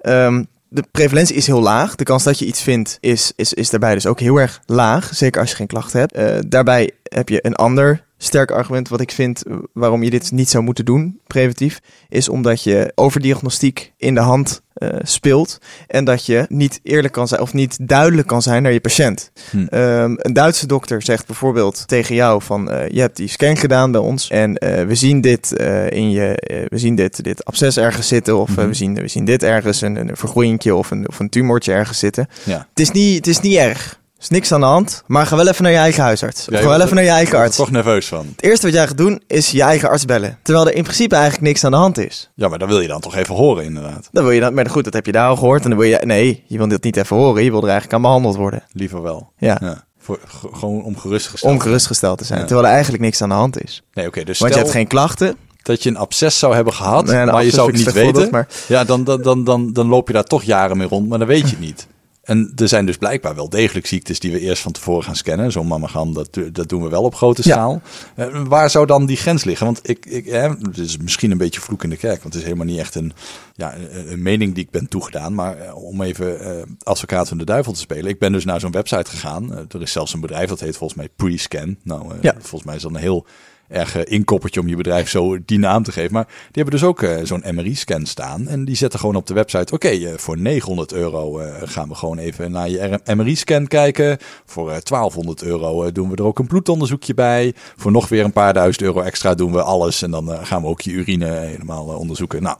[0.00, 1.94] Ehm, de prevalentie is heel laag.
[1.94, 5.10] De kans dat je iets vindt is, is, is daarbij dus ook heel erg laag.
[5.14, 6.12] Zeker als je geen klachten hebt.
[6.12, 10.30] Eh, daarbij heb je een ander sterk argument wat ik vind eh, waarom je dit
[10.32, 16.04] niet zou moeten doen, preventief, is omdat je overdiagnostiek in de hand uh, speelt en
[16.04, 19.30] dat je niet eerlijk kan zijn of niet duidelijk kan zijn naar je patiënt.
[19.50, 19.56] Hm.
[19.58, 23.92] Um, een Duitse dokter zegt bijvoorbeeld tegen jou van uh, je hebt die scan gedaan
[23.92, 25.52] bij ons en uh, we zien dit
[25.88, 28.66] in je we zien dit dit absces ergens zitten of Mhm.
[28.68, 31.98] we zien we zien dit ergens een, een vergroeiingje of een of een tumortje ergens
[31.98, 32.28] zitten.
[32.44, 32.66] Ja.
[32.70, 34.00] Het is niet het is niet erg.
[34.20, 36.44] Is niks aan de hand, maar ga wel even naar je eigen huisarts.
[36.50, 37.56] Ja, ga wel even naar je eigen Ik arts.
[37.56, 38.26] ben er toch nerveus van.
[38.36, 40.38] Het eerste wat jij gaat doen is je eigen arts bellen.
[40.42, 42.30] Terwijl er in principe eigenlijk niks aan de hand is.
[42.34, 44.08] Ja, maar dat wil je dan toch even horen, inderdaad.
[44.12, 45.62] Dan wil je dat, maar goed, dat heb je daar al gehoord.
[45.64, 47.44] En dan wil je, nee, je wil dit niet even horen.
[47.44, 48.62] Je wil er eigenlijk aan behandeld worden.
[48.72, 49.32] Liever wel.
[49.38, 49.84] Ja, Ja.
[49.98, 51.52] Voor, ge- gewoon om gerustgesteld.
[51.52, 52.40] om gerustgesteld te zijn.
[52.40, 52.44] Ja.
[52.46, 53.82] Terwijl er eigenlijk niks aan de hand is.
[53.94, 54.24] Nee, oké.
[54.24, 55.36] dus Want stel je hebt geen klachten.
[55.62, 58.46] dat je een absces zou hebben gehad, Nee, maar je zou het niet ik weten.
[58.68, 61.26] Ja, dan, dan, dan, dan, dan loop je daar toch jaren mee rond, maar dan
[61.28, 61.86] weet je het niet.
[62.28, 65.52] En er zijn dus blijkbaar wel degelijk ziektes die we eerst van tevoren gaan scannen.
[65.52, 67.54] Zo'n mammagam, dat, dat doen we wel op grote Ja.
[67.54, 67.82] schaal.
[68.14, 69.66] Eh, waar zou dan die grens liggen?
[69.66, 72.22] Want ik, ik, hè, het is misschien een beetje vloek in de kerk.
[72.22, 73.12] Want het is helemaal niet echt een,
[73.54, 75.34] ja, een, mening die ik ben toegedaan.
[75.34, 78.10] Maar eh, om even eh, advocaat van de duivel te spelen.
[78.10, 79.52] Ik ben dus naar zo'n website gegaan.
[79.52, 81.76] Er is zelfs een bedrijf dat heet volgens mij Pre-Scan.
[81.82, 82.32] Nou, Ja.
[82.38, 83.26] volgens mij is dat een heel
[83.68, 86.12] erg eh, inkoppertje om je bedrijf zo die naam te geven.
[86.12, 88.48] Maar die hebben dus ook eh, zo'n MRI-scan staan.
[88.48, 92.18] En die zetten gewoon op de website: oké, eh, voor 900 euro gaan we gewoon
[92.18, 94.18] even naar je MRI-scan kijken.
[94.44, 97.54] Voor eh, 1200 euro doen we er ook een bloedonderzoekje bij.
[97.76, 100.02] Voor nog weer een paar duizend euro extra doen we alles.
[100.02, 102.42] En dan gaan we ook je urine helemaal onderzoeken.
[102.42, 102.56] Nou.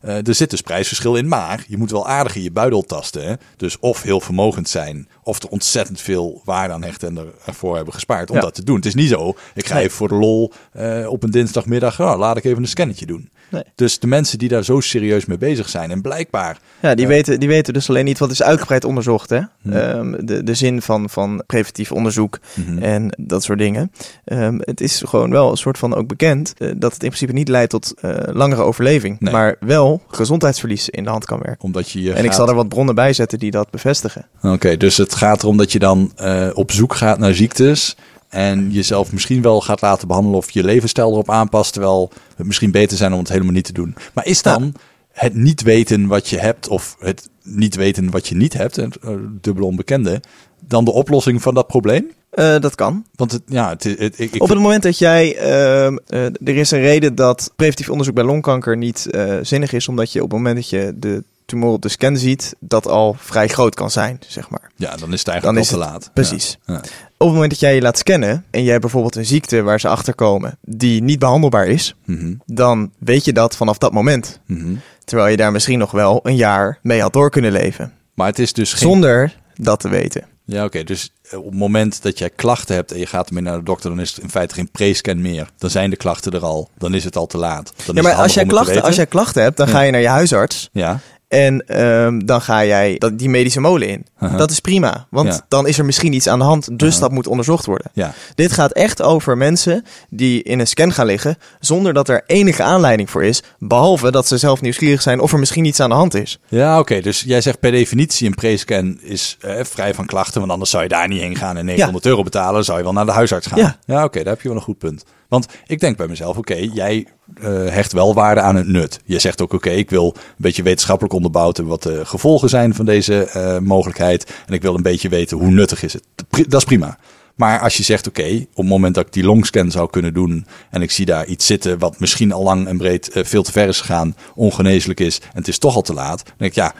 [0.00, 3.26] er zit dus prijsverschil in, maar je moet wel aardig in je buidel tasten.
[3.26, 3.34] Hè?
[3.56, 7.76] Dus of heel vermogend zijn, of er ontzettend veel waarde aan hechten en er- ervoor
[7.76, 8.42] hebben gespaard om Ja.
[8.42, 8.76] dat te doen.
[8.76, 9.82] Het is niet zo, ik ga Nee.
[9.84, 13.30] even voor de lol eh, op een dinsdagmiddag, nou, laat ik even een scannetje doen.
[13.50, 13.62] Nee.
[13.74, 17.10] Dus de mensen die daar zo serieus mee bezig zijn en blijkbaar, Ja, die, Ja.
[17.10, 19.30] Weten, die weten dus alleen niet wat is uitgebreid onderzocht.
[19.30, 19.40] Hè?
[19.62, 19.72] Hm.
[19.72, 22.78] Ehm, de, de zin van, van preventief onderzoek Mhm.
[22.82, 23.92] en dat soort dingen.
[24.24, 27.32] Ehm, het is gewoon wel een soort van ook bekend eh, dat het in principe
[27.32, 29.20] niet leidt tot eh, langere overleving.
[29.20, 29.32] Nee.
[29.32, 31.64] Maar wel gezondheidsverlies in de hand kan werken.
[31.64, 34.26] omdat je je En ik zal er wat bronnen bij zetten die dat bevestigen.
[34.42, 37.96] Oké, dus het gaat erom dat je dan eh, op zoek gaat naar ziektes
[38.28, 42.70] en jezelf misschien wel gaat laten behandelen of je levensstijl erop aanpast, terwijl het misschien
[42.70, 43.94] beter zijn om het helemaal niet te doen.
[44.14, 44.74] Maar is dan
[45.12, 48.96] het niet weten wat je hebt of het niet weten wat je niet hebt, het
[48.96, 49.10] eh,
[49.40, 50.20] dubbele onbekende,
[50.66, 52.10] dan de oplossing van dat probleem?
[52.30, 53.04] Eh, dat kan.
[53.14, 56.56] Want het, ja, het, het, ik, ik Op het moment dat jij, ehm, eh, er
[56.56, 59.08] is een reden dat preventief onderzoek bij longkanker niet
[59.42, 62.54] zinnig is, omdat je op het moment dat je de tumor op de scan ziet,
[62.60, 64.70] dat al vrij groot kan zijn, zeg maar.
[64.76, 66.10] ja, dan is het Dan eigenlijk is al te het- laat.
[66.14, 66.58] Precies.
[66.66, 66.74] Ja.
[66.74, 66.80] Ja.
[67.16, 69.80] Op het moment dat jij je laat scannen en jij hebt bijvoorbeeld een ziekte waar
[69.80, 74.40] ze achter komen die niet behandelbaar is, Mhm, dan weet je dat vanaf dat moment.
[74.46, 74.74] mhm.
[75.04, 77.92] Terwijl je daar misschien nog wel een jaar mee had door kunnen leven.
[78.14, 80.24] Maar het is dus geen Zonder dat te weten.
[80.44, 80.84] Ja, oké.
[80.84, 83.64] Dus eh, op het moment dat jij klachten hebt en je gaat ermee naar de
[83.64, 85.50] dokter, dan is het in feite geen pre-scan meer.
[85.58, 86.68] Dan zijn de klachten er al.
[86.78, 87.72] Dan is het al te laat.
[87.86, 89.72] Dan Ja, maar als jij, klachten, als jij klachten hebt, dan Ja.
[89.72, 90.68] ga je naar je huisarts.
[90.72, 90.98] Ja,
[91.30, 94.06] En ehm, dan ga jij dat, die medische molen in.
[94.36, 95.40] Dat is prima, want Ja.
[95.48, 97.90] dan is er misschien iets aan de hand, dus dat moet onderzocht worden.
[97.94, 98.12] ja.
[98.34, 102.62] Dit gaat echt over mensen die in een scan gaan liggen zonder dat er enige
[102.62, 105.94] aanleiding voor is, behalve dat ze zelf nieuwsgierig zijn of er misschien iets aan de
[105.94, 106.38] hand is.
[106.48, 107.00] Ja, oké.
[107.00, 110.82] Dus jij zegt per definitie een pre-scan is eh, vrij van klachten, want anders zou
[110.82, 112.64] je daar niet heen gaan en 900 euro betalen.
[112.64, 113.76] Zou je wel naar de huisarts gaan.
[113.86, 114.04] Ja.
[114.04, 115.04] oké, daar heb je wel een goed punt.
[115.30, 119.00] Want ik denk bij mezelf, oké, jij eh, hecht wel waarde aan het nut.
[119.04, 122.74] Je zegt ook, oké, ik wil een beetje wetenschappelijk onderbouwd hebben wat de gevolgen zijn
[122.74, 124.32] van deze eh, mogelijkheid.
[124.46, 126.02] En ik wil een beetje weten hoe nuttig is het.
[126.48, 126.98] Dat is prima.
[127.34, 130.46] Maar als je zegt, oké, op het moment dat ik die longscan zou kunnen doen
[130.70, 133.52] en ik zie daar iets zitten wat misschien al lang en breed eh, veel te
[133.52, 136.56] ver is gegaan, ongeneeslijk is en het is toch al te laat, dan denk ik,
[136.56, 136.74] ja,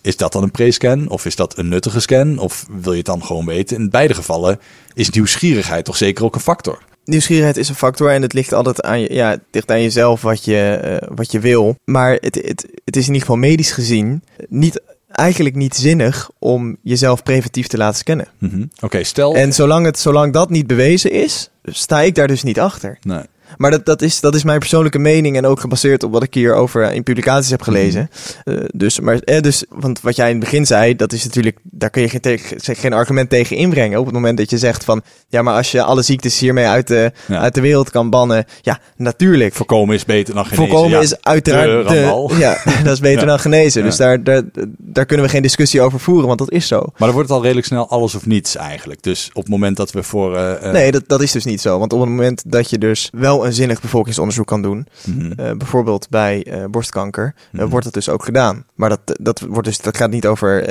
[0.00, 3.06] is dat dan een pre-scan of is dat een nuttige scan of wil je het
[3.06, 3.76] dan gewoon weten?
[3.76, 4.60] In beide gevallen
[4.94, 6.78] is nieuwsgierigheid toch zeker ook een factor.
[7.04, 10.44] Nieuwsgierigheid is een factor en het ligt altijd aan, je, ja, ligt aan jezelf wat
[10.44, 11.76] je, eh, wat je wil.
[11.84, 14.80] Maar het, het, het is in ieder geval medisch gezien niet,
[15.14, 18.28] eigenlijk niet zinnig om jezelf preventief te laten scannen.
[18.38, 18.64] Mhm.
[18.80, 19.34] Oké, stel.
[19.34, 22.98] En zolang, het, zolang dat niet bewezen is, sta ik daar dus niet achter.
[23.02, 23.22] Nee.
[23.56, 26.34] Maar dat, dat, is, dat is mijn persoonlijke mening en ook gebaseerd op wat ik
[26.34, 28.10] hierover in publicaties heb gelezen.
[28.44, 31.58] Eh, dus, maar, eh, dus, want wat jij in het begin zei, dat is natuurlijk,
[31.62, 33.98] daar kun je geen, tegen, geen argument tegen inbrengen.
[33.98, 36.86] Op het moment dat je zegt van, ja, maar als je alle ziektes hiermee uit
[36.86, 37.38] de, Ja.
[37.40, 39.54] uit de wereld kan bannen, ja, natuurlijk.
[39.54, 40.66] Voorkomen is beter dan genezen.
[40.68, 41.00] Voorkomen ja.
[41.00, 43.26] is uiteraard, de ja, dat is beter Ja.
[43.26, 43.82] dan genezen.
[43.82, 44.42] Dus daar, daar,
[44.78, 46.76] daar kunnen we geen discussie over voeren, want dat is zo.
[46.76, 49.02] Maar dan wordt het al redelijk snel alles of niets eigenlijk.
[49.02, 50.36] Dus op het moment dat we voor...
[50.36, 51.78] eh, eh, Nee, dat, dat is dus niet zo.
[51.78, 55.32] Want op het moment dat je dus wel een zinnig bevolkingsonderzoek kan doen, mhm.
[55.32, 57.66] eh, bijvoorbeeld bij eh, borstkanker, Mhm.
[57.66, 58.64] wordt dat dus ook gedaan.
[58.74, 60.68] Maar dat, dat, wordt dus, dat gaat niet over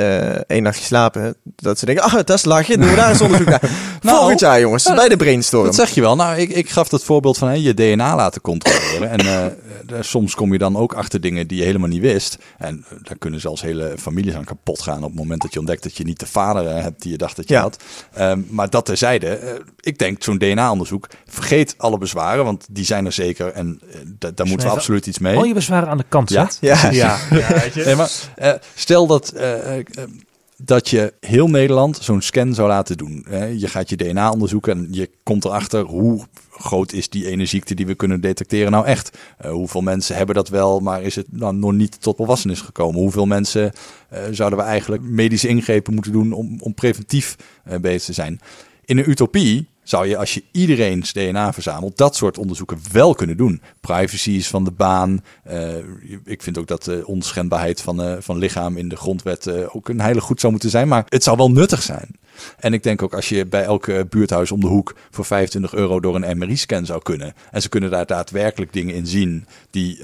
[0.47, 1.35] één nachtje slapen.
[1.55, 3.61] Dat ze denken, ah, dat is laagje, doen we daar eens onderzoek naar.
[4.01, 5.65] Nou, Volgend jaar, jongens, bij de brainstorm.
[5.65, 6.15] Dat zeg je wel.
[6.15, 9.09] Nou, ik, ik gaf het voorbeeld van je DNA laten controleren.
[9.19, 9.57] en
[9.99, 12.37] soms kom je dan ook achter dingen die je helemaal niet wist.
[12.57, 15.83] En daar kunnen zelfs hele families aan kapot gaan op het moment dat je ontdekt
[15.83, 17.61] dat je niet de vader hebt die je dacht dat je Ja.
[17.61, 17.77] had.
[18.13, 23.11] Ehm, maar dat terzijde, ik denk zo'n DNA-onderzoek, vergeet alle bezwaren, want die zijn er
[23.11, 23.47] zeker.
[23.47, 25.35] En eh, da- daar moeten we absoluut iets mee.
[25.37, 26.45] Al je bezwaren aan de kant Ja?
[26.45, 26.57] zet.
[26.61, 26.91] Ja.
[26.91, 27.17] ja.
[27.39, 27.83] ja weet je.
[27.85, 29.61] Nee, maar eh, stel dat, eh,
[30.57, 33.25] dat je heel Nederland zo'n scan zou laten doen.
[33.29, 33.45] Hè?
[33.45, 37.73] Je gaat je DNA onderzoeken en je komt erachter hoe groot is die ene ziekte
[37.75, 39.17] die we kunnen detecteren nou echt.
[39.47, 43.01] Hoeveel mensen hebben dat wel, maar is het dan nog niet tot volwassenis gekomen?
[43.01, 43.71] Hoeveel mensen
[44.09, 48.39] eh, zouden we eigenlijk medische ingrepen moeten doen om, om preventief eh, bezig te zijn?
[48.85, 53.37] In een utopie zou je, als je iedereen's DNA verzamelt, dat soort onderzoeken wel kunnen
[53.37, 53.61] doen.
[53.81, 55.23] Privacy is van de baan.
[55.43, 55.75] Eh,
[56.25, 59.89] ik vind ook dat de onschendbaarheid van, eh, van lichaam in de grondwet eh, ook
[59.89, 60.87] een heilig goed zou moeten zijn.
[60.87, 62.15] Maar het zou wel nuttig zijn.
[62.59, 65.99] En ik denk ook als je bij elke buurthuis om de hoek voor 25 euro
[65.99, 67.33] door een MRI-scan zou kunnen.
[67.51, 69.99] En ze kunnen daar daadwerkelijk dingen in zien die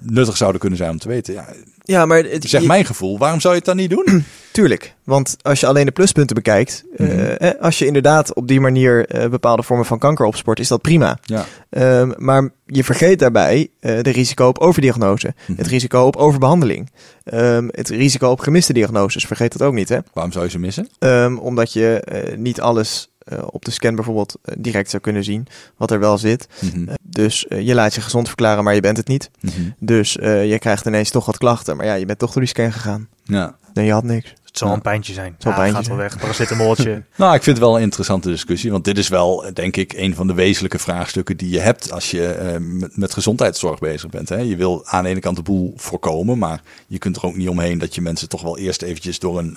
[0.00, 1.34] nuttig zouden kunnen zijn om te weten.
[1.34, 1.46] Ja,
[1.86, 4.24] Ja, maar het, zeg mijn gevoel, waarom zou je het dan niet doen?
[4.52, 7.52] Tuurlijk, want als je alleen de pluspunten bekijkt, eh, Mhm.
[7.60, 11.18] als je inderdaad op die manier eh, bepaalde vormen van kanker opsport, is dat prima.
[11.22, 11.44] Ja.
[11.70, 15.58] Ehm, maar je vergeet daarbij eh de risico op overdiagnose, Mhm.
[15.58, 16.90] het risico op overbehandeling,
[17.24, 19.24] Ehm, het risico op gemiste diagnoses.
[19.26, 19.98] Vergeet dat ook niet, hè?
[20.12, 20.88] Waarom zou je ze missen?
[20.98, 22.02] Ehm, omdat je
[22.36, 23.08] niet alles
[23.50, 26.46] op de scan bijvoorbeeld direct zou kunnen zien wat er wel zit.
[26.60, 26.88] Mhm.
[26.88, 29.30] Eh, dus eh, je laat je gezond verklaren, maar je bent het niet.
[29.40, 29.52] Mhm.
[29.78, 32.50] Dus eh, je krijgt ineens toch wat klachten, maar ja, je bent toch door die
[32.50, 33.08] scan gegaan.
[33.24, 33.56] Ja.
[33.74, 34.30] Nee, je had niks.
[34.44, 34.74] Het zal Ja.
[34.78, 35.34] een pijntje zijn.
[35.38, 36.18] Zal een Ja, pijntje gaat wel weg.
[36.18, 37.02] Paracetamolletje.
[37.16, 38.70] Nou, ik vind het wel een interessante discussie.
[38.70, 42.10] Want dit is wel, denk ik, een van de wezenlijke vraagstukken die je hebt als
[42.10, 44.28] je eh, met, met gezondheidszorg bezig bent.
[44.28, 44.36] Hè.
[44.36, 47.48] Je wil aan de ene kant de boel voorkomen, maar je kunt er ook niet
[47.48, 49.56] omheen dat je mensen toch wel eerst eventjes door een.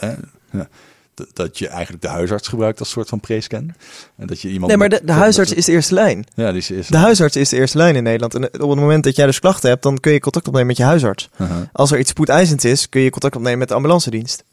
[1.34, 3.74] Dat je eigenlijk de huisarts gebruikt als soort van pre-scan.
[4.18, 4.68] En dat je iemand.
[4.68, 6.26] Nee, maar de, de huisarts is de eerste lijn.
[6.36, 6.72] Ja, die is.
[6.72, 8.36] is De huisarts is de eerste lijn in Nederland.
[8.36, 10.78] En op het moment dat jij dus klachten hebt, dan kun je contact opnemen met
[10.78, 11.30] je huisarts.
[11.72, 14.44] Als er iets spoedeisends is, kun je contact opnemen met de ambulance dienst.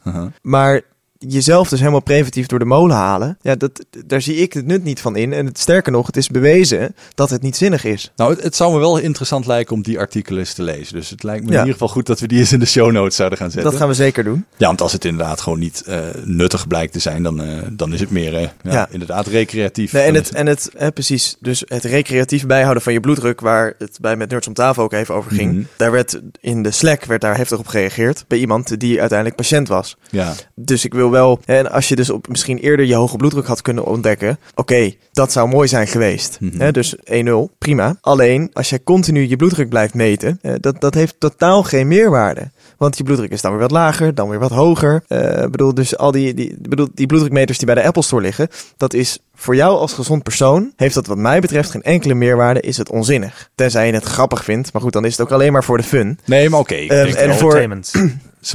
[0.43, 0.83] Maar
[1.29, 4.85] jezelf dus helemaal preventief door de molen halen, ja, dat, daar zie ik het nut
[4.85, 5.33] niet van in.
[5.33, 8.13] En het, sterker nog, het is bewezen dat het niet zinnig is.
[8.17, 10.95] Nou, het, het zou me wel interessant lijken om die artikelen eens te lezen.
[10.95, 11.55] Dus het lijkt me Ja.
[11.55, 13.71] in ieder geval goed dat we die eens in de show notes zouden gaan zetten.
[13.71, 14.45] Dat gaan we zeker doen.
[14.57, 17.93] Ja, want als het inderdaad gewoon niet eh, nuttig blijkt te zijn, dan, eh, dan
[17.93, 18.89] is het meer eh, ja, Ja.
[18.91, 19.93] inderdaad recreatief.
[19.93, 23.99] Nee, en het, en het precies, dus het recreatief bijhouden van je bloeddruk, waar het
[24.01, 25.53] bij met Nerds om tafel ook even over ging.
[25.53, 25.63] Mhm.
[25.77, 29.69] Daar werd in de Slack werd daar heftig op gereageerd bij iemand die uiteindelijk patiënt
[29.69, 29.97] was.
[30.11, 33.47] Ja, Dus ik wil wel, en als je dus op misschien eerder je hoge bloeddruk
[33.47, 36.37] had kunnen ontdekken, oké, dat zou mooi zijn geweest.
[36.41, 36.61] Mhm.
[36.61, 37.97] Hè, dus 1-0, prima.
[38.01, 42.51] Alleen, als jij continu je bloeddruk blijft meten, eh, dat, dat heeft totaal geen meerwaarde.
[42.77, 45.03] Want je bloeddruk is dan weer wat lager, dan weer wat hoger.
[45.09, 48.49] Eh, bedoel, dus al die, die, bedoel, die bloeddrukmeters die bij de Apple Store liggen,
[48.77, 52.61] dat is voor jou als gezond persoon, heeft dat wat mij betreft geen enkele meerwaarde,
[52.61, 53.51] is het onzinnig.
[53.55, 55.83] Tenzij je het grappig vindt, maar goed, dan is het ook alleen maar voor de
[55.83, 56.19] fun.
[56.27, 56.75] nee, maar oké.
[56.75, 57.69] Ehm, en voor-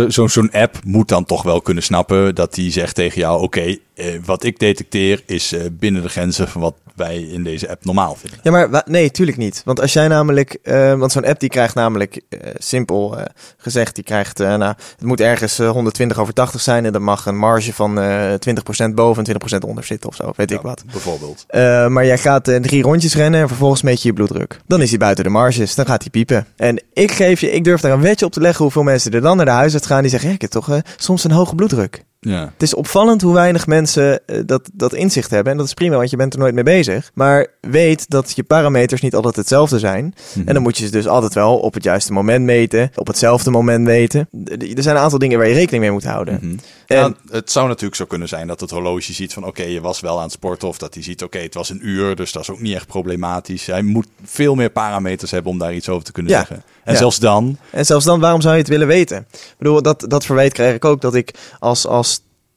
[0.08, 4.20] Zo'n app moet dan toch wel kunnen snappen dat die zegt tegen jou: Oké, eh,
[4.26, 8.16] wat ik detecteer is eh, binnen de grenzen van wat wij in deze app normaal
[8.16, 8.40] vinden.
[8.44, 9.62] Ja, maar nee, tuurlijk niet.
[9.66, 12.22] Want als jij namelijk, eh, want zo'n app die krijgt namelijk,
[12.58, 13.18] simpel
[13.58, 17.26] gezegd, die krijgt, nou, het moet ergens eh, 120 over 80 zijn en dan mag
[17.26, 20.84] een marge van eh 20% boven en 20% onder zitten of zo, weet ik wat.
[20.92, 21.46] Bijvoorbeeld.
[21.92, 24.60] Maar jij gaat drie rondjes rennen en vervolgens meet je je bloeddruk.
[24.68, 26.46] Dan is hij buiten de marges, dan gaat hij piepen.
[26.56, 29.22] En ik geef je, ik durf daar een wetje op te leggen hoeveel mensen er
[29.22, 32.04] dan naar de huisarts gaan die zeggen, ja, ik heb toch soms een hoge bloeddruk.
[32.22, 32.40] Ja.
[32.54, 35.52] Het is opvallend hoe weinig mensen eh, dat, dat inzicht hebben.
[35.52, 37.12] En dat is prima, want je bent er nooit mee bezig.
[37.14, 40.14] Maar weet dat je parameters niet altijd hetzelfde zijn.
[40.36, 40.48] Mhm.
[40.48, 42.92] En dan moet je ze dus altijd wel op het juiste moment meten.
[42.96, 44.30] Op hetzelfde moment meten.
[44.76, 46.34] Er zijn een aantal dingen waar je rekening mee moet houden.
[46.42, 46.56] Mhm.
[46.88, 49.82] En, Ja, het zou natuurlijk zo kunnen zijn dat het horloge ziet van oké, je
[49.82, 50.68] was wel aan het sporten.
[50.68, 52.88] Of dat hij ziet oké, het was een uur, dus dat is ook niet echt
[52.88, 53.66] problematisch.
[53.66, 56.38] Hij moet veel meer parameters hebben om daar iets over te kunnen Ja.
[56.38, 56.64] zeggen.
[56.84, 57.00] En Ja.
[57.00, 59.18] zelfs dan, en zelfs dan, waarom zou je het willen weten?
[59.32, 61.02] Ik bedoel, dat, dat verwijt krijg ik ook.
[61.02, 62.09] Dat ik als, als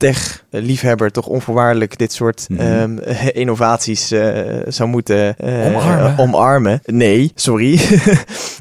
[0.02, 2.60] tech-liefhebber toch onvoorwaardelijk dit soort Mhm.
[2.60, 2.98] ehm,
[3.42, 4.30] innovaties eh,
[4.68, 6.18] zou moeten eh, Omarmen.
[6.18, 6.80] omarmen.
[6.84, 7.80] Nee, sorry.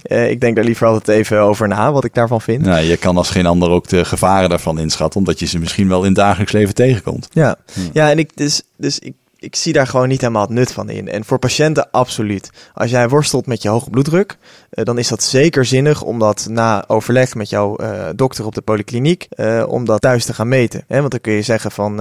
[0.01, 2.61] Eh, ik denk daar liever altijd even over na, wat ik daarvan vind.
[2.65, 5.19] nou, je kan als geen ander ook de gevaren daarvan inschatten.
[5.19, 7.27] Omdat je ze misschien wel in het dagelijks leven tegenkomt.
[7.31, 7.81] Ja, Ja.
[7.93, 10.89] ja en ik, dus, dus ik, ik zie daar gewoon niet helemaal het nut van
[10.89, 11.09] in.
[11.09, 12.49] En voor patiënten absoluut.
[12.73, 14.37] Als jij worstelt met je hoge bloeddruk,
[14.69, 18.55] eh, dan is dat zeker zinnig om dat na overleg met jouw eh, dokter op
[18.55, 20.83] de polykliniek, eh, om dat thuis te gaan meten.
[20.87, 20.99] Hè?
[20.99, 21.95] Want dan kun je zeggen van,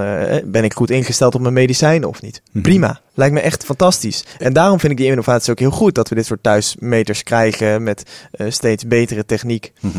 [0.45, 2.43] ben ik goed ingesteld op mijn medicijnen of niet?
[2.53, 2.62] Mhm.
[2.62, 4.24] Prima, Lijkt me echt fantastisch.
[4.38, 5.95] En daarom vind ik die innovatie ook heel goed.
[5.95, 8.11] Dat we dit soort thuismeters krijgen met
[8.49, 9.72] steeds betere techniek.
[9.80, 9.99] Mhm.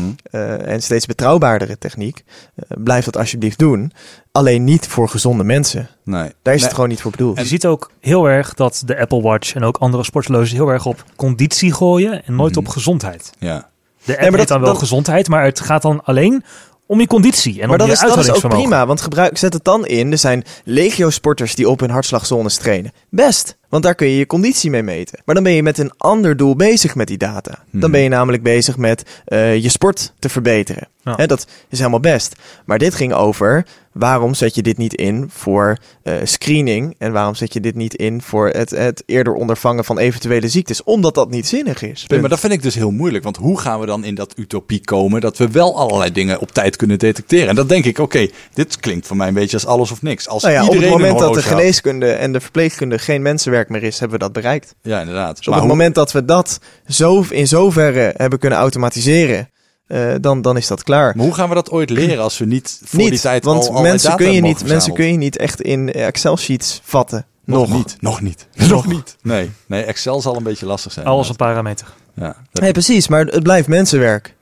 [0.64, 2.24] en steeds betrouwbaardere techniek.
[2.68, 3.92] Blijf dat alsjeblieft doen.
[4.32, 5.88] Alleen niet voor gezonde mensen.
[6.04, 6.30] Nee.
[6.42, 6.62] Daar is Nee.
[6.68, 7.38] het gewoon niet voor bedoeld.
[7.38, 10.86] Je ziet ook heel erg dat de Apple Watch en ook andere sporthorloges heel erg
[10.86, 12.60] op conditie gooien en nooit Mhm.
[12.60, 13.32] op gezondheid.
[13.38, 13.68] Ja.
[14.04, 16.44] De app maar dat- dan wel dat- gezondheid, maar het gaat dan alleen
[16.86, 19.38] om je conditie en maar om dat je is, dat is ook prima, want gebruik,
[19.38, 20.12] zet het dan in.
[20.12, 22.92] Er zijn legio-sporters die op hun hartslagzones trainen.
[23.08, 25.18] Best, want daar kun je je conditie mee meten.
[25.24, 27.50] Maar dan ben je met een ander doel bezig met die data.
[27.70, 27.90] Dan Mhm.
[27.90, 30.88] ben je namelijk bezig met eh, je sport te verbeteren.
[31.02, 31.26] Ja.
[31.26, 32.36] Dat is helemaal best.
[32.64, 37.34] Maar dit ging over waarom zet je dit niet in voor eh, screening en waarom
[37.34, 40.82] zet je dit niet in voor het, het eerder ondervangen van eventuele ziektes?
[40.84, 42.04] Omdat dat niet zinnig is.
[42.06, 43.24] Nee, maar dat vind ik dus heel moeilijk.
[43.24, 46.50] Want hoe gaan we dan in dat utopie komen dat we wel allerlei dingen op
[46.50, 47.48] tijd kunnen detecteren?
[47.48, 50.28] En dan denk ik, oké, dit klinkt voor mij een beetje als alles of niks.
[50.28, 53.68] Als Nou ja, op iedereen het moment dat de geneeskunde en de verpleegkunde geen mensenwerk
[53.68, 54.74] meer is, hebben we dat bereikt.
[54.82, 55.36] Ja, inderdaad.
[55.36, 59.50] Dus op Maar het hoe- moment dat we dat zo in zoverre hebben kunnen automatiseren,
[59.92, 61.12] eh, dan, dan is dat klaar.
[61.16, 63.58] Maar hoe gaan we dat ooit leren als we niet voor die niet, tijd want
[63.60, 67.26] al allerlei mensen data kun, je niet, mensen kun je niet echt in Excel-sheets vatten.
[67.44, 67.76] Nog, Nog.
[67.76, 67.96] niet.
[68.00, 68.46] Nog niet.
[68.68, 69.16] Nog niet.
[69.22, 69.50] Nee.
[69.66, 71.06] nee, Excel zal een beetje lastig zijn.
[71.06, 71.86] Alles een parameter.
[72.14, 74.34] Ja, dat- Nee, precies, maar het blijft mensenwerk.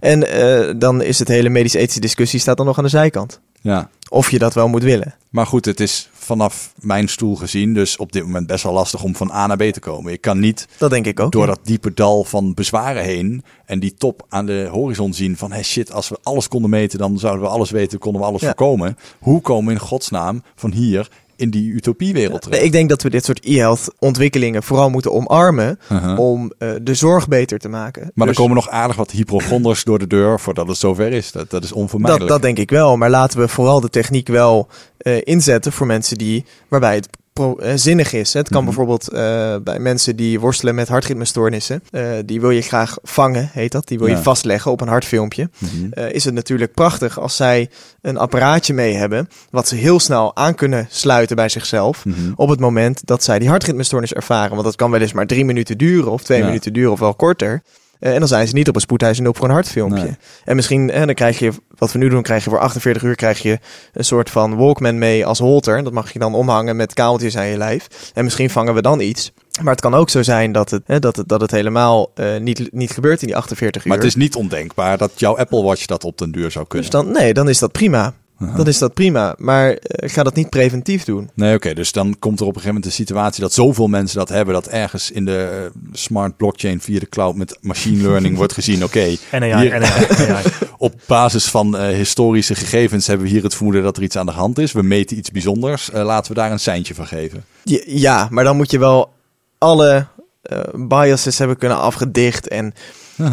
[0.00, 3.40] En eh, dan is het hele medisch-ethische discussie staat dan nog aan de zijkant.
[3.60, 3.88] ja.
[4.08, 5.14] Of je dat wel moet willen.
[5.30, 9.02] Maar goed, het is vanaf mijn stoel gezien dus op dit moment best wel lastig
[9.02, 10.12] om van A naar B te komen.
[10.12, 11.32] Ik kan niet Dat denk ik ook.
[11.32, 15.52] door dat diepe dal van bezwaren heen en die top aan de horizon zien van
[15.52, 18.40] hey shit, als we alles konden meten, dan zouden we alles weten, konden we alles
[18.40, 18.46] Ja.
[18.46, 18.96] voorkomen.
[19.20, 22.62] Hoe komen we in godsnaam van hier in die utopiewereld terecht?
[22.62, 26.18] ik denk dat we dit soort e-health ontwikkelingen vooral moeten omarmen Uh-huh.
[26.18, 28.10] om eh, de zorg beter te maken.
[28.14, 31.32] Maar Dus er komen nog aardig wat hypochonders door de deur voordat het zover is.
[31.32, 32.30] Dat, dat is dat, onvermijdelijk.
[32.30, 32.96] dat denk ik wel.
[32.96, 34.68] Maar laten we vooral de techniek wel
[34.98, 38.32] eh, inzetten voor mensen die, waarbij het pro- eh, zinnig is.
[38.32, 38.64] Het kan Mhm.
[38.66, 41.82] bijvoorbeeld eh, bij mensen die worstelen met hartritmestoornissen.
[41.90, 43.88] eh, die wil je graag vangen, heet dat.
[43.88, 45.50] Die wil je vastleggen op een hartfilmpje.
[45.58, 46.06] Mhm.
[46.10, 47.70] is het natuurlijk prachtig als zij
[48.02, 49.28] een apparaatje mee hebben.
[49.50, 52.04] wat ze heel snel aan kunnen sluiten bij zichzelf.
[52.04, 52.14] Mhm.
[52.36, 54.50] op het moment dat zij die hartritmestoornis ervaren.
[54.50, 56.44] Want dat kan wel eens maar drie minuten duren, of twee Ja.
[56.46, 57.62] minuten duren, of wel korter.
[57.98, 60.02] Eh, en dan zijn ze niet op een spoedhuis op voor een hartfilmpje.
[60.02, 60.16] Nee.
[60.44, 63.14] En misschien, eh, dan krijg je, wat we nu doen, krijg je voor 48 uur
[63.14, 63.58] krijg je
[63.92, 65.84] een soort van Walkman mee als holter.
[65.84, 67.88] Dat mag je dan omhangen met kabeltjes aan je lijf.
[68.14, 69.32] En misschien vangen we dan iets.
[69.62, 72.36] Maar het kan ook zo zijn dat het, hè, dat het, dat het helemaal eh,
[72.36, 73.88] niet, niet gebeurt in die 48 uur.
[73.88, 76.90] Maar het is niet ondenkbaar dat jouw Apple Watch dat op den duur zou kunnen.
[76.90, 78.14] dus dan, nee, dan is dat prima.
[78.38, 78.56] Aha.
[78.56, 79.34] Dan is dat prima.
[79.38, 81.30] Maar eh, ga dat niet preventief doen.
[81.34, 81.74] Nee, oké.
[81.74, 84.54] dus dan komt er op een gegeven moment een situatie dat zoveel mensen dat hebben,
[84.54, 88.84] dat ergens in de eh, smart blockchain via de cloud met machine learning wordt gezien,
[88.84, 90.58] oké, jaar.
[90.78, 94.26] op basis van eh, historische gegevens hebben we hier het vermoeden dat er iets aan
[94.26, 94.72] de hand is.
[94.72, 95.90] We meten iets bijzonders.
[95.90, 97.44] Eh, laten we daar een seintje van geven.
[97.62, 99.12] Ja, ja, maar dan moet je wel
[99.58, 100.06] alle
[100.42, 102.48] eh, biases hebben kunnen afgedicht.
[102.48, 102.74] En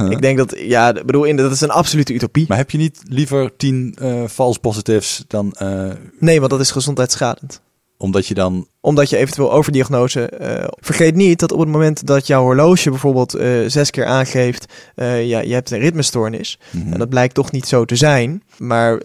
[0.10, 2.45] ik denk dat, ja, bedoel, dat is een absolute utopie.
[2.47, 5.89] Maar heb je niet liever tien eh false positives dan eh,
[6.19, 7.61] Nee, want dat is gezondheidsschadend.
[7.97, 8.68] omdat je dan...
[8.81, 10.30] Omdat je eventueel overdiagnose.
[10.30, 13.31] eh, vergeet niet dat op het moment dat jouw horloge bijvoorbeeld
[13.68, 14.65] zes keer aangeeft.
[14.95, 16.60] ja, je hebt een ritmestoornis.
[16.72, 16.93] Mhm.
[16.93, 18.43] En dat blijkt toch niet zo te zijn.
[18.57, 18.97] Maar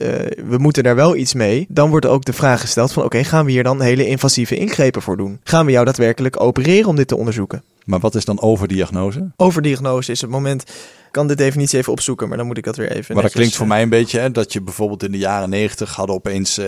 [0.48, 1.66] we moeten daar wel iets mee.
[1.68, 5.02] Dan wordt ook de vraag gesteld: van oké, gaan we hier dan hele invasieve ingrepen
[5.02, 5.40] voor doen?
[5.44, 7.62] Gaan we jou daadwerkelijk opereren om dit te onderzoeken?
[7.88, 9.30] Maar wat is dan overdiagnose?
[9.36, 10.62] Overdiagnose is het moment.
[10.62, 13.14] Ik kan de definitie even opzoeken, maar dan moet ik dat weer even.
[13.14, 15.50] Maar dat klinkt voor eh, mij een beetje hè, dat je bijvoorbeeld in de jaren
[15.50, 16.66] negentig hadden opeens eh,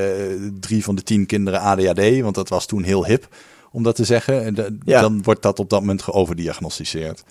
[0.60, 3.28] drie van de tien kinderen ADHD, want dat was toen heel hip
[3.72, 4.44] om dat te zeggen.
[4.44, 5.00] En de- Ja.
[5.00, 7.22] Dan wordt dat op dat moment geoverdiagnosticeerd.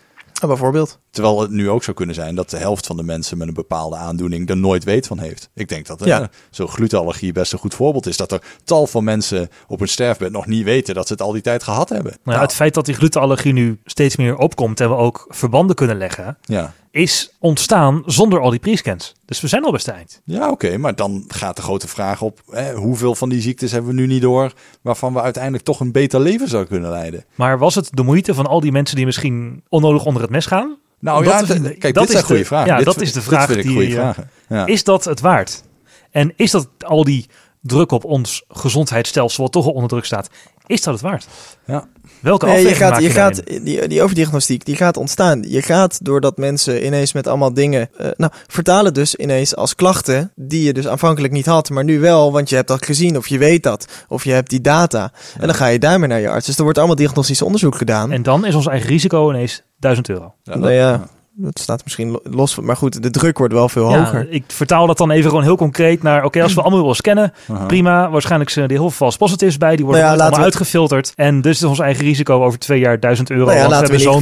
[0.41, 0.99] ah, bijvoorbeeld.
[1.11, 3.53] Terwijl het nu ook zou kunnen zijn dat de helft van de mensen met een
[3.53, 5.49] bepaalde aandoening er nooit weet van heeft.
[5.53, 6.29] Ik denk dat eh, Ja.
[6.49, 8.17] zo'n glutenallergie best een goed voorbeeld is.
[8.17, 11.31] Dat er tal van mensen op hun sterfbed nog niet weten dat ze het al
[11.31, 12.17] die tijd gehad hebben.
[12.23, 15.97] Nou, het feit dat die glutenallergie nu steeds meer opkomt en we ook verbanden kunnen
[15.97, 16.73] leggen, ja.
[16.91, 19.13] is ontstaan zonder al die pre-scans.
[19.25, 20.21] Dus we zijn al best eind.
[20.25, 23.95] Ja, oké, maar dan gaat de grote vraag op: hè, hoeveel van die ziektes hebben
[23.95, 27.25] we nu niet door, waarvan we uiteindelijk toch een beter leven zouden kunnen leiden?
[27.35, 30.45] Maar was het de moeite van al die mensen die misschien onnodig onder het mes
[30.45, 30.77] gaan?
[30.99, 32.67] Nou Dat ja, kijk, dat dit zijn is goede de- vragen.
[32.67, 34.29] ja, Dit dat is de vraag die, goede eh, vragen.
[34.49, 34.65] Ja.
[34.65, 35.63] Is dat het waard?
[36.11, 37.25] En is dat al die
[37.61, 40.29] druk op ons gezondheidsstelsel, wat toch al onder druk staat,
[40.65, 41.27] is dat het waard?
[41.65, 41.87] Ja.
[42.21, 45.43] Welke Nee, je afweging gaat, maak je je gaat, die, die overdiagnostiek die gaat ontstaan.
[45.47, 47.89] Je gaat doordat mensen ineens met allemaal dingen.
[47.97, 50.31] eh, nou, vertalen dus ineens als klachten.
[50.35, 53.27] die je dus aanvankelijk niet had, maar nu wel, want je hebt dat gezien of
[53.27, 53.85] je weet dat.
[54.07, 55.11] Of je hebt die data.
[55.39, 56.45] En dan ga je daarmee naar je arts.
[56.45, 58.11] Dus er wordt allemaal diagnostisch onderzoek gedaan.
[58.11, 60.33] En dan is ons eigen risico ineens 1000 euro.
[60.43, 61.07] Ja, nou ja,
[61.41, 64.27] Dat staat misschien lo- los van, maar goed, de druk wordt wel veel Ja, hoger.
[64.29, 66.23] ik vertaal dat dan even gewoon heel concreet naar...
[66.23, 67.33] Oké, als we allemaal willen scannen,
[67.67, 68.09] prima.
[68.09, 69.75] Waarschijnlijk zijn er heel veel false positives bij.
[69.75, 71.13] Die worden Nou ja, allemaal we- uitgefilterd.
[71.15, 73.45] En dus is ons eigen risico over twee jaar duizend euro.
[73.45, 74.21] Nou ja, want laten we hebben zo'n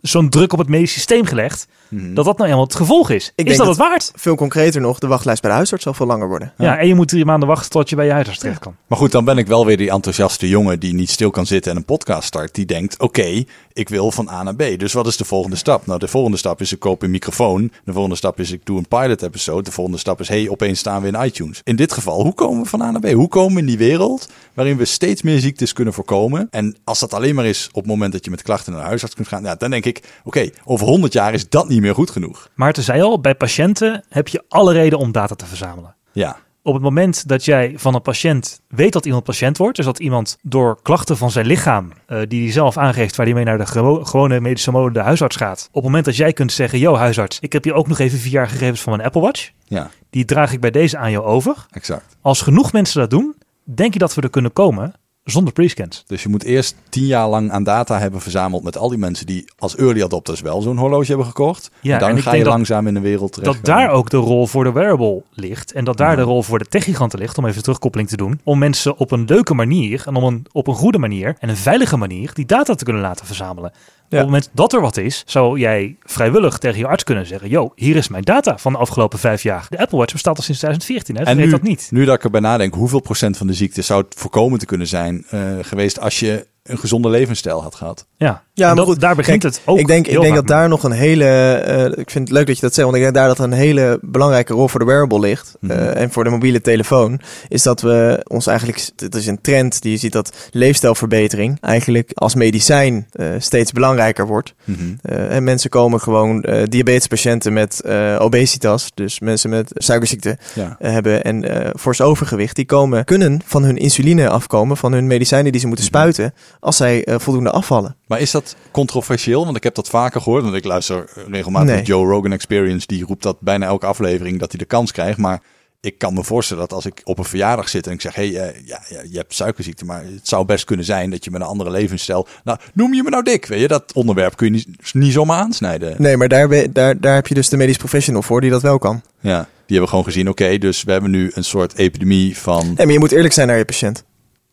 [0.00, 1.66] geval- druk op het medisch systeem gelegd.
[1.88, 2.04] Mhm.
[2.14, 3.24] Dat dat nou helemaal het gevolg is.
[3.26, 4.12] Ik is denk dat, dat- het waard?
[4.14, 6.52] Veel concreter nog, de wachtlijst bij de huisarts zal veel langer worden.
[6.58, 6.78] Ja.
[6.78, 8.74] en je moet drie maanden wachten tot je bij je huisarts terecht kan.
[8.86, 11.70] Maar goed, dan ben ik wel weer die enthousiaste jongen die niet stil kan zitten
[11.70, 12.54] en een podcast start.
[12.54, 14.62] Die denkt, oké, ik wil van A naar B.
[14.78, 15.86] Dus wat is de volgende stap?
[15.86, 17.72] Nou, de volgende stap is ik koop een microfoon.
[17.84, 19.62] De volgende stap is ik doe een pilot episode.
[19.62, 21.60] De volgende stap is, hey, opeens staan we in iTunes.
[21.64, 23.10] In dit geval, hoe komen we van A naar B?
[23.10, 26.48] Hoe komen we in die wereld waarin we steeds meer ziektes kunnen voorkomen?
[26.50, 28.88] En als dat alleen maar is op het moment dat je met klachten naar de
[28.88, 31.94] huisarts kunt gaan, ja, dan denk ik, oké, over 100 jaar is dat niet meer
[31.94, 32.48] goed genoeg.
[32.54, 35.94] Maarten zei al, bij patiënten heb je alle reden om data te verzamelen.
[36.12, 39.84] Ja, Op het moment dat jij van een patiënt weet dat iemand patiënt wordt, dus
[39.84, 43.44] dat iemand door klachten van zijn lichaam, eh, die hij zelf aangeeft, waar hij mee
[43.44, 45.66] naar de gewo- gewone medische mode de huisarts gaat.
[45.68, 48.18] Op het moment dat jij kunt zeggen, yo huisarts, ik heb hier ook nog even
[48.18, 49.50] vier jaar gegevens van mijn Apple Watch.
[49.64, 51.66] ja, Die draag ik bij deze aan jou over.
[51.70, 52.16] exact.
[52.20, 53.34] Als genoeg mensen dat doen,
[53.64, 54.92] denk je dat we er kunnen komen
[55.24, 56.04] zonder prescans.
[56.06, 59.26] Dus je moet eerst tien jaar lang aan data hebben verzameld met al die mensen
[59.26, 61.70] die als early adopters wel zo'n horloge hebben gekocht.
[61.80, 63.54] Ja, en dan en ga je langzaam in de wereld terecht.
[63.54, 65.72] Dat daar ook de rol voor de wearable ligt.
[65.72, 68.40] En dat daar de rol voor de techgiganten ligt, om even terugkoppeling te doen.
[68.44, 71.56] Om mensen op een leuke manier en om een, op een goede manier en een
[71.56, 73.72] veilige manier die data te kunnen laten verzamelen.
[74.12, 77.48] Op het moment dat er wat is, zou jij vrijwillig tegen je arts kunnen zeggen:
[77.48, 79.66] Yo, hier is mijn data van de afgelopen vijf jaar.
[79.68, 81.22] De Apple Watch bestaat al sinds 2014, hè?
[81.22, 81.88] En nu, dat niet.
[81.90, 84.86] nu dat ik erbij nadenk, hoeveel procent van de ziekte zou het voorkomen te kunnen
[84.86, 88.06] zijn eh, geweest als je een gezonde levensstijl had gehad?
[88.16, 89.78] Ja, Ja, maar dat- goed, daar begint kijk, het ook.
[89.78, 91.24] ik denk, ik denk dat daar nog een hele.
[91.24, 93.52] eh, ik vind het leuk dat je dat zegt, want ik denk daar dat een
[93.52, 95.54] hele belangrijke rol voor de wearable ligt.
[95.60, 95.72] Mhm.
[95.72, 97.20] eh, en voor de mobiele telefoon.
[97.48, 98.88] Is dat we ons eigenlijk.
[98.96, 104.26] Het is een trend die je ziet dat leefstijlverbetering eigenlijk als medicijn eh, steeds belangrijker
[104.26, 104.54] wordt.
[104.64, 104.78] Mhm.
[105.02, 110.76] Eh, en mensen komen gewoon eh diabetespatiënten met eh, obesitas, dus mensen met suikerziekte Ja.
[110.78, 115.52] hebben en eh fors overgewicht, die komen, kunnen van hun insuline afkomen, van hun medicijnen
[115.52, 115.94] die ze moeten Mhm.
[115.94, 117.96] spuiten, als zij eh, voldoende afvallen.
[118.06, 119.44] Maar is dat controversieel?
[119.44, 120.42] Want ik heb dat vaker gehoord.
[120.42, 121.82] Want ik luister regelmatig Nee.
[121.82, 122.86] Joe Rogan Experience.
[122.86, 125.18] Die roept dat bijna elke aflevering dat hij de kans krijgt.
[125.18, 125.42] Maar
[125.80, 128.14] ik kan me voorstellen dat als ik op een verjaardag zit en ik zeg...
[128.14, 131.30] hey, eh, ja, ja, je hebt suikerziekte, maar het zou best kunnen zijn dat je
[131.30, 132.26] met een andere levensstijl...
[132.44, 133.46] Nou, noem je me nou dik?
[133.46, 135.94] Weet je, dat onderwerp kun je niet, niet zomaar aansnijden.
[135.98, 138.62] Nee, maar daar, ben- daar, daar heb je dus de medisch professional voor die dat
[138.62, 139.02] wel kan.
[139.20, 142.66] Ja, die hebben gewoon gezien, oké, dus we hebben nu een soort epidemie van...
[142.66, 144.04] Nee, maar je moet eerlijk zijn naar je patiënt.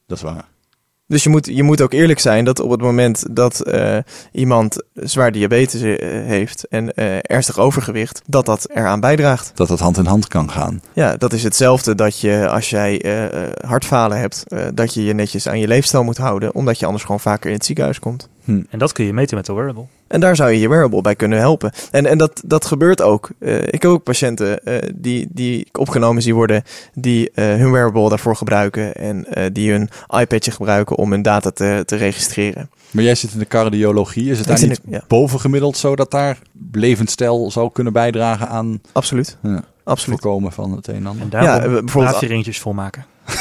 [0.08, 0.46] Dat is waar.
[1.10, 3.98] Dus je moet, je moet ook eerlijk zijn dat op het moment dat eh,
[4.32, 5.96] iemand zwaar diabetes eh,
[6.26, 9.52] heeft en eh, ernstig overgewicht, dat dat eraan bijdraagt.
[9.56, 10.82] Dat dat hand in hand kan gaan.
[10.94, 15.04] Ja, dat is hetzelfde dat je als jij eh, eh, hartfalen hebt, eh, dat je
[15.04, 18.00] je netjes aan je leefstijl moet houden, omdat je anders gewoon vaker in het ziekenhuis
[18.00, 18.30] komt.
[18.46, 19.86] En dat kun je meten met de wearable.
[20.10, 21.72] En daar zou je je wearable bij kunnen helpen.
[21.92, 23.30] En, en dat, dat gebeurt ook.
[23.40, 26.64] Eh, ik heb ook patiënten eh, die, die ik opgenomen zie worden,
[26.94, 31.52] die eh, hun wearable daarvoor gebruiken en eh, die hun iPadje gebruiken om hun data
[31.52, 32.70] te, te registreren.
[32.92, 34.32] Maar jij zit in de cardiologie.
[34.32, 35.04] Is het daar zit niet ja.
[35.08, 36.38] bovengemiddeld zo dat daar
[36.72, 39.38] levensstijl zou kunnen bijdragen aan Absoluut.
[39.44, 40.20] ja, Absoluut.
[40.22, 41.24] voorkomen van het een en ander?
[41.24, 43.06] En daarom Ja, bijvoorbeeld- ringjes volmaken.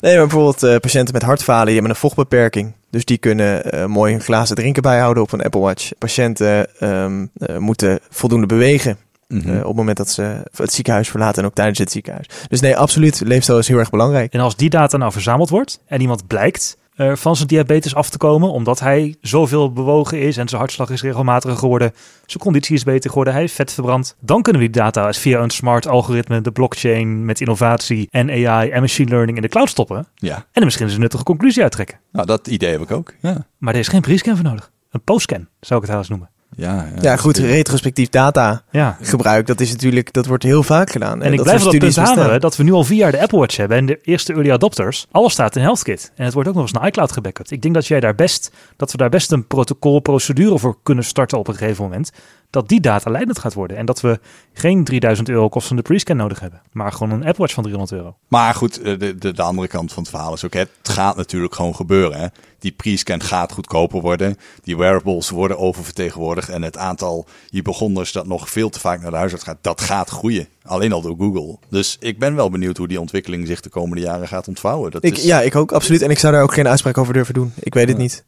[0.00, 2.72] Nee, maar bijvoorbeeld eh, patiënten met hartfalen, die hebben een vochtbeperking.
[2.90, 5.90] Dus die kunnen eh, mooi hun glazen drinken bijhouden op een Apple Watch.
[5.98, 8.98] Patiënten ehm, eh, moeten voldoende bewegen
[9.28, 9.48] Mhm.
[9.48, 12.26] eh, op het moment dat ze het ziekenhuis verlaten en ook tijdens het ziekenhuis.
[12.48, 13.20] Dus nee, absoluut.
[13.24, 14.32] Leefstijl is heel erg belangrijk.
[14.32, 18.10] En als die data nou verzameld wordt en iemand blijkt eh, van zijn diabetes af
[18.10, 21.92] te komen, omdat hij zoveel bewogen is en zijn hartslag is regelmatiger geworden,
[22.26, 25.40] zijn conditie is beter geworden, hij heeft vet verbrand, dan kunnen we die data via
[25.40, 29.68] een smart algoritme, de blockchain met innovatie en AI en machine learning in de cloud
[29.68, 32.00] stoppen Ja, en er misschien eens een nuttige conclusie uittrekken.
[32.12, 33.14] nou dat idee heb ik ook.
[33.20, 34.70] Ja, Maar er is geen pre-scan voor nodig.
[34.90, 36.30] Een post-scan zou ik het haast noemen.
[36.56, 38.96] Ja, Ja, goed, retrospectief data Ja.
[39.00, 41.22] gebruik, dat is natuurlijk, dat wordt heel vaak gedaan.
[41.22, 43.20] En ik dat blijf op dat punt hameren dat we nu al vier jaar de
[43.20, 45.06] Apple Watch hebben en de eerste early adopters.
[45.10, 46.12] Alles staat in HealthKit.
[46.16, 47.50] En het wordt ook nog eens naar iCloud gebackupt.
[47.50, 51.04] Ik denk dat jij daar best, dat we daar best een protocol, procedure voor kunnen
[51.04, 52.10] starten op een gegeven moment.
[52.50, 53.76] Dat die data leidend gaat worden.
[53.76, 54.20] En dat we
[54.52, 56.60] geen 3000 euro kostende pre-scan nodig hebben.
[56.72, 58.16] Maar gewoon een Apple Watch van 300 euro.
[58.28, 61.16] Maar goed, eh, de, de, de andere kant van het verhaal is ook, het gaat
[61.16, 62.18] natuurlijk gewoon gebeuren.
[62.20, 62.26] Hè?
[62.58, 64.36] Die pre-scan gaat goedkoper worden.
[64.62, 66.48] Die wearables worden oververtegenwoordigd.
[66.48, 70.08] En het aantal hypochonders dat nog veel te vaak naar de huisarts gaat, dat gaat
[70.10, 70.48] groeien.
[70.62, 71.58] Alleen al door Google.
[71.70, 74.90] Dus ik ben wel benieuwd hoe die ontwikkeling zich de komende jaren gaat ontvouwen.
[74.90, 76.02] Dat Ik, is, Ja, ik ook, absoluut.
[76.02, 77.52] En ik zou daar ook geen uitspraak over durven doen.
[77.58, 78.02] Ik weet het Ja.
[78.02, 78.24] niet.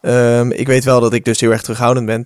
[0.00, 2.24] Ehm, ik weet wel dat ik dus heel erg terughoudend ben,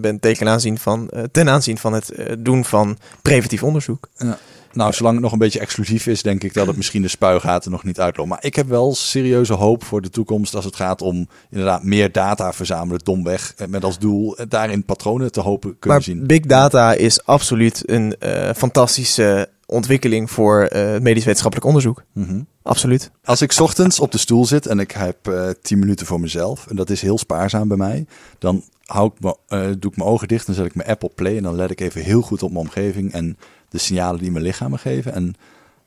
[0.00, 4.08] ben tegen aanzien van, eh, ten aanzien van het eh, doen van preventief onderzoek.
[4.16, 4.38] Ja.
[4.72, 7.70] Nou, zolang het nog een beetje exclusief is, denk ik dat het misschien de spuigaten
[7.70, 8.28] nog niet uitloopt.
[8.28, 12.12] Maar ik heb wel serieuze hoop voor de toekomst als het gaat om inderdaad meer
[12.12, 13.54] data verzamelen, domweg.
[13.56, 16.26] eh, Met als doel daarin patronen te hopen kunnen Maar zien.
[16.26, 18.14] big data is absoluut een
[18.56, 20.68] fantastische ontwikkeling voor
[21.00, 22.02] medisch wetenschappelijk onderzoek.
[22.12, 22.40] Mhm.
[22.70, 23.10] Absoluut.
[23.24, 26.20] Als ik 's ochtends op de stoel zit en ik heb eh 10 minuten voor
[26.20, 28.06] mezelf, en dat is heel spaarzaam bij mij,
[28.38, 31.04] dan hou ik me, eh, doe ik mijn ogen dicht en zet ik mijn app
[31.04, 33.38] op play en dan let ik even heel goed op mijn omgeving en
[33.68, 35.12] de signalen die mijn lichaam me geven.
[35.12, 35.34] En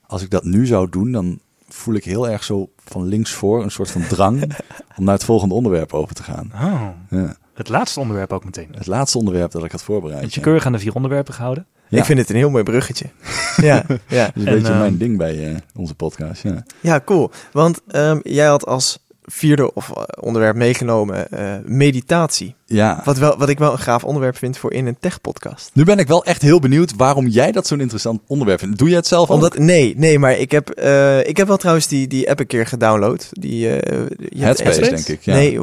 [0.06, 1.38] als ik dat nu zou doen, dan
[1.68, 4.42] voel ik heel erg zo van links voor een soort van drang
[4.98, 6.50] om naar het volgende onderwerp over te gaan.
[6.54, 7.36] Oh, Ja.
[7.54, 8.68] Het laatste onderwerp ook meteen.
[8.74, 10.20] Het laatste onderwerp dat ik had voorbereid.
[10.20, 10.44] Heb je ja.
[10.46, 11.66] keurig aan de vier onderwerpen gehouden?
[11.88, 11.98] Ja.
[11.98, 13.06] Ik vind het een heel mooi bruggetje.
[13.56, 14.24] ja, ja.
[14.24, 16.42] Dat is een En, beetje eh, mijn ding bij eh, onze podcast.
[16.42, 16.62] Ja.
[16.80, 17.30] ja, cool.
[17.52, 22.54] Want ehm, jij had als vierde of, eh, onderwerp meegenomen eh, meditatie.
[22.66, 23.00] ja.
[23.04, 25.70] Wat, wel, wat ik wel een gaaf onderwerp vind voor in een tech-podcast.
[25.72, 28.78] Nu ben ik wel echt heel benieuwd waarom jij dat zo'n interessant onderwerp vindt.
[28.78, 29.34] Doe jij het zelf ook?
[29.34, 32.46] Omdat, nee, nee, maar ik heb, eh, ik heb wel trouwens die, die app een
[32.46, 33.28] keer gedownload.
[33.30, 35.04] Die, eh, je hebt Headspace, Headspace?
[35.06, 35.24] denk ik.
[35.24, 35.34] Ja.
[35.34, 35.60] Nee,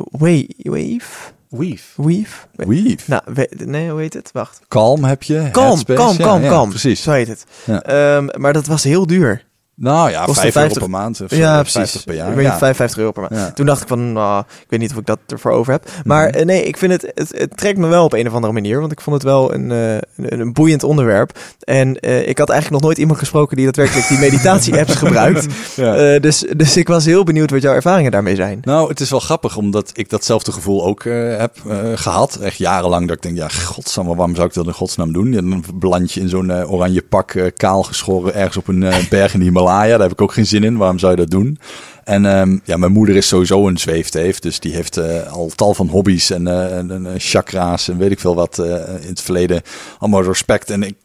[0.64, 1.32] Wave.
[1.52, 2.02] Weave.
[2.02, 2.46] Weave?
[2.56, 3.04] Weave.
[3.10, 4.30] Nou, we- nee, hoe heet het?
[4.34, 4.60] Wacht.
[4.68, 5.50] Calm heb je.
[5.52, 6.70] Kalm, kalm, Ja, kalm, ja, kalm.
[6.70, 7.02] Precies.
[7.02, 7.46] Zo heet het.
[7.66, 7.82] Ja.
[7.82, 9.46] Ehm, maar dat was heel duur.
[9.76, 11.22] Nou ja, Kostte 5 euro 50 per maand.
[11.22, 12.04] Of ja, 50 precies.
[12.04, 12.28] per jaar.
[12.30, 12.58] Ik weet niet, ja.
[12.58, 13.36] 55 euro per maand.
[13.36, 13.52] Ja.
[13.52, 15.90] Toen dacht ik van, nou, ik weet niet of ik dat ervoor over heb.
[16.04, 16.38] Maar Mhm.
[16.38, 18.80] eh, nee, ik vind het, het, het trekt me wel op een of andere manier.
[18.80, 21.40] Want ik vond het wel een, eh, een, een boeiend onderwerp.
[21.60, 25.46] En eh, ik had eigenlijk nog nooit iemand gesproken die daadwerkelijk die meditatie-apps gebruikt.
[25.76, 26.20] Ja.
[26.20, 28.60] Dus, dus ik was heel benieuwd wat jouw ervaringen daarmee zijn.
[28.62, 31.04] Nou, het is wel grappig, omdat ik datzelfde gevoel ook
[31.38, 32.36] heb eh, gehad.
[32.36, 35.32] Echt jarenlang dat ik denk, ja, godsamme, waarom zou ik dat in godsnaam doen?
[35.34, 39.40] Ja, dan beland je in zo'n oranje pak, kaal geschoren, ergens op een berg in
[39.40, 39.92] de Himalaya.
[39.92, 40.78] Daar heb ik ook geen zin in.
[40.78, 41.60] Waarom zou je dat doen?
[42.04, 44.40] En ehm, ja, mijn moeder is sowieso een zweefteef.
[44.40, 48.20] Dus die heeft eh, al tal van hobby's en, eh, en, chakra's en weet ik
[48.20, 48.66] veel wat eh,
[49.02, 49.62] in het verleden.
[50.00, 50.70] Allemaal respect.
[50.70, 50.96] En ik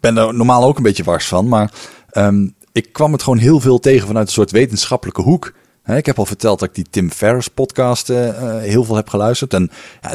[0.00, 1.48] ben er normaal ook een beetje wars van.
[1.48, 1.72] Maar
[2.10, 5.52] ehm, ik kwam het gewoon heel veel tegen vanuit een soort wetenschappelijke hoek.
[5.96, 9.08] Ik heb al verteld dat ik die Tim Ferriss podcast eh, eh, heel veel heb
[9.08, 9.54] geluisterd.
[9.54, 9.70] En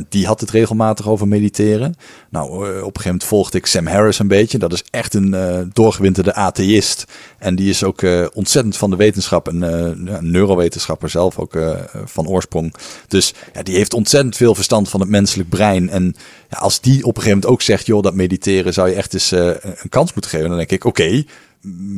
[0.09, 1.95] die had het regelmatig over mediteren.
[2.29, 4.57] Nou, eh, op een gegeven moment volgde ik Sam Harris een beetje.
[4.57, 7.05] Dat is echt een doorgewinterde atheïst.
[7.37, 8.01] En die is ook
[8.33, 9.47] ontzettend van de wetenschap.
[9.47, 11.57] En neurowetenschapper zelf ook
[12.05, 12.73] van oorsprong.
[13.07, 15.89] Dus ja, die heeft ontzettend veel verstand van het menselijk brein.
[15.89, 16.15] En
[16.49, 17.85] als die op een gegeven moment ook zegt...
[17.85, 20.47] joh, dat mediteren zou je echt eens een kans moeten geven.
[20.47, 21.23] Dan denk ik, oké,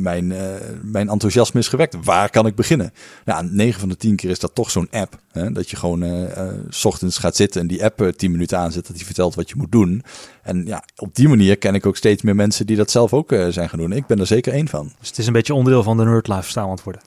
[0.02, 1.96] mijn, eh, mijn enthousiasme is gewekt.
[2.04, 2.92] Waar kan ik beginnen?
[3.24, 5.18] Nou, 9 van de 10 keer is dat toch zo'n app.
[5.32, 5.52] Hè?
[5.52, 6.28] Dat je gewoon
[6.68, 8.86] s ochtends gaat zitten en die app eh, 10 minuten aanzet.
[8.86, 10.02] Dat die vertelt wat je moet doen.
[10.42, 13.34] En ja, op die manier ken ik ook steeds meer mensen die dat zelf ook
[13.48, 13.92] zijn gaan doen.
[13.92, 14.92] Ik ben er zeker één van.
[14.98, 17.02] Dus het is een beetje onderdeel van de Nerd Lifestyle aan het worden.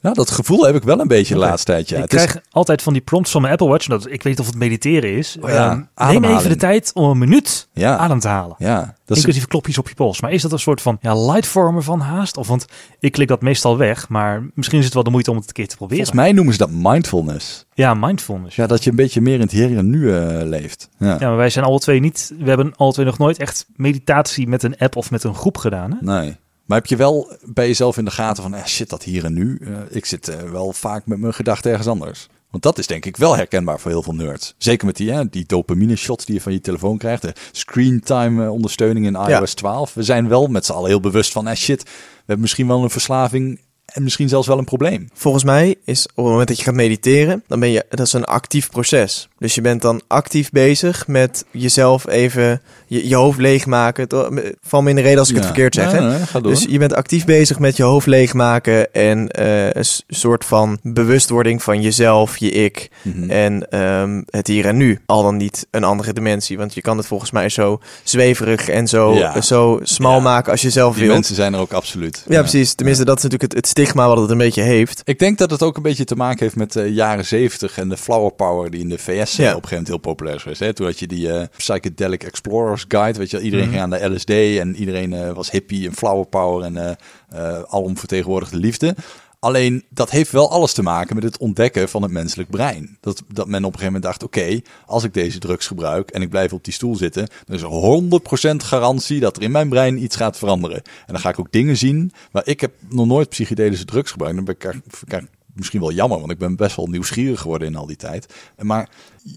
[0.00, 1.88] Nou, dat gevoel heb ik wel een beetje de laatste tijd.
[1.88, 1.96] Ja.
[1.96, 3.86] ik Het is- krijg altijd van die prompts van mijn Apple Watch.
[3.86, 5.36] Dat, ik weet niet of het mediteren is.
[5.40, 7.96] Oh ja, Ehm, neem even de tijd om een minuut Ja.
[7.96, 8.56] adem te halen.
[8.58, 10.20] ja, dat is, Inclusief klopjes op je pols.
[10.20, 12.36] Maar is dat een soort van ja, lightvormer van haast?
[12.36, 12.66] Of want
[13.00, 14.08] ik klik dat meestal weg.
[14.08, 16.04] Maar misschien is het wel de moeite om het een keer te proberen.
[16.04, 17.66] volgens mij noemen ze dat mindfulness.
[17.74, 18.56] Ja, mindfulness.
[18.56, 18.62] Ja.
[18.62, 20.88] Ja, dat je een beetje meer in het hier en nu eh, leeft.
[20.98, 21.16] Ja.
[21.20, 22.32] maar wij zijn alle twee niet.
[22.38, 25.56] We hebben alle twee nog nooit echt meditatie met een app of met een groep
[25.56, 25.90] gedaan.
[25.90, 25.96] Hè?
[26.00, 26.36] Nee.
[26.68, 29.32] Maar heb je wel bij jezelf in de gaten van, eh, shit, dat hier en
[29.32, 29.58] nu.
[29.62, 32.28] eh, ik zit eh, wel vaak met mijn gedachten ergens anders.
[32.50, 34.54] Want dat is denk ik wel herkenbaar voor heel veel nerds.
[34.58, 37.22] Zeker met die, hè, die dopamine shots die je van je telefoon krijgt.
[37.22, 39.94] De screen time eh, ondersteuning in iOS 12.
[39.94, 42.82] We zijn wel met z'n allen heel bewust van, eh, shit, we hebben misschien wel
[42.82, 43.60] een verslaving.
[43.88, 45.08] En misschien zelfs wel een probleem.
[45.14, 48.12] Volgens mij is op het moment dat je gaat mediteren, dan ben je, dat is
[48.12, 49.28] een actief proces.
[49.38, 54.06] Dus je bent dan actief bezig met jezelf even je, je hoofd leegmaken.
[54.62, 55.92] Val me in de reden als ik het verkeerd zeg.
[55.92, 56.40] Hè?
[56.40, 61.62] Dus je bent actief bezig met je hoofd leegmaken en eh, een soort van bewustwording
[61.62, 63.30] van jezelf, je ik Mhm.
[63.30, 65.00] en ehm, het hier en nu.
[65.06, 68.86] Al dan niet een andere dimensie, want je kan het volgens mij zo zweverig en
[68.88, 71.14] zo, zo smal maken als je zelf die wilt.
[71.14, 72.24] mensen zijn er ook absoluut.
[72.28, 72.74] Ja, precies.
[72.74, 75.02] Tenminste, dat is natuurlijk het, het stigma wat het een beetje heeft.
[75.04, 77.88] Ik denk dat het ook een beetje te maken heeft met de jaren zeventig en
[77.88, 79.22] de flower power die in de VS eh, Ja.
[79.24, 80.60] op een gegeven moment heel populair is geweest.
[80.60, 80.72] Hè?
[80.72, 83.74] Toen had je die eh, Psychedelic Explorers Guide, weet je, iedereen Mhm.
[83.78, 84.30] ging aan de LSD
[84.60, 86.96] en iedereen eh, was hippie en flower power en
[87.68, 88.94] alom vertegenwoordigde liefde.
[89.40, 92.96] Alleen dat heeft wel alles te maken met het ontdekken van het menselijk brein.
[93.00, 96.22] Dat, dat men op een gegeven moment dacht: oké, als ik deze drugs gebruik en
[96.22, 99.68] ik blijf op die stoel zitten, dan is er 100% garantie dat er in mijn
[99.68, 100.76] brein iets gaat veranderen.
[100.76, 104.36] En dan ga ik ook dingen zien waar ik heb nog nooit psychedelische drugs gebruikt.
[104.36, 105.28] Dan ben ik
[105.58, 108.34] misschien wel jammer, want ik ben best wel nieuwsgierig geworden in al die tijd.
[108.58, 108.88] Maar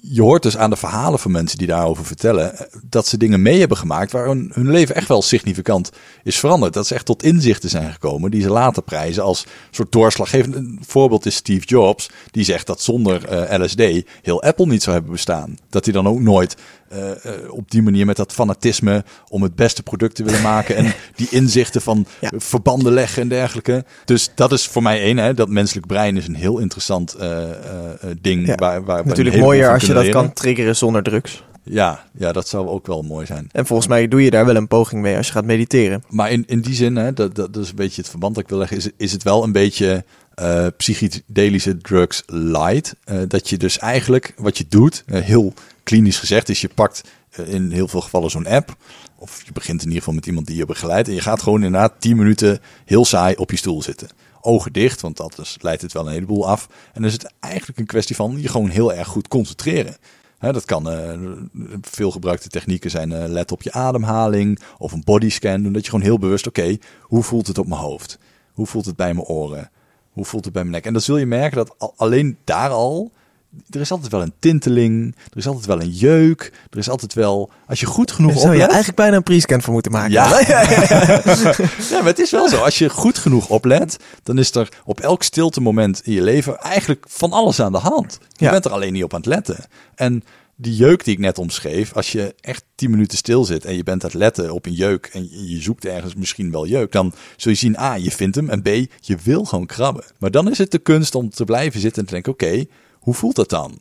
[0.02, 3.42] je hoort dus aan de verhalen van mensen die daarover vertellen, eh, dat ze dingen
[3.42, 5.92] mee hebben gemaakt waar hun, hun leven echt wel significant
[6.24, 6.74] is veranderd.
[6.74, 10.56] Dat ze echt tot inzichten zijn gekomen die ze later prijzen als soort doorslaggevend.
[10.56, 13.82] Een voorbeeld is Steve Jobs, die zegt dat zonder eh, LSD
[14.22, 15.58] heel Apple niet zou hebben bestaan.
[15.70, 16.56] Dat hij dan ook nooit
[16.94, 20.94] uh, op die manier met dat fanatisme om het beste product te willen maken en
[21.16, 23.86] die inzichten van verbanden leggen en dergelijke.
[24.06, 27.44] Dus dat is voor mij één, hè, dat menselijk brein is een heel interessant uh,
[28.22, 28.48] ding.
[28.48, 31.44] Ja, waar, waar natuurlijk mooier als je dat kan triggeren zonder drugs.
[31.64, 33.50] Ja, ja, dat zou ook wel mooi zijn.
[33.52, 36.04] En volgens mij doe je daar wel een poging mee als je gaat mediteren.
[36.10, 38.44] Maar in, in die zin, hè, dat, dat, dat is een beetje het verband dat
[38.44, 40.06] ik wil leggen, is, is het wel een beetje
[40.40, 42.96] uh, psychedelische drugs light.
[43.06, 47.02] Uh, dat je dus eigenlijk, wat je doet, uh, heel klinisch gezegd, is je pakt
[47.46, 48.76] in heel veel gevallen zo'n app.
[49.16, 51.08] Of je begint in ieder geval met iemand die je begeleidt.
[51.08, 54.08] En je gaat gewoon inderdaad 10 minuten heel saai op je stoel zitten.
[54.42, 56.68] Ogen dicht, want dat leidt het wel een heleboel af.
[56.70, 59.98] En dan is het eigenlijk een kwestie van je gewoon heel erg goed concentreren.
[60.40, 61.14] dat kan uh,
[61.82, 63.12] veel gebruikte technieken zijn.
[63.12, 65.64] Uh, let op je ademhaling of een bodyscan.
[65.64, 68.20] Doen dat je gewoon heel bewust, oké, hoe voelt het op mijn hoofd?
[68.54, 69.72] Hoe voelt het bij mijn oren?
[70.12, 70.86] Hoe voelt het bij mijn nek?
[70.86, 73.12] En dan zul je merken dat alleen daar al
[73.70, 77.14] er is altijd wel een tinteling, er is altijd wel een jeuk, er is altijd
[77.14, 78.46] wel, als je goed genoeg oplet...
[78.46, 80.12] Zou je eigenlijk bijna een pre-scan voor moeten maken.
[80.22, 80.40] Ja.
[81.90, 82.58] ja, maar het is wel zo.
[82.58, 86.58] Als je goed genoeg oplet, dan is er op elk stilte moment in je leven
[86.58, 88.20] eigenlijk van alles aan de hand.
[88.32, 89.66] Je bent er alleen niet op aan het letten.
[89.96, 90.24] En
[90.56, 93.84] die jeuk die ik net omschreef, als je echt 10 minuten stil zit en je
[93.84, 97.14] bent aan het letten op een jeuk en je zoekt ergens misschien wel jeuk, dan
[97.38, 98.68] zul je zien, A, je vindt hem en B,
[99.00, 100.04] je wil gewoon krabben.
[100.20, 102.66] Maar dan is het de kunst om te blijven zitten en te denken, oké,
[103.02, 103.80] hoe voelt dat dan?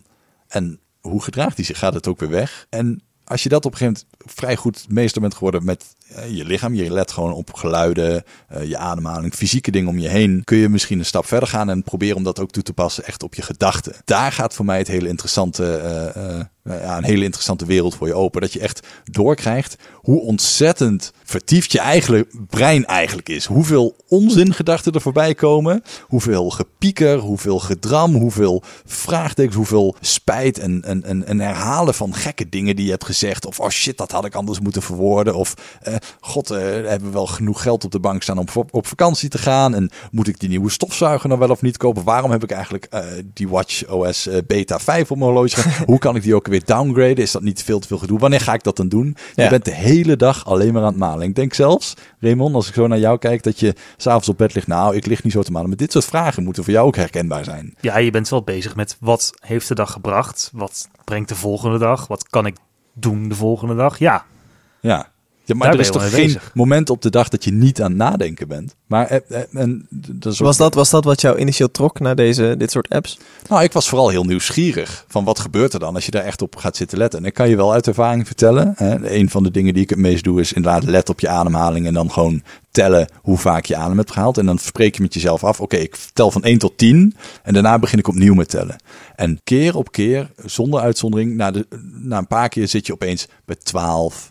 [0.49, 1.79] En hoe gedraagt hij zich?
[1.79, 2.67] Gaat het ook weer weg?
[2.71, 5.95] En als je dat op een gegeven moment vrij goed meester bent geworden met
[6.29, 8.25] je lichaam, je let gewoon op geluiden,
[8.57, 11.71] uh, je ademhaling, fysieke dingen om je heen, kun je misschien een stap verder gaan
[11.71, 13.95] en proberen om dat ook toe te passen echt op je gedachten.
[14.05, 15.63] Daar gaat voor mij het hele interessante,
[16.65, 18.41] ja, een hele interessante wereld voor je open.
[18.41, 23.45] Dat je echt doorkrijgt hoe ontzettend vertiefd je eigen brein eigenlijk is.
[23.45, 25.83] Hoeveel onzingedachten er voorbij komen.
[26.03, 32.49] Hoeveel gepieker, hoeveel gedram, hoeveel vraagtekens, hoeveel spijt en, en, en, en herhalen van gekke
[32.49, 33.47] dingen die je hebt gezegd.
[33.47, 35.35] Of oh shit, dat had ik anders moeten verwoorden.
[35.35, 35.55] Of
[36.21, 39.39] god, uh, hebben we wel genoeg geld op de bank staan om op vakantie te
[39.39, 39.75] gaan.
[39.75, 42.05] En moet ik die nieuwe stofzuiger nou wel of niet kopen?
[42.05, 43.01] Waarom heb ik eigenlijk uh,
[43.35, 45.69] die Watch OS Beta 5 op mijn horloge?
[45.87, 47.17] Hoe kan ik die ook weer downgraden?
[47.17, 48.19] Is dat niet veel te veel gedoe?
[48.19, 49.17] Wanneer ga ik dat dan doen?
[49.35, 49.45] Ja.
[49.45, 51.29] Je bent de hele dag alleen maar aan het malen.
[51.29, 54.55] Ik denk zelfs, Raymond, als ik zo naar jou kijk, dat je s'avonds op bed
[54.55, 54.67] ligt.
[54.67, 55.69] Nou, ik lig niet zo te malen.
[55.69, 57.75] Maar dit soort vragen moeten voor jou ook herkenbaar zijn.
[57.81, 60.51] Ja, je bent wel bezig met wat heeft de dag gebracht?
[60.53, 62.07] Wat brengt de volgende dag?
[62.07, 62.57] Wat kan ik
[62.93, 63.99] doen de volgende dag?
[63.99, 64.25] Ja.
[64.81, 65.11] Ja,
[65.53, 67.99] ja, maar er is toch geen moment op de dag dat je niet aan het
[67.99, 68.75] nadenken bent.
[68.87, 72.55] Maar eh, eh, en, dat was, dat, was dat wat jou initieel trok naar deze,
[72.59, 73.19] dit soort apps?
[73.49, 76.43] Nou, ik was vooral heel nieuwsgierig van wat gebeurt er dan als je daar echt
[76.43, 77.21] op gaat zitten letten.
[77.21, 78.73] En ik kan je wel uit ervaring vertellen.
[78.77, 81.29] Hè, een van de dingen die ik het meest doe is inderdaad let op je
[81.29, 84.39] ademhaling en dan gewoon tellen hoe vaak je adem hebt gehaald.
[84.39, 87.53] En dan spreek je met jezelf af, oké, ik tel van 1 tot 10 en
[87.53, 88.77] daarna begin ik opnieuw met tellen.
[89.17, 93.29] En keer op keer, zonder uitzondering, na, de, na een paar keer zit je opeens
[93.45, 94.30] bij 12,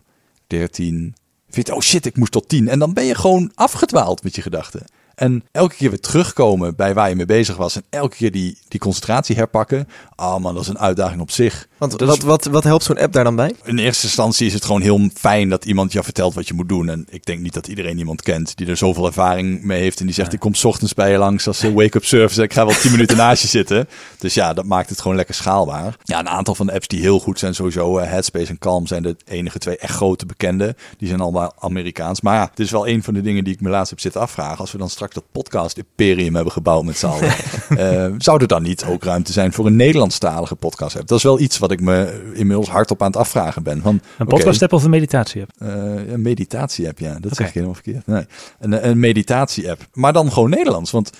[0.49, 1.15] 13.
[1.49, 2.67] Vind je, oh shit, ik moest tot 10.
[2.67, 4.85] En dan ben je gewoon afgedwaald met je gedachten.
[5.19, 7.75] En elke keer weer terugkomen bij waar je mee bezig was.
[7.75, 9.87] En elke keer die, die concentratie herpakken.
[10.15, 11.67] Oh man, dat is een uitdaging op zich.
[11.77, 13.55] Want wat, wat, wat helpt zo'n app daar dan bij?
[13.63, 16.69] In eerste instantie is het gewoon heel fijn dat iemand je vertelt wat je moet
[16.69, 16.89] doen.
[16.89, 19.99] En ik denk niet dat iedereen iemand kent die er zoveel ervaring mee heeft.
[19.99, 22.41] En die zegt, ik kom s ochtends bij je langs als wake-up service.
[22.41, 23.87] Ik ga wel 10 minuten naast je zitten.
[24.17, 25.95] Dus ja, dat maakt het gewoon lekker schaalbaar.
[26.03, 27.99] Ja, een aantal van de apps die heel goed zijn sowieso.
[27.99, 30.75] Uh, Headspace en Calm zijn de enige twee echt grote bekende.
[30.97, 32.21] Die zijn allemaal Amerikaans.
[32.21, 34.21] Maar ja, het is wel een van de dingen die ik me laatst heb zitten
[34.21, 34.57] afvragen.
[34.57, 37.33] Als we dan straks dat podcast-imperium hebben gebouwd met z'n allen.
[37.69, 40.95] uh, zou er dan niet ook ruimte zijn voor een Nederlandstalige podcast?
[40.95, 43.81] Dat is wel iets wat ik me inmiddels hardop aan het afvragen ben.
[43.81, 45.51] Van, een podcast-app of een meditatie-app?
[45.59, 47.13] Uh, een meditatie-app, ja.
[47.13, 47.31] Dat okay.
[47.33, 48.07] zeg ik helemaal verkeerd.
[48.07, 48.25] Nee,
[48.59, 49.87] een, een meditatie-app.
[49.93, 51.11] Maar dan gewoon Nederlands, want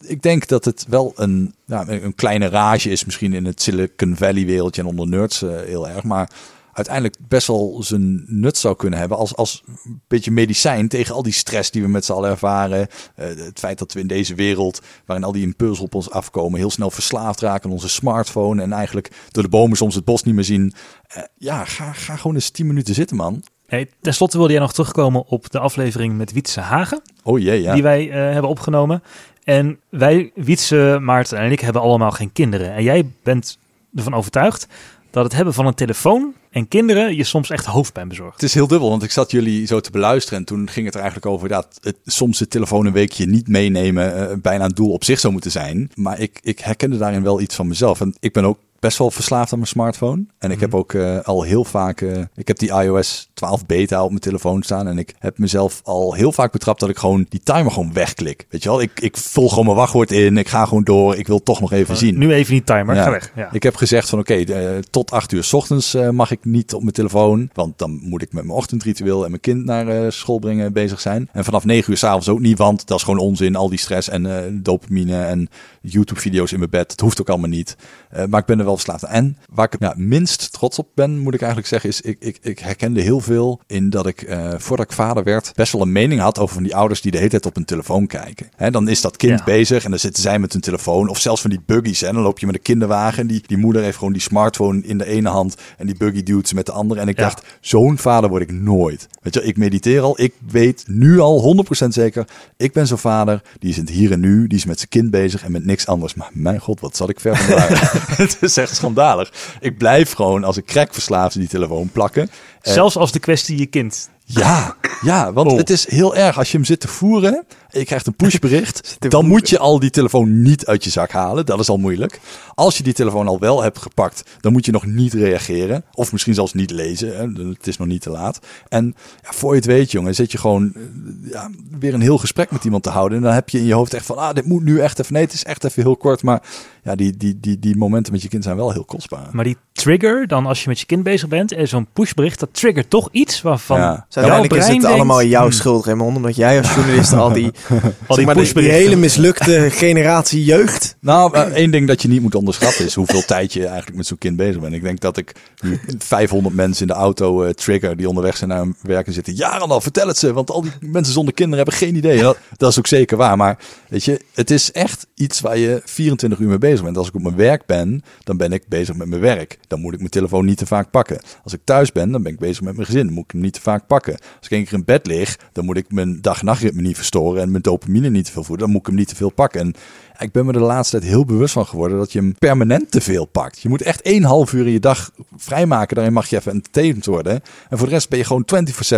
[0.00, 4.16] ik denk dat het wel een, nou, een kleine rage is, misschien in het Silicon
[4.16, 6.02] Valley wereldje en onder nerds uh, heel erg.
[6.02, 6.30] Maar
[6.74, 11.22] uiteindelijk best wel zijn nut zou kunnen hebben als, als een beetje medicijn tegen al
[11.22, 12.78] die stress die we met z'n allen ervaren.
[12.78, 16.58] Uh, het feit dat we in deze wereld, waarin al die impulsen op ons afkomen,
[16.58, 20.22] heel snel verslaafd raken aan onze smartphone en eigenlijk door de bomen soms het bos
[20.22, 20.72] niet meer zien.
[21.16, 23.42] Uh, ja, ga, ga gewoon eens 10 minuten zitten, man.
[23.66, 27.02] Hey, ten slotte wilde jij nog terugkomen op de aflevering met Wietse Hagen.
[27.22, 27.74] Oh jee, ja.
[27.74, 29.02] Die wij uh, hebben opgenomen.
[29.44, 32.74] En wij, Wietse, Maarten en ik, hebben allemaal geen kinderen.
[32.74, 33.58] En jij bent
[33.94, 34.66] ervan overtuigd
[35.14, 38.34] dat het hebben van een telefoon en kinderen je soms echt hoofdpijn bezorgt.
[38.34, 40.94] Het is heel dubbel, want ik zat jullie zo te beluisteren en toen ging het
[40.94, 44.70] er eigenlijk over dat het, soms de telefoon een weekje niet meenemen uh, bijna een
[44.70, 45.90] doel op zich zou moeten zijn.
[45.94, 48.00] Maar ik, ik herkende daarin wel iets van mezelf.
[48.00, 50.24] En ik ben ook best wel verslaafd aan mijn smartphone.
[50.38, 50.64] En ik Mhm.
[50.64, 54.20] heb ook eh, al heel vaak, eh, ik heb die iOS 12 beta op mijn
[54.20, 54.88] telefoon staan.
[54.88, 58.46] En ik heb mezelf al heel vaak betrapt dat ik gewoon die timer gewoon wegklik.
[58.50, 60.36] Weet je wel, ik, ik vul gewoon mijn wachtwoord in.
[60.38, 61.16] Ik ga gewoon door.
[61.16, 62.18] Ik wil toch nog even zien.
[62.18, 63.02] Nu even niet timer, Ja.
[63.02, 63.32] ga weg.
[63.36, 63.48] Ja.
[63.52, 66.74] Ik heb gezegd van oké, eh, tot acht uur 's ochtends eh, mag ik niet
[66.74, 67.50] op mijn telefoon.
[67.52, 71.00] Want dan moet ik met mijn ochtendritueel en mijn kind naar eh, school brengen bezig
[71.00, 71.28] zijn.
[71.32, 73.56] En vanaf negen uur s'avonds ook niet, want dat is gewoon onzin.
[73.56, 75.48] Al die stress en eh, dopamine en
[75.80, 76.90] YouTube-video's in mijn bed.
[76.90, 77.76] Het hoeft ook allemaal niet.
[78.10, 79.02] Eh, maar ik ben er wel verslaafd.
[79.02, 82.38] En waar ik ja, minst trots op ben, moet ik eigenlijk zeggen, is ik, ik,
[82.42, 85.92] ik herkende heel veel in dat ik, eh, voordat ik vader werd, best wel een
[85.92, 88.48] mening had over van die ouders die de hele tijd op hun telefoon kijken.
[88.56, 89.44] Hè, dan is dat kind Ja.
[89.44, 91.08] bezig en dan zitten zij met hun telefoon.
[91.08, 92.00] Of zelfs van die buggies.
[92.00, 94.82] Hè, dan loop je met een kinderwagen en die, die moeder heeft gewoon die smartphone
[94.82, 97.00] in de ene hand en die buggy duwt ze met de andere.
[97.00, 97.22] En ik Ja.
[97.24, 99.06] dacht, zo'n vader word ik nooit.
[99.24, 100.20] Weet je, ik mediteer al.
[100.20, 102.26] Ik weet nu al 100% zeker,
[102.56, 104.88] ik ben zo'n vader, die is in het hier en nu, die is met zijn
[104.88, 106.14] kind bezig en met niks anders.
[106.14, 107.58] Maar mijn god, wat zat ik ver van.
[108.16, 109.32] Het is echt schandalig.
[109.60, 112.30] Ik blijf gewoon als een crackverslaafde die telefoon plakken.
[112.62, 114.10] Zelfs als de kwestie je kind.
[114.24, 115.56] ja, ja, want Oh.
[115.56, 117.44] het is heel erg als je hem zit te voeren en
[117.74, 121.46] je krijgt een pushbericht, dan moet je al die telefoon niet uit je zak halen.
[121.46, 122.20] Dat is al moeilijk.
[122.54, 125.84] Als je die telefoon al wel hebt gepakt, dan moet je nog niet reageren.
[125.92, 127.16] Of misschien zelfs niet lezen.
[127.16, 127.48] Hè.
[127.48, 128.38] Het is nog niet te laat.
[128.68, 132.18] En ja, voor je het weet, jongen, zit je gewoon eh, ja, weer een heel
[132.18, 133.18] gesprek met iemand te houden.
[133.18, 135.12] En dan heb je in je hoofd echt van, ah, dit moet nu echt even.
[135.12, 136.22] Nee, het is echt even heel kort.
[136.22, 136.42] Maar
[136.84, 139.28] ja, die, die, die, die momenten met je kind zijn wel heel kostbaar.
[139.32, 142.48] Maar die trigger, dan als je met je kind bezig bent en zo'n pushbericht, dat
[142.52, 144.06] triggert toch iets waarvan Ja.
[144.08, 146.16] Jouw uiteindelijk is het denkt, allemaal jouw hmm, schuld, Raymond.
[146.16, 147.50] Omdat jij als journalist al die,
[148.06, 148.82] Al die maar, die, die pushberichten.
[148.82, 150.96] hele mislukte generatie jeugd.
[151.00, 154.06] Nou, eh, één ding dat je niet moet onderschatten is hoeveel tijd je eigenlijk met
[154.06, 154.74] zo'n kind bezig bent.
[154.74, 158.50] Ik denk dat ik nu 500 mensen in de auto eh, trigger die onderweg zijn
[158.50, 159.36] naar hun werk en zitten.
[159.36, 162.20] Ja, al vertel het ze, want al die mensen zonder kinderen hebben geen idee.
[162.20, 163.36] Dat, dat is ook zeker waar.
[163.36, 163.58] Maar
[163.88, 166.96] weet je, het is echt iets waar je 24 uur mee bezig bent.
[166.96, 169.58] Als ik op mijn werk ben, dan ben ik bezig met mijn werk.
[169.66, 171.20] Dan moet ik mijn telefoon niet te vaak pakken.
[171.44, 173.04] Als ik thuis ben, dan ben ik bezig met mijn gezin.
[173.04, 174.12] Dan moet ik hem niet te vaak pakken.
[174.12, 177.50] Als ik één keer in bed lig, dan moet ik mijn dag-nachtritme niet verstoren en
[177.60, 178.64] mijn dopamine niet te veel voeden.
[178.64, 179.60] Dan moet ik hem niet te veel pakken.
[179.60, 179.74] En
[180.18, 183.00] ik ben me de laatste tijd heel bewust van geworden dat je hem permanent te
[183.00, 183.60] veel pakt.
[183.60, 185.94] Je moet echt één half uur in je dag vrijmaken.
[185.94, 187.42] Daarin mag je even entertained worden.
[187.68, 188.46] En voor de rest ben je gewoon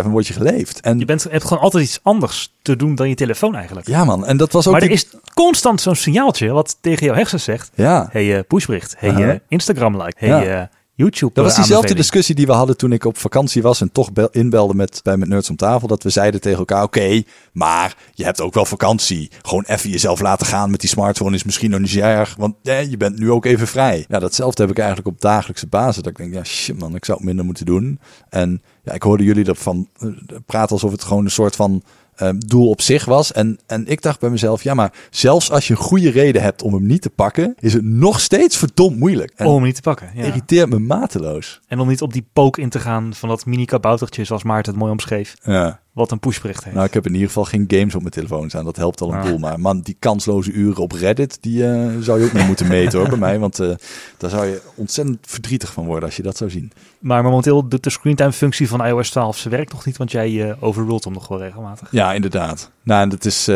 [0.05, 0.81] 24-7 word je geleefd.
[0.81, 3.87] En Je bent, hebt gewoon altijd iets anders te doen dan je telefoon eigenlijk.
[3.87, 4.73] ja man, en dat was ook...
[4.73, 7.71] maar er is constant zo'n signaaltje wat tegen jouw hersens zegt.
[7.75, 8.95] Ja, Hey, eh, pushbericht.
[8.99, 10.27] Hey, eh, Instagram like.
[10.27, 10.71] Hey, Ja.
[10.99, 14.13] YouTube Dat was diezelfde discussie die we hadden toen ik op vakantie was en toch
[14.13, 15.89] bel- inbelde met, bij met Nerds om tafel.
[15.89, 19.31] Dat we zeiden tegen elkaar, oké, maar je hebt ook wel vakantie.
[19.43, 22.55] Gewoon even jezelf laten gaan met die smartphone is misschien nog niet zo erg, want
[22.63, 24.05] eh, je bent nu ook even vrij.
[24.09, 26.03] Ja, datzelfde heb ik eigenlijk op dagelijkse basis.
[26.03, 28.01] Dat ik denk, ja shit man, ik zou het minder moeten doen.
[28.29, 30.09] En ja, ik hoorde jullie ervan eh,
[30.47, 31.83] praten alsof het gewoon een soort van
[32.17, 33.33] eh, doel op zich was.
[33.33, 36.63] En, en ik dacht bij mezelf, ja maar zelfs als je een goede reden hebt
[36.63, 39.33] om hem niet te pakken, is het nog steeds verdomd moeilijk.
[39.37, 40.11] En Om hem niet te pakken.
[40.15, 40.25] Ja.
[40.25, 41.61] irriteert me mateloos.
[41.69, 44.73] En om niet op die pook in te gaan van dat mini kaboutertje zoals Maarten
[44.73, 45.37] het mooi omschreef.
[45.43, 45.81] Ja.
[45.97, 46.77] Wat een pushbericht heeft.
[46.77, 48.65] Nou, ik heb in ieder geval geen games op mijn telefoon staan.
[48.65, 49.29] Dat helpt al een Ah.
[49.29, 49.39] boel.
[49.39, 52.99] Maar man, die kansloze uren op Reddit, die eh, zou je ook niet moeten meten
[52.99, 53.39] hoor, bij mij.
[53.39, 53.71] Want eh,
[54.19, 56.73] daar zou je ontzettend verdrietig van worden als je dat zou zien.
[56.99, 60.49] Maar momenteel doet de screentime functie van iOS 12 zijn werk nog niet, want jij
[60.51, 61.89] eh overruled hem nog wel regelmatig.
[61.91, 62.71] Ja, inderdaad.
[62.83, 63.47] Nou, en het is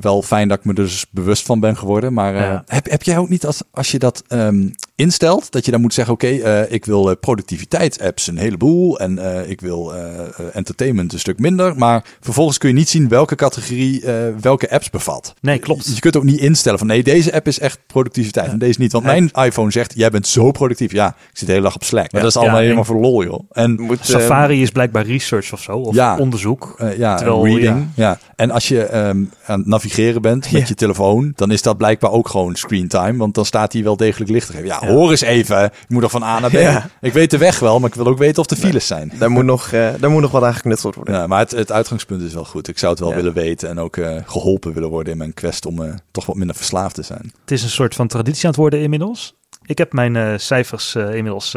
[0.00, 2.12] wel fijn dat ik me dus bewust van ben geworden.
[2.12, 2.62] Maar Ja.
[2.66, 5.94] heb, heb jij ook niet als, als je dat ehm, instelt, dat je dan moet
[5.94, 6.26] zeggen: Oké,
[6.68, 8.98] ik wil eh, productiviteitsapps een heleboel.
[8.98, 9.18] En
[9.50, 9.94] ik wil
[10.52, 11.76] entertainment een stuk minder.
[11.76, 11.89] Maar
[12.20, 15.34] vervolgens kun je niet zien welke categorie eh, welke apps bevat.
[15.40, 15.94] Nee, klopt.
[15.94, 18.92] Je kunt ook niet instellen van nee, deze app is echt productiviteit en deze niet.
[18.92, 20.92] Want mijn iPhone zegt, jij bent zo productief.
[20.92, 22.12] Ja, ik zit de hele dag op Slack.
[22.12, 22.26] Maar Ja.
[22.26, 23.40] dat is allemaal Ja, helemaal voor lol, joh.
[23.52, 26.16] En Moet, eh, Safari is blijkbaar research of zo, of Ja.
[26.18, 26.74] onderzoek.
[26.78, 27.86] eh, ja, Terwijl, reading.
[27.94, 28.18] Ja.
[28.36, 30.66] En als je ehm, aan het navigeren bent met Ja.
[30.68, 33.16] je telefoon, dan is dat blijkbaar ook gewoon screen time.
[33.18, 34.66] Want dan staat hij wel degelijk licht te geven.
[34.66, 34.88] Ja, Ja.
[34.88, 35.64] hoor eens even.
[35.64, 36.52] Ik moet nog van A naar B.
[36.52, 36.88] Ja.
[37.00, 39.12] Ik weet de weg wel, maar ik wil ook weten of er files zijn.
[39.18, 41.14] daar, moet nog, eh, daar moet nog wat aan geknutseld worden.
[41.14, 42.68] Ja, maar het, het uitgangspunt is wel goed.
[42.68, 43.16] Ik zou het wel Ja.
[43.16, 46.36] willen weten en ook eh, geholpen willen worden in mijn quest om eh, toch wat
[46.36, 47.32] minder verslaafd te zijn.
[47.40, 49.34] Het is een soort van traditie aan het worden inmiddels.
[49.62, 51.54] Ik heb mijn eh, cijfers inmiddels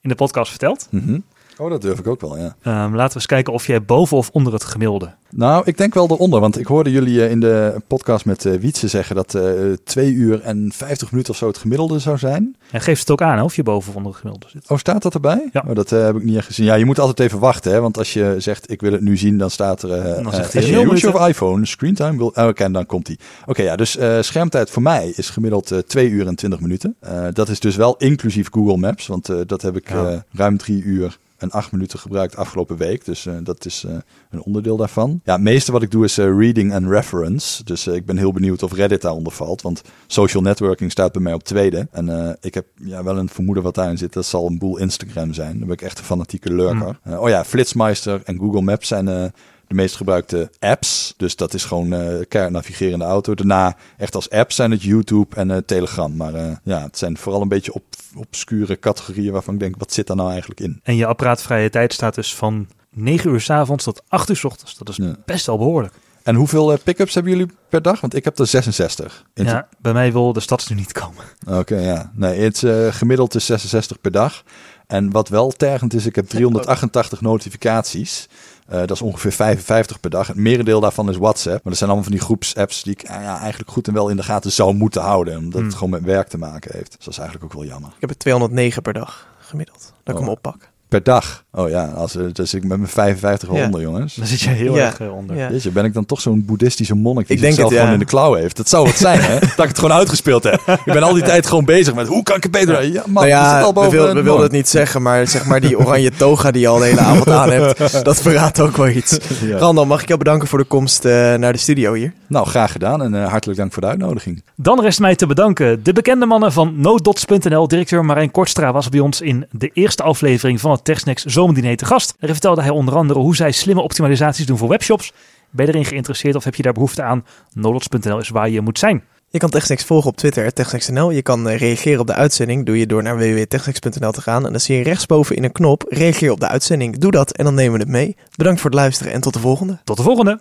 [0.00, 0.86] in de podcast verteld.
[0.90, 1.18] Mhm.
[1.58, 2.56] Oh, dat durf ik ook wel, ja.
[2.62, 5.14] Ehm, laten we eens kijken of jij boven of onder het gemiddelde.
[5.30, 6.40] Nou, ik denk wel eronder.
[6.40, 9.42] Want ik hoorde jullie eh, in de podcast met eh Wietse zeggen dat eh
[9.84, 12.56] 2 uur en 50 minuten of zo het gemiddelde zou zijn.
[12.70, 14.70] En geeft het ook aan hè, of je boven of onder het gemiddelde zit.
[14.70, 15.48] Oh, staat dat erbij?
[15.52, 15.64] Ja.
[15.68, 16.64] Oh, dat heb ik niet echt gezien.
[16.66, 17.72] Ja, je moet altijd even wachten.
[17.72, 17.80] Hè?
[17.80, 19.92] Want als je zegt, ik wil het nu zien, dan staat er...
[19.92, 22.32] eh Dan zegt hij you use your iPhone, screentime wil...
[22.34, 23.18] Oh, oké, en dan komt hij.
[23.46, 26.96] Oké, ja, dus schermtijd voor mij is gemiddeld eh 2 uur en 20 minuten.
[27.32, 29.06] Dat is dus wel inclusief Google Maps.
[29.06, 30.24] Want dat heb ik Ja.
[30.32, 33.04] ruim drie uur en acht minuten gebruikt afgelopen week.
[33.04, 33.94] Dus eh, dat is eh,
[34.30, 35.20] een onderdeel daarvan.
[35.24, 37.64] Ja, het meeste wat ik doe is eh, reading en reference.
[37.64, 39.62] Dus ik ben heel benieuwd of Reddit daaronder valt.
[39.62, 41.88] Want social networking staat bij mij op tweede.
[41.90, 44.12] En ik heb ja, wel een vermoeden wat daarin zit.
[44.12, 45.58] Dat zal een boel Instagram zijn.
[45.58, 46.98] Dan ben ik echt een fanatieke lurker.
[47.18, 49.32] oh ja, Flitsmeister en Google Maps zijn
[49.72, 51.14] de meest gebruikte apps.
[51.16, 53.34] Dus dat is gewoon uh, keihard navigeren in de auto.
[53.34, 56.16] Daarna echt als app zijn het YouTube en uh, Telegram.
[56.16, 57.82] Maar uh, ja, het zijn vooral een beetje op,
[58.16, 60.80] obscure categorieën waarvan ik denk, wat zit daar nou eigenlijk in?
[60.82, 64.44] En je apparaatvrije tijd staat dus van 9 uur s avonds tot 8 uur s
[64.44, 64.78] ochtends.
[64.78, 65.94] Dat is best wel behoorlijk.
[66.22, 68.00] En hoeveel pick-ups hebben jullie per dag?
[68.00, 69.24] Want ik heb er 66.
[69.34, 71.24] ja, bij mij wil de stads nu niet komen.
[71.46, 72.12] Oké, ja.
[72.14, 74.42] Nee, het is gemiddeld is 66 per dag.
[74.86, 78.28] En wat wel tergend is, ik heb 388 notificaties.
[78.70, 80.26] Uh, dat is ongeveer 55 per dag.
[80.26, 81.54] Het merendeel daarvan is WhatsApp.
[81.54, 84.16] Maar dat zijn allemaal van die groepsapps die ik ja, eigenlijk goed en wel in
[84.16, 85.36] de gaten zou moeten houden.
[85.36, 85.72] Omdat het hmm.
[85.72, 86.94] gewoon met werk te maken heeft.
[86.96, 87.90] Dus dat is eigenlijk ook wel jammer.
[87.94, 89.92] Ik heb er 209 per dag gemiddeld.
[90.02, 90.34] Dat ik hem oh.
[90.34, 91.44] oppak per dag.
[91.52, 93.64] Oh ja, als, dus ik met mijn 55 ja.
[93.64, 94.14] onder, jongens.
[94.14, 95.36] Dan zit je heel erg eh, onder.
[95.36, 95.50] Ja.
[95.62, 98.04] je, ben ik dan toch zo'n boeddhistische monnik die ik denk het, gewoon in de
[98.04, 98.56] klauw heeft?
[98.56, 99.38] Dat zou het zijn, hè?
[99.56, 100.60] dat ik het gewoon uitgespeeld heb.
[100.84, 102.84] Ik ben al die tijd gewoon bezig met hoe kan ik het beter...
[102.84, 105.44] Ja, man, nou ja, al boven we, wil, we wilden het niet zeggen, maar zeg
[105.44, 108.76] maar die oranje toga die je al de hele avond aan hebt, dat verraadt ook
[108.76, 109.18] wel iets.
[109.44, 109.58] Ja.
[109.58, 112.12] Randall, mag ik jou bedanken voor de komst uh, naar de studio hier?
[112.26, 114.42] Nou, graag gedaan en uh, hartelijk dank voor de uitnodiging.
[114.56, 117.68] Dan rest mij te bedanken de bekende mannen van NoDots.nl.
[117.68, 121.84] Directeur Marijn Kortstra was bij ons in de eerste aflevering van het TechSnacks Zomerdienst te
[121.84, 122.10] gast.
[122.12, 125.12] Daarin vertelde hij onder andere hoe zij slimme optimalisaties doen voor webshops.
[125.50, 127.24] Ben je erin geïnteresseerd of heb je daar behoefte aan?
[127.52, 129.04] Nolots.nl is waar je moet zijn.
[129.32, 131.10] Je kan TechSnacks volgen op Twitter, TechSnacks.nl.
[131.10, 132.66] Je kan eh, reageren op de uitzending.
[132.66, 134.46] Doe je door naar www.techsnacks.nl te gaan.
[134.46, 136.98] En dan zie je rechtsboven in een knop, reageer op de uitzending.
[136.98, 138.16] Doe dat en dan nemen we het mee.
[138.36, 139.80] Bedankt voor het luisteren en tot de volgende.
[139.84, 140.40] Tot de volgende.